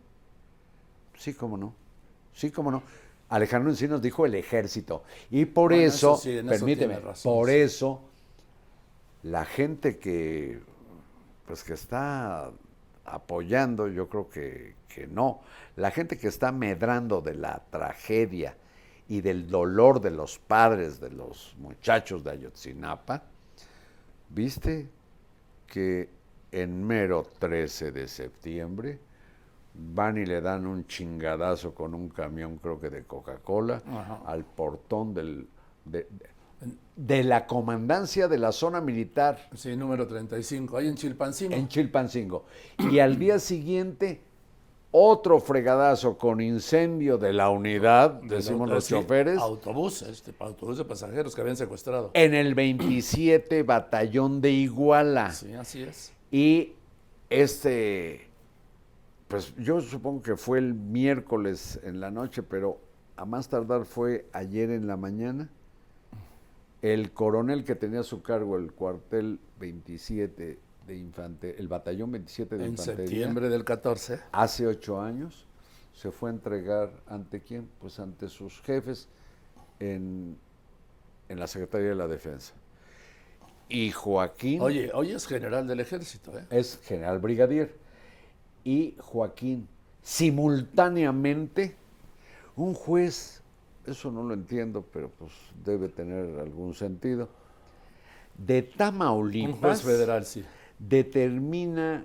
Sí, 1.15 1.35
cómo 1.35 1.57
no. 1.57 1.75
Sí, 2.33 2.51
cómo 2.51 2.71
no. 2.71 2.83
Alejandro 3.29 3.71
Encinos 3.71 4.03
dijo 4.03 4.27
el 4.27 4.35
ejército. 4.35 5.05
Y 5.31 5.47
por 5.47 5.73
Bueno, 5.73 5.93
eso, 5.93 6.15
eso 6.15 6.17
sí, 6.17 6.39
en 6.39 6.49
eso 6.49 6.51
permíteme, 6.51 7.01
razón, 7.01 7.39
por 7.39 7.49
sí. 7.49 7.57
eso, 7.61 8.03
la 9.23 9.45
gente 9.45 9.99
que, 9.99 10.61
pues 11.47 11.65
que 11.65 11.75
está 11.75 12.51
apoyando, 13.05 13.89
yo 13.89 14.09
creo 14.09 14.29
que, 14.31 14.77
que 14.89 15.07
no. 15.07 15.41
La 15.77 15.91
gente 15.91 16.19
que 16.19 16.29
está 16.29 16.53
medrando 16.53 17.21
de 17.21 17.35
la 17.35 17.65
tragedia 17.71 18.57
y 19.09 19.21
del 19.21 19.49
dolor 19.49 20.01
de 20.01 20.11
los 20.11 20.39
padres 20.39 21.01
de 21.01 21.11
los 21.11 21.55
muchachos 21.59 22.23
de 22.25 22.31
Ayotzinapa, 22.31 23.23
¿viste 24.31 24.89
que 25.67 26.09
en 26.51 26.85
mero 26.87 27.27
13 27.39 27.93
de 27.93 28.09
septiembre 28.09 28.99
van 29.75 30.19
y 30.19 30.27
le 30.27 30.41
dan 30.41 30.67
un 30.67 30.87
chingadazo 30.87 31.75
con 31.75 31.95
un 31.95 32.09
camión, 32.11 32.59
creo 32.59 32.79
que 32.79 32.91
de 32.91 33.05
Coca-Cola, 33.05 33.83
al 34.27 34.45
portón 34.45 35.15
del, 35.15 35.49
de, 35.85 36.01
de- 36.11 36.33
de 36.95 37.25
la 37.25 37.47
comandancia 37.47 38.29
de 38.29 38.39
la 38.39 38.53
zona 38.53 38.81
militar 38.81 39.49
Sí, 39.57 39.75
número 39.77 40.07
35. 40.07 40.77
Ahí 40.77 40.87
en 40.89 40.95
Chilpancingo. 40.95 41.55
en 41.57 41.67
Chilpancingo. 41.67 42.45
Y 42.91 42.99
al 43.01 43.19
día 43.19 43.39
siguiente, 43.41 44.21
otro 44.93 45.41
fregadazo 45.41 46.19
con 46.19 46.41
incendio 46.41 47.17
de 47.17 47.33
la 47.33 47.49
unidad, 47.49 48.11
De 48.11 48.37
decimos 48.37 48.69
los 48.69 48.87
choferes, 48.87 49.39
Autobús, 49.39 50.03
este, 50.03 50.35
autobús 50.39 50.79
de 50.79 50.85
pasajeros 50.85 51.35
que 51.35 51.41
habían 51.41 51.57
secuestrado. 51.57 52.11
en 52.13 52.35
el 52.35 52.55
27 52.55 53.63
Batallón 53.63 54.41
de 54.43 54.51
Iguala. 54.51 55.33
Sí, 55.33 55.55
así 55.55 55.83
es. 55.83 56.13
Y 56.31 56.75
este, 57.31 58.29
pues 59.29 59.55
yo 59.57 59.81
supongo 59.81 60.23
que 60.23 60.37
fue 60.37 60.59
el 60.59 60.75
miércoles 60.75 61.81
en 61.83 61.99
la 61.99 62.11
noche, 62.11 62.43
pero 62.43 62.79
a 63.17 63.25
más 63.25 63.49
tardar 63.49 63.87
fue 63.87 64.27
ayer 64.33 64.71
en 64.71 64.87
la 64.87 64.99
mañana. 64.99 65.49
El 66.83 67.13
coronel 67.13 67.65
que 67.65 67.75
tenía 67.75 68.01
a 68.01 68.05
su 68.05 68.23
cargo 68.23 68.59
el 68.59 68.73
cuartel 68.73 69.39
27 69.59 70.59
de 70.87 70.97
infantería, 70.97 71.59
el 71.59 71.69
batallón 71.69 72.13
27 72.13 72.57
de 72.57 72.65
En 72.65 72.71
infantería, 72.73 73.07
septiembre 73.07 73.49
del 73.49 73.65
14. 73.65 74.21
hace 74.33 74.67
ocho 74.67 75.01
años, 75.01 75.47
se 75.95 76.11
fue 76.11 76.31
a 76.31 76.33
entregar 76.33 76.91
ante 77.07 77.41
quién? 77.41 77.69
Pues 77.81 77.99
ante 77.99 78.29
sus 78.29 78.61
jefes 78.63 79.09
en, 79.79 80.37
en 81.29 81.41
la 81.41 81.47
Secretaría 81.47 81.91
de 81.91 81.95
la 81.95 82.09
Defensa. 82.09 82.55
Y 83.69 83.91
Joaquín 83.91 84.61
Oye, 84.61 84.91
hoy 84.93 85.13
es 85.13 85.27
general 85.27 85.67
del 85.67 85.81
ejército, 85.81 86.37
¿eh? 86.39 86.45
es 86.51 86.79
general 86.85 87.19
brigadier. 87.21 87.75
Y 88.65 88.95
Joaquín, 89.01 89.67
simultáneamente, 90.03 91.75
un 92.55 92.75
juez, 92.75 93.43
eso 93.87 94.11
no 94.11 94.23
lo 94.23 94.35
entiendo, 94.35 94.85
pero 94.93 95.09
pues 95.11 95.33
debe 95.65 95.89
tener 95.89 96.39
algún 96.39 96.75
sentido, 96.75 97.29
de 98.37 98.63
Tamaulipas 98.63 99.55
Un 99.55 99.61
juez 99.61 99.83
federal, 99.83 100.25
sí. 100.25 100.45
Determina 100.89 102.05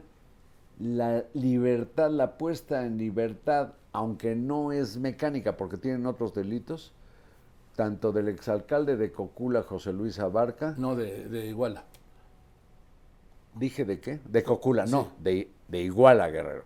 la 0.80 1.25
libertad, 1.34 2.11
la 2.11 2.38
puesta 2.38 2.86
en 2.86 2.97
libertad, 2.97 3.73
aunque 3.91 4.36
no 4.36 4.71
es 4.71 4.97
mecánica 4.97 5.57
porque 5.57 5.78
tienen 5.78 6.05
otros 6.05 6.34
delitos, 6.34 6.93
tanto 7.75 8.11
del 8.11 8.28
exalcalde 8.28 8.95
de 8.97 9.11
Cocula, 9.11 9.63
José 9.63 9.93
Luis 9.93 10.19
Abarca, 10.19 10.75
No, 10.78 10.95
de, 10.95 11.28
de 11.28 11.47
Iguala. 11.47 11.84
dije 13.55 13.86
de 13.86 13.99
qué, 13.99 14.19
de 14.28 14.43
Cocula, 14.43 14.86
no, 14.86 15.09
de, 15.19 15.49
de 15.67 15.82
Iguala 15.82 16.30
Guerrero. 16.30 16.63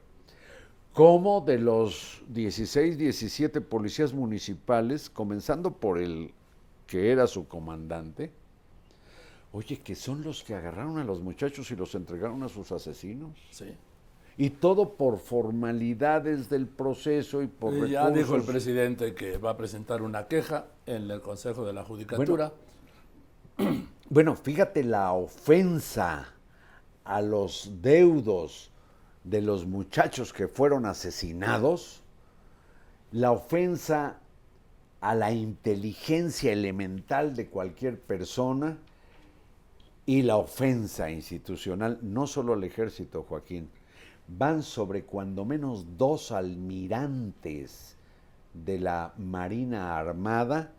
Como 0.93 1.39
de 1.39 1.57
los 1.57 2.22
16, 2.28 2.97
17 2.97 3.62
policías 3.62 4.14
municipales, 4.14 5.09
comenzando 5.09 5.72
por 5.72 5.99
el 5.99 6.34
que 6.88 7.12
era 7.14 7.28
su 7.28 7.47
comandante, 7.47 8.32
oye, 9.52 9.80
que 9.80 9.95
son 9.95 10.24
los 10.24 10.43
que 10.43 10.56
agarraron 10.56 10.97
a 10.97 11.04
los 11.04 11.22
muchachos 11.22 11.70
y 11.72 11.76
los 11.76 11.93
entregaron 11.95 12.43
a 12.43 12.49
sus 12.49 12.72
asesinos. 12.72 13.38
Sí. 13.52 13.74
Y 14.38 14.49
todo 14.49 14.93
por 14.93 15.20
formalidades 15.20 16.49
del 16.49 16.68
proceso 16.68 17.41
y 17.41 17.47
por 17.47 17.74
Y 17.74 17.91
ya 17.91 18.10
dijo 18.10 18.36
el 18.36 18.43
presidente 18.43 19.14
que 19.14 19.38
va 19.38 19.52
a 19.52 19.58
presentar 19.58 20.02
una 20.02 20.28
queja 20.28 20.68
en 20.86 21.12
el 21.12 21.22
Consejo 21.22 21.66
de 21.66 21.74
la 21.74 21.84
Judicatura. 21.84 22.52
Bueno, 24.10 24.36
fíjate 24.36 24.84
la 24.84 25.14
ofensa 25.14 26.34
a 27.06 27.22
los 27.22 27.72
deudos 27.82 28.70
de 29.24 29.41
los 29.41 29.66
muchachos 29.66 30.34
que 30.34 30.49
fueron 30.49 30.86
asesinados, 30.86 32.02
la 33.14 33.32
ofensa 33.32 34.18
a 34.99 35.16
la 35.16 35.32
inteligencia 35.32 36.52
elemental 36.52 37.38
de 37.38 37.47
cualquier 37.47 38.02
persona 38.02 38.78
y 40.12 40.24
la 40.24 40.36
ofensa 40.36 41.09
institucional, 41.09 41.97
no 42.01 42.28
solo 42.28 42.51
al 42.51 42.66
ejército, 42.66 43.24
Joaquín, 43.24 43.70
van 44.28 44.62
sobre 44.62 45.05
cuando 45.05 45.45
menos 45.45 45.97
dos 45.97 46.34
almirantes 46.34 47.95
de 48.53 48.78
la 48.78 49.14
Marina 49.18 49.97
Armada 49.97 50.74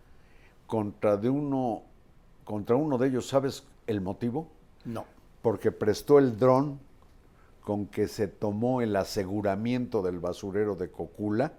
contra 0.66 1.16
de 1.16 1.30
uno 1.30 1.82
contra 2.44 2.76
uno 2.76 2.98
de 2.98 3.08
ellos, 3.08 3.26
¿sabes 3.26 3.64
el 3.86 4.02
motivo? 4.02 4.48
no. 4.84 5.06
Porque 5.40 5.72
prestó 5.72 6.18
el 6.18 6.38
dron 6.38 6.78
con 7.62 7.86
que 7.86 8.08
se 8.08 8.28
tomó 8.28 8.82
el 8.82 8.94
aseguramiento 8.94 10.02
del 10.02 10.18
basurero 10.18 10.74
de 10.76 10.90
Cocula 10.90 11.54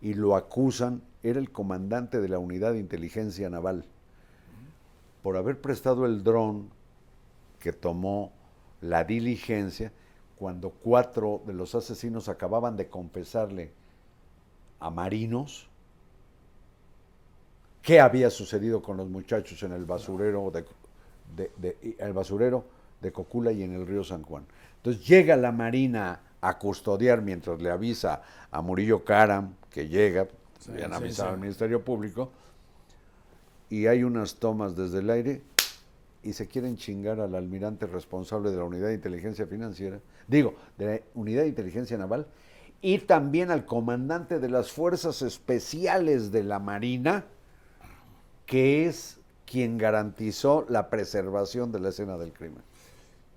y 0.00 0.14
lo 0.14 0.36
acusan, 0.36 1.02
era 1.24 1.40
el 1.40 1.50
comandante 1.50 2.20
de 2.20 2.28
la 2.28 2.38
unidad 2.38 2.74
de 2.74 2.78
inteligencia 2.78 3.50
naval, 3.50 3.84
por 5.22 5.36
haber 5.36 5.60
prestado 5.60 6.06
el 6.06 6.22
dron 6.24 6.70
que 7.60 7.72
tomó 7.72 8.32
la 8.80 9.04
diligencia 9.04 9.92
cuando 10.38 10.70
cuatro 10.70 11.42
de 11.46 11.52
los 11.54 11.74
asesinos 11.74 12.28
acababan 12.28 12.76
de 12.76 12.88
confesarle 12.88 13.72
a 14.80 14.90
marinos 14.90 15.68
qué 17.82 18.00
había 18.00 18.30
sucedido 18.30 18.82
con 18.82 18.96
los 18.96 19.08
muchachos 19.08 19.62
en 19.62 19.72
el 19.72 19.84
basurero 19.84 20.50
de, 20.50 20.64
de- 21.36 21.50
de- 21.56 21.76
y- 21.82 21.96
el 22.02 22.12
basurero 22.12 22.64
de 23.00 23.12
Cocula 23.12 23.52
y 23.52 23.62
en 23.62 23.72
el 23.74 23.86
río 23.86 24.04
San 24.04 24.22
Juan. 24.22 24.44
Entonces 24.76 25.06
llega 25.06 25.36
la 25.36 25.52
Marina 25.52 26.20
a 26.40 26.58
custodiar 26.58 27.22
mientras 27.22 27.60
le 27.60 27.70
avisa 27.70 28.22
a 28.50 28.62
Murillo 28.62 29.04
Caram 29.04 29.54
que 29.70 29.88
llega, 29.88 30.28
Sí, 30.58 30.70
habían 30.72 30.92
sí, 30.92 30.94
avisado 30.94 31.30
sí. 31.30 31.34
al 31.34 31.38
Ministerio 31.40 31.84
Público, 31.84 32.30
y 33.72 33.86
hay 33.86 34.04
unas 34.04 34.34
tomas 34.34 34.76
desde 34.76 34.98
el 34.98 35.08
aire 35.08 35.40
y 36.22 36.34
se 36.34 36.46
quieren 36.46 36.76
chingar 36.76 37.20
al 37.20 37.34
almirante 37.34 37.86
responsable 37.86 38.50
de 38.50 38.58
la 38.58 38.64
Unidad 38.64 38.88
de 38.88 38.94
Inteligencia 38.96 39.46
Financiera, 39.46 39.98
digo, 40.28 40.56
de 40.76 40.84
la 40.84 41.00
Unidad 41.14 41.40
de 41.44 41.48
Inteligencia 41.48 41.96
Naval, 41.96 42.26
y 42.82 42.98
también 42.98 43.50
al 43.50 43.64
comandante 43.64 44.40
de 44.40 44.50
las 44.50 44.70
Fuerzas 44.70 45.22
Especiales 45.22 46.30
de 46.32 46.44
la 46.44 46.58
Marina, 46.58 47.24
que 48.44 48.84
es 48.84 49.18
quien 49.46 49.78
garantizó 49.78 50.66
la 50.68 50.90
preservación 50.90 51.72
de 51.72 51.80
la 51.80 51.88
escena 51.88 52.18
del 52.18 52.34
crimen. 52.34 52.62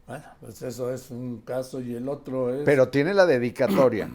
Bueno, 0.06 0.26
pues 0.42 0.62
eso 0.64 0.94
es 0.94 1.12
un 1.12 1.44
caso 1.46 1.80
y 1.80 1.96
el 1.96 2.10
otro 2.10 2.54
es... 2.54 2.64
Pero 2.66 2.90
tiene 2.90 3.14
la 3.14 3.26
dedicatoria 3.26 4.10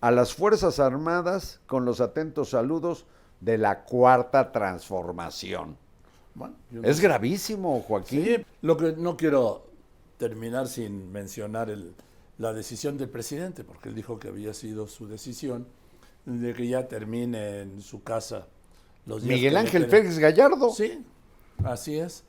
a 0.00 0.10
las 0.10 0.32
Fuerzas 0.32 0.80
Armadas 0.80 1.60
con 1.66 1.84
los 1.84 2.00
atentos 2.00 2.48
saludos 2.48 3.04
de 3.40 3.58
la 3.58 3.84
Cuarta 3.84 4.50
Transformación. 4.52 5.76
Bueno, 6.34 6.54
Es 6.82 7.00
gravísimo, 7.00 7.80
Joaquín. 7.80 8.24
Sí, 8.24 8.36
lo 8.62 8.76
que 8.76 8.92
no 8.92 9.16
quiero 9.16 9.66
terminar 10.18 10.68
sin 10.68 11.10
mencionar 11.12 11.70
el- 11.70 11.94
la 12.38 12.52
decisión 12.52 12.98
del 12.98 13.08
presidente, 13.08 13.64
porque 13.64 13.88
él 13.88 13.94
dijo 13.94 14.18
que 14.18 14.28
había 14.28 14.52
sido 14.52 14.86
su 14.86 15.06
decisión 15.06 15.66
de 16.26 16.52
que 16.54 16.66
ya 16.68 16.86
termine 16.88 17.62
en 17.62 17.80
su 17.80 18.02
casa 18.02 18.46
los 19.06 19.22
días 19.22 19.34
Miguel 19.36 19.56
Ángel 19.56 19.86
queden. 19.86 19.90
Félix 20.02 20.18
Gallardo. 20.18 20.70
Sí, 20.70 21.04
así 21.64 21.98
es. 21.98 22.24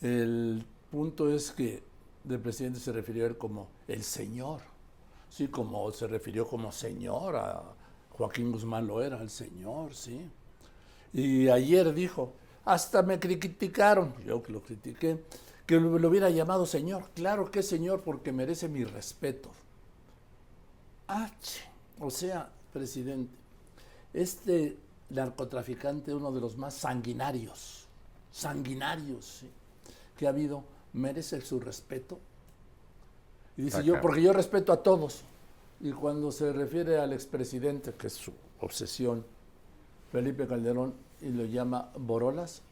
El 0.00 0.64
punto 0.90 1.30
es 1.32 1.50
que 1.52 1.82
el 2.28 2.40
presidente 2.40 2.80
se 2.80 2.92
refirió 2.92 3.24
a 3.24 3.28
él 3.28 3.38
como 3.38 3.68
el 3.86 4.02
señor. 4.02 4.60
Sí, 5.28 5.48
como 5.48 5.92
se 5.92 6.06
refirió 6.06 6.46
como 6.48 6.72
señor 6.72 7.36
a 7.36 7.62
Joaquín 8.10 8.50
Guzmán 8.50 8.86
lo 8.86 9.02
era, 9.02 9.20
el 9.20 9.30
señor, 9.30 9.94
sí. 9.94 10.28
Y 11.16 11.48
ayer 11.48 11.94
dijo, 11.94 12.34
hasta 12.66 13.00
me 13.00 13.18
criticaron, 13.18 14.12
yo 14.26 14.42
que 14.42 14.52
lo 14.52 14.60
critiqué, 14.60 15.24
que 15.64 15.80
lo, 15.80 16.08
hubiera 16.10 16.28
llamado 16.28 16.66
señor. 16.66 17.08
Claro 17.14 17.50
que 17.50 17.60
es 17.60 17.68
señor 17.68 18.02
porque 18.02 18.32
merece 18.32 18.68
mi 18.68 18.84
respeto. 18.84 19.48
Ah, 21.08 21.30
che, 21.40 21.62
o 22.00 22.10
sea, 22.10 22.50
presidente, 22.70 23.34
este 24.12 24.76
narcotraficante, 25.08 26.12
uno 26.12 26.30
de 26.32 26.40
los 26.42 26.58
más 26.58 26.74
sanguinarios, 26.74 27.86
sanguinarios 28.30 29.38
sí, 29.40 29.48
que 30.18 30.26
ha 30.26 30.30
habido, 30.30 30.64
merece 30.92 31.40
su 31.40 31.60
respeto. 31.60 32.18
Y 33.56 33.62
dice 33.62 33.78
Ah, 33.78 33.80
yo, 33.80 34.02
porque 34.02 34.20
yo 34.20 34.34
respeto 34.34 34.70
a 34.70 34.82
todos. 34.82 35.22
Y 35.80 35.92
cuando 35.92 36.30
se 36.30 36.52
refiere 36.52 36.98
al 36.98 37.14
expresidente, 37.14 37.94
que 37.94 38.08
es 38.08 38.12
su 38.12 38.34
obsesión, 38.60 39.24
Felipe 40.12 40.46
Calderón, 40.46 41.05
y 41.20 41.28
lo 41.30 41.44
llama 41.44 41.90
Borolas, 41.98 42.62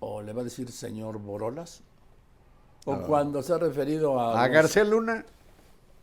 o 0.00 0.22
le 0.22 0.32
va 0.32 0.42
a 0.42 0.44
decir 0.44 0.70
señor 0.70 1.18
Borolas, 1.18 1.82
o 2.84 2.98
cuando 3.02 3.42
se 3.42 3.52
ha 3.52 3.58
referido 3.58 4.20
a, 4.20 4.42
A 4.42 4.46
los- 4.46 4.54
García 4.54 4.84
Luna. 4.84 5.24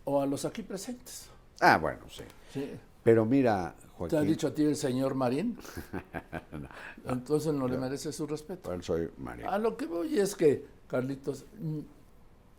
o 0.06 0.22
a 0.22 0.26
los 0.26 0.44
aquí 0.46 0.64
presentes. 0.64 1.28
Ah, 1.62 1.78
bueno, 1.78 2.02
sí. 2.10 2.24
Sí. 2.54 2.72
Pero 3.04 3.26
mira, 3.26 3.76
¿Te 3.78 3.86
ha 3.86 3.98
Joaquín, 3.98 4.28
dicho 4.28 4.48
a 4.48 4.54
ti 4.54 4.64
el 4.64 4.76
señor 4.76 5.14
Marín? 5.16 5.58
Entonces 7.06 7.54
no 7.54 7.68
le 7.68 7.78
merece 7.78 8.12
su 8.12 8.26
respeto. 8.28 8.64
¿cuál 8.64 8.84
soy 8.84 9.10
María? 9.18 9.50
A 9.50 9.58
lo 9.58 9.76
que 9.78 9.86
voy 9.86 10.20
es 10.20 10.36
que, 10.36 10.66
Carlitos, 10.88 11.46
mm, 11.60 11.80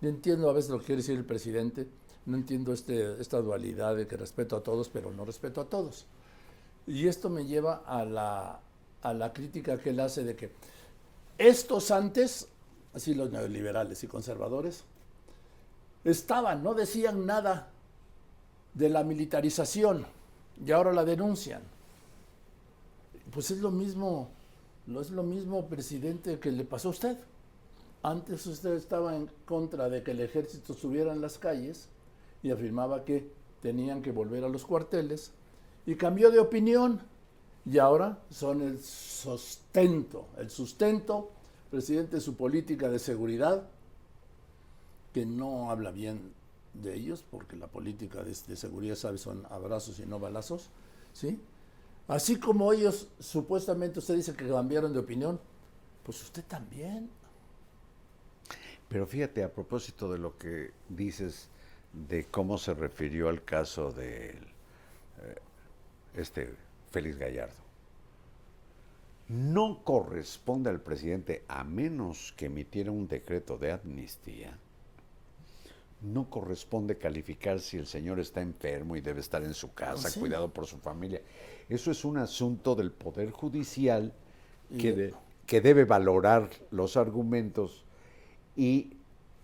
entiendo 0.07 0.49
a 0.51 0.53
veces 0.53 0.70
lo 0.70 0.78
que 0.80 0.86
quiere 0.86 1.03
decir 1.03 1.16
el 1.18 1.24
presidente, 1.24 1.88
no 2.26 2.36
entiendo 2.36 2.72
este, 2.72 3.20
esta 3.20 3.40
dualidad 3.40 3.97
de 3.97 4.07
que 4.07 4.16
respeto 4.16 4.57
a 4.57 4.62
todos, 4.62 4.88
pero 4.88 5.11
no 5.12 5.24
respeto 5.24 5.61
a 5.61 5.64
todos. 5.66 6.07
Y 6.86 7.09
esto 7.09 7.30
me 7.30 7.45
lleva 7.47 7.82
a 7.86 8.05
la, 8.05 8.61
a 9.05 9.12
la 9.12 9.32
crítica 9.32 9.78
que 9.78 9.90
él 9.90 10.00
hace 10.00 10.24
de 10.24 10.34
que 10.34 10.50
estos 11.36 11.90
antes, 11.90 12.48
así 12.94 13.14
los 13.14 13.30
neoliberales 13.30 14.02
y 14.02 14.09
conservadores, 14.09 14.84
estaban, 16.05 16.62
no 16.62 16.74
decían 16.74 17.26
nada 17.26 17.68
de 18.72 18.88
la 18.88 19.05
militarización 19.05 20.07
y 20.64 20.72
ahora 20.72 20.92
la 20.92 21.05
denuncian. 21.05 21.62
Pues 23.30 23.50
es 23.50 23.59
lo 23.59 23.70
mismo, 23.70 24.30
es 25.00 25.11
lo 25.11 25.22
mismo, 25.22 25.66
presidente, 25.66 26.38
que 26.38 26.50
le 26.50 26.64
pasó 26.64 26.88
a 26.88 26.92
usted. 26.92 27.18
Antes 28.02 28.46
usted 28.46 28.72
estaba 28.72 29.16
en 29.16 29.30
contra 29.44 29.90
de 29.90 30.02
que 30.02 30.12
el 30.12 30.20
ejército 30.20 30.72
estuviera 30.72 31.12
en 31.12 31.20
las 31.20 31.38
calles 31.38 31.88
y 32.42 32.50
afirmaba 32.50 33.05
que 33.05 33.30
tenían 33.61 34.00
que 34.00 34.12
volver 34.12 34.44
a 34.44 34.48
los 34.48 34.64
cuarteles 34.64 35.32
y 35.84 35.94
cambió 35.96 36.30
de 36.30 36.38
opinión 36.38 37.00
y 37.66 37.78
ahora 37.78 38.18
son 38.30 38.60
el 38.60 38.82
sustento, 38.82 40.28
el 40.36 40.50
sustento, 40.50 41.30
presidente, 41.70 42.16
de 42.16 42.20
su 42.20 42.36
política 42.36 42.90
de 42.90 42.98
seguridad, 42.98 43.66
que 45.12 45.24
no 45.24 45.70
habla 45.70 45.90
bien 45.90 46.32
de 46.74 46.94
ellos, 46.94 47.24
porque 47.30 47.56
la 47.56 47.68
política 47.68 48.22
de, 48.22 48.34
seguridad, 48.34 48.96
sabe, 48.96 49.16
son 49.16 49.46
abrazos 49.48 49.98
y 49.98 50.06
no 50.06 50.18
balazos, 50.18 50.68
¿sí? 51.12 51.40
Así 52.06 52.36
como 52.36 52.72
ellos, 52.72 53.08
supuestamente 53.18 53.98
usted 53.98 54.16
dice 54.16 54.34
que 54.34 54.46
cambiaron 54.46 54.92
de 54.92 54.98
opinión, 54.98 55.40
pues 56.02 56.20
usted 56.22 56.44
también. 56.44 57.08
Pero 58.88 59.06
fíjate, 59.06 59.42
a 59.42 59.50
propósito 59.50 60.12
de 60.12 60.18
lo 60.18 60.36
que 60.36 60.72
dices 60.90 61.48
de 61.94 62.26
cómo 62.26 62.58
se 62.58 62.74
refirió 62.74 63.30
al 63.30 63.42
caso 63.42 63.90
de 63.90 64.36
este 66.14 66.54
Félix 66.95 67.18
Gallardo. 67.18 67.55
No 69.28 69.82
corresponde 69.82 70.70
al 70.70 70.80
presidente, 70.80 71.42
a 71.49 71.64
menos 71.64 72.32
que 72.36 72.47
emitiera 72.47 72.90
un 72.90 73.09
decreto 73.09 73.57
de 73.59 73.72
amnistía, 73.72 74.57
no 76.03 76.28
corresponde 76.28 76.99
calificar 76.99 77.59
si 77.61 77.78
el 77.78 77.86
señor 77.86 78.20
está 78.20 78.42
enfermo 78.42 78.95
y 78.95 79.01
debe 79.01 79.20
estar 79.20 79.42
en 79.42 79.55
su 79.55 79.72
casa, 79.72 80.11
sí. 80.11 80.20
cuidado 80.20 80.51
por 80.51 80.66
su 80.66 80.76
familia. 80.78 81.20
Eso 81.68 81.90
es 81.90 82.05
un 82.05 82.18
asunto 82.18 82.74
del 82.74 82.90
Poder 82.90 83.30
Judicial 83.30 84.12
que, 84.78 84.92
de- 84.92 85.14
que 85.47 85.61
debe 85.62 85.84
valorar 85.84 86.51
los 86.70 86.97
argumentos 86.99 87.84
y 88.57 88.92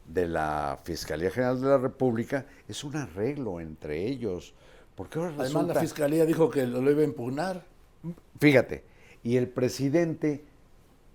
de 0.07 0.29
la 0.29 0.79
Fiscalía 0.85 1.31
General 1.31 1.61
de 1.61 1.69
la 1.69 1.79
República 1.79 2.45
es 2.69 2.85
un 2.85 2.97
arreglo 2.97 3.59
entre 3.61 4.07
ellos. 4.07 4.53
Porque 5.01 5.19
ahora 5.19 5.31
Además, 5.31 5.49
resulta, 5.49 5.75
la 5.75 5.81
fiscalía 5.81 6.27
dijo 6.27 6.51
que 6.51 6.67
lo, 6.67 6.83
lo 6.83 6.91
iba 6.91 7.01
a 7.01 7.05
impugnar. 7.05 7.65
fíjate, 8.39 8.85
y 9.25 9.39
el 9.39 9.49
presidente 9.49 10.45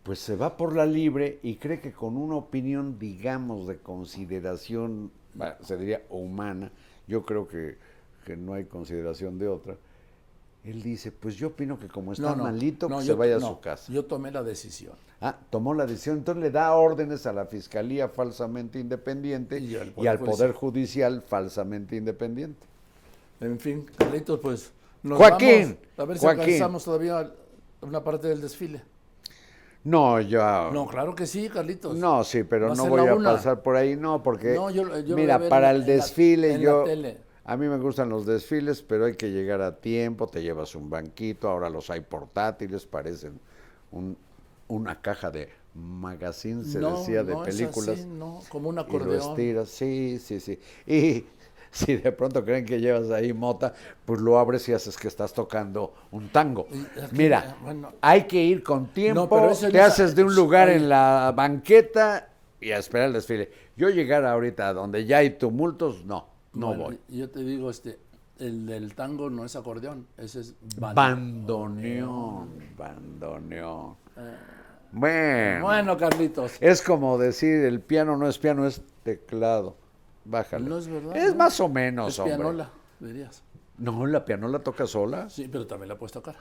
pues 0.01 0.17
se 0.17 0.35
va 0.35 0.57
por 0.57 0.75
la 0.75 0.87
libre 0.87 1.37
y 1.43 1.57
cree 1.57 1.79
que 1.79 1.91
con 1.91 2.17
una 2.17 2.33
opinión, 2.33 2.97
digamos, 2.97 3.67
de 3.67 3.77
consideración, 3.77 5.11
se 5.61 5.77
diría 5.77 6.01
humana, 6.09 6.71
yo 7.07 7.25
creo 7.25 7.47
que, 7.47 7.77
que 8.25 8.35
no 8.35 8.55
hay 8.55 8.65
consideración 8.65 9.37
de 9.37 9.49
otra, 9.49 9.75
él 10.63 10.81
dice, 10.81 11.11
pues 11.11 11.35
yo 11.35 11.49
opino 11.49 11.77
que 11.77 11.87
como 11.87 12.11
está 12.13 12.35
malito, 12.35 12.89
no, 12.89 12.97
que 12.97 13.05
yo- 13.05 13.13
se 13.13 13.19
vaya 13.19 13.37
a 13.37 13.39
su 13.39 13.59
casa. 13.59 13.93
Yo 13.93 14.05
tomé 14.05 14.31
la 14.31 14.41
decisión. 14.41 14.93
Ah, 15.21 15.37
tomó 15.51 15.75
la 15.75 15.85
decisión, 15.85 16.17
entonces 16.17 16.41
le 16.41 16.49
da 16.49 16.73
órdenes 16.73 17.27
a 17.27 17.33
la 17.33 17.45
Fiscalía 17.45 18.09
falsamente 18.09 18.79
independiente 18.79 19.59
Y 19.59 19.77
y 19.97 20.07
al 20.07 20.17
Poder 20.17 20.53
Judicial 20.53 21.21
falsamente 21.21 21.95
independiente. 21.95 22.65
En 23.41 23.59
fin, 23.59 23.85
Carlitos, 23.97 24.39
pues 24.39 24.71
nos 25.03 25.17
Joaquín, 25.17 25.77
vamos. 25.77 25.77
A 25.97 26.05
ver 26.05 26.17
si 26.17 26.23
Joaquín. 26.25 26.41
alcanzamos 26.43 26.83
todavía 26.85 27.31
una 27.81 28.03
parte 28.03 28.27
del 28.27 28.41
desfile. 28.41 28.81
No, 29.83 30.19
yo... 30.19 30.71
No, 30.71 30.87
claro 30.87 31.13
que 31.13 31.27
sí, 31.27 31.47
Carlitos. 31.49 31.95
No, 31.97 32.23
sí, 32.23 32.43
pero 32.43 32.73
no 32.73 32.87
voy 32.87 33.07
a 33.07 33.13
una. 33.13 33.33
pasar 33.33 33.61
por 33.61 33.75
ahí, 33.75 33.95
no, 33.95 34.23
porque 34.23 34.55
No, 34.55 34.71
yo- 34.71 34.83
yo 34.99 35.13
voy 35.15 35.23
a 35.29 35.37
mira, 35.37 35.49
para 35.49 35.69
en 35.71 35.75
el 35.75 35.81
la- 35.81 35.85
en 35.85 35.97
la- 35.99 36.03
desfile 36.03 36.47
en 36.53 36.57
la 36.57 36.63
yo 36.63 36.83
tele. 36.85 37.17
a 37.43 37.55
mí 37.57 37.67
me 37.67 37.77
gustan 37.77 38.09
los 38.09 38.25
desfiles, 38.25 38.81
pero 38.81 39.05
hay 39.05 39.15
que 39.15 39.29
llegar 39.29 39.61
a 39.61 39.75
tiempo, 39.79 40.25
te 40.27 40.41
llevas 40.41 40.73
un 40.73 40.89
banquito, 40.89 41.47
ahora 41.49 41.69
los 41.69 41.89
hay 41.91 42.01
portátiles, 42.01 42.85
parecen 42.87 43.39
un- 43.91 44.17
una 44.67 44.99
caja 45.01 45.29
de 45.29 45.49
magazine, 45.75 46.63
se 46.63 46.79
No, 46.79 46.97
decía, 46.97 47.23
de 47.23 47.33
no 47.33 47.45
es 47.45 47.55
películas. 47.55 47.99
así, 47.99 48.07
no, 48.07 48.39
como 48.49 48.69
un 48.69 48.75
Y 48.75 48.77
lo 48.77 48.81
acordeón. 48.81 49.29
estiras, 49.29 49.69
sí, 49.69 50.17
sí, 50.19 50.39
sí. 50.39 50.57
Y 50.87 51.25
si 51.85 51.97
de 51.97 52.11
pronto 52.13 52.43
creen 52.45 52.65
que 52.65 52.79
llevas 52.79 53.11
ahí 53.11 53.33
mota, 53.33 53.73
pues 54.05 54.21
lo 54.21 54.39
abres 54.39 54.67
y 54.69 54.73
haces 54.73 54.95
que 54.97 55.07
estás 55.09 55.33
tocando 55.33 55.93
un 56.11 56.29
tango. 56.29 56.67
Mira, 57.11 57.49
eh, 57.49 57.55
bueno. 57.63 57.91
hay 58.01 58.23
que 58.23 58.41
ir 58.41 58.63
con 58.63 58.87
tiempo, 58.87 59.27
pero 59.29 59.51
eso 59.51 59.69
te 59.69 59.77
no- 59.77 59.83
haces 59.83 60.15
de 60.15 60.23
un 60.23 60.33
lugar 60.33 60.69
en 60.69 60.87
la 60.87 61.33
banqueta 61.35 62.29
y 62.61 62.71
a 62.71 62.77
esperar 62.77 63.07
el 63.07 63.13
desfile. 63.13 63.51
Yo 63.75 63.89
llegar 63.89 64.25
ahorita 64.25 64.71
donde 64.73 65.05
ya 65.05 65.17
hay 65.17 65.31
tumultos, 65.31 66.05
no, 66.05 66.27
no 66.53 66.67
Bueno, 66.67 66.83
voy. 66.85 66.99
Yo 67.09 67.29
te 67.29 67.41
digo, 67.43 67.69
este, 67.69 67.99
el 68.39 68.65
del 68.65 68.95
tango 68.95 69.29
no 69.29 69.43
es 69.43 69.55
acordeón, 69.57 70.07
ese 70.17 70.39
es. 70.41 70.55
Bandoneón, 70.79 72.49
bandoneón. 72.77 73.95
Bueno, 74.93 75.65
Bueno, 75.65 75.97
Carlitos. 75.97 76.53
es 76.61 76.81
como 76.81 77.17
decir 77.17 77.65
el 77.65 77.81
piano 77.81 78.15
no 78.15 78.29
es 78.29 78.37
piano, 78.37 78.65
es 78.65 78.81
teclado. 79.03 79.75
Bájale. 80.25 80.67
No 80.67 80.77
es 80.77 80.87
verdad. 80.87 81.15
Es 81.15 81.31
¿no? 81.31 81.35
más 81.37 81.59
o 81.59 81.69
menos, 81.69 82.13
Es 82.13 82.19
hombre. 82.19 82.35
pianola, 82.35 82.69
dirías. 82.99 83.43
No, 83.77 84.05
la 84.05 84.23
pianola 84.25 84.59
toca 84.59 84.87
sola. 84.87 85.29
Sí, 85.29 85.47
pero 85.51 85.67
también 85.67 85.89
la 85.89 85.97
puedes 85.97 86.11
tocar. 86.13 86.35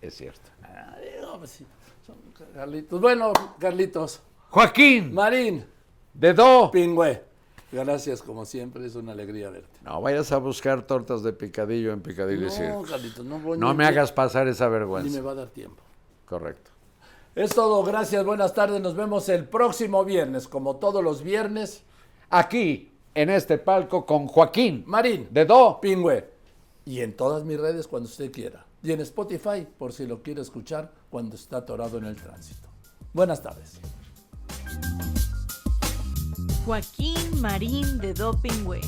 Es 0.00 0.14
cierto. 0.14 0.50
Ah, 0.62 0.96
digo, 1.00 1.38
pues 1.38 1.50
sí, 1.50 1.66
son 2.06 2.16
Carlitos. 2.54 3.00
Bueno, 3.00 3.32
Carlitos. 3.58 4.20
Joaquín, 4.50 5.12
Marín, 5.14 5.64
de 6.14 6.32
do. 6.34 6.70
Pingüe. 6.70 7.22
Gracias, 7.72 8.22
como 8.22 8.44
siempre, 8.44 8.86
es 8.86 8.94
una 8.94 9.12
alegría 9.12 9.50
verte. 9.50 9.78
No 9.82 10.00
vayas 10.00 10.30
a 10.32 10.38
buscar 10.38 10.82
tortas 10.86 11.22
de 11.22 11.32
picadillo 11.32 11.92
en 11.92 12.00
Picadilly 12.00 12.46
No. 12.68 12.82
Carlitos, 12.82 13.24
no 13.24 13.38
voy 13.40 13.58
No 13.58 13.72
ni- 13.72 13.78
me 13.78 13.86
hagas 13.86 14.12
pasar 14.12 14.46
esa 14.48 14.66
Ni 14.66 14.70
me 14.70 14.78
vergüenza. 14.78 15.20
va 15.22 15.32
a 15.32 15.34
dar 15.34 15.48
tiempo. 15.48 15.82
Correcto. 16.26 16.70
Es 17.34 17.50
todo, 17.54 17.82
gracias, 17.82 18.24
buenas 18.24 18.54
tardes. 18.54 18.80
Nos 18.80 18.94
vemos 18.94 19.28
el 19.28 19.46
próximo 19.46 20.04
viernes, 20.04 20.48
como 20.48 20.76
todos 20.76 21.02
los 21.04 21.22
viernes. 21.22 21.82
Aquí, 22.30 22.95
en 23.16 23.30
este 23.30 23.56
palco, 23.56 24.04
con 24.04 24.26
Joaquín, 24.26 24.84
Marín, 24.86 25.28
de 25.30 25.46
do. 25.46 25.80
Pingüe. 25.80 26.30
Y 26.84 27.00
en 27.00 27.16
todas 27.16 27.44
mis 27.44 27.58
redes 27.58 27.88
cuando 27.88 28.08
usted 28.08 28.30
quiera. 28.30 28.66
Y 28.82 28.92
en 28.92 29.00
Spotify, 29.00 29.66
por 29.78 29.94
si 29.94 30.06
lo 30.06 30.22
quiere 30.22 30.42
escuchar 30.42 30.92
cuando 31.08 31.34
está 31.34 31.56
atorado 31.56 31.96
en 31.96 32.04
el 32.04 32.14
tránsito. 32.14 32.68
Buenas 33.14 33.42
tardes. 33.42 33.80
Joaquín 36.66 37.40
Marín 37.40 37.98
de 37.98 38.12
Dopingüe. 38.12 38.80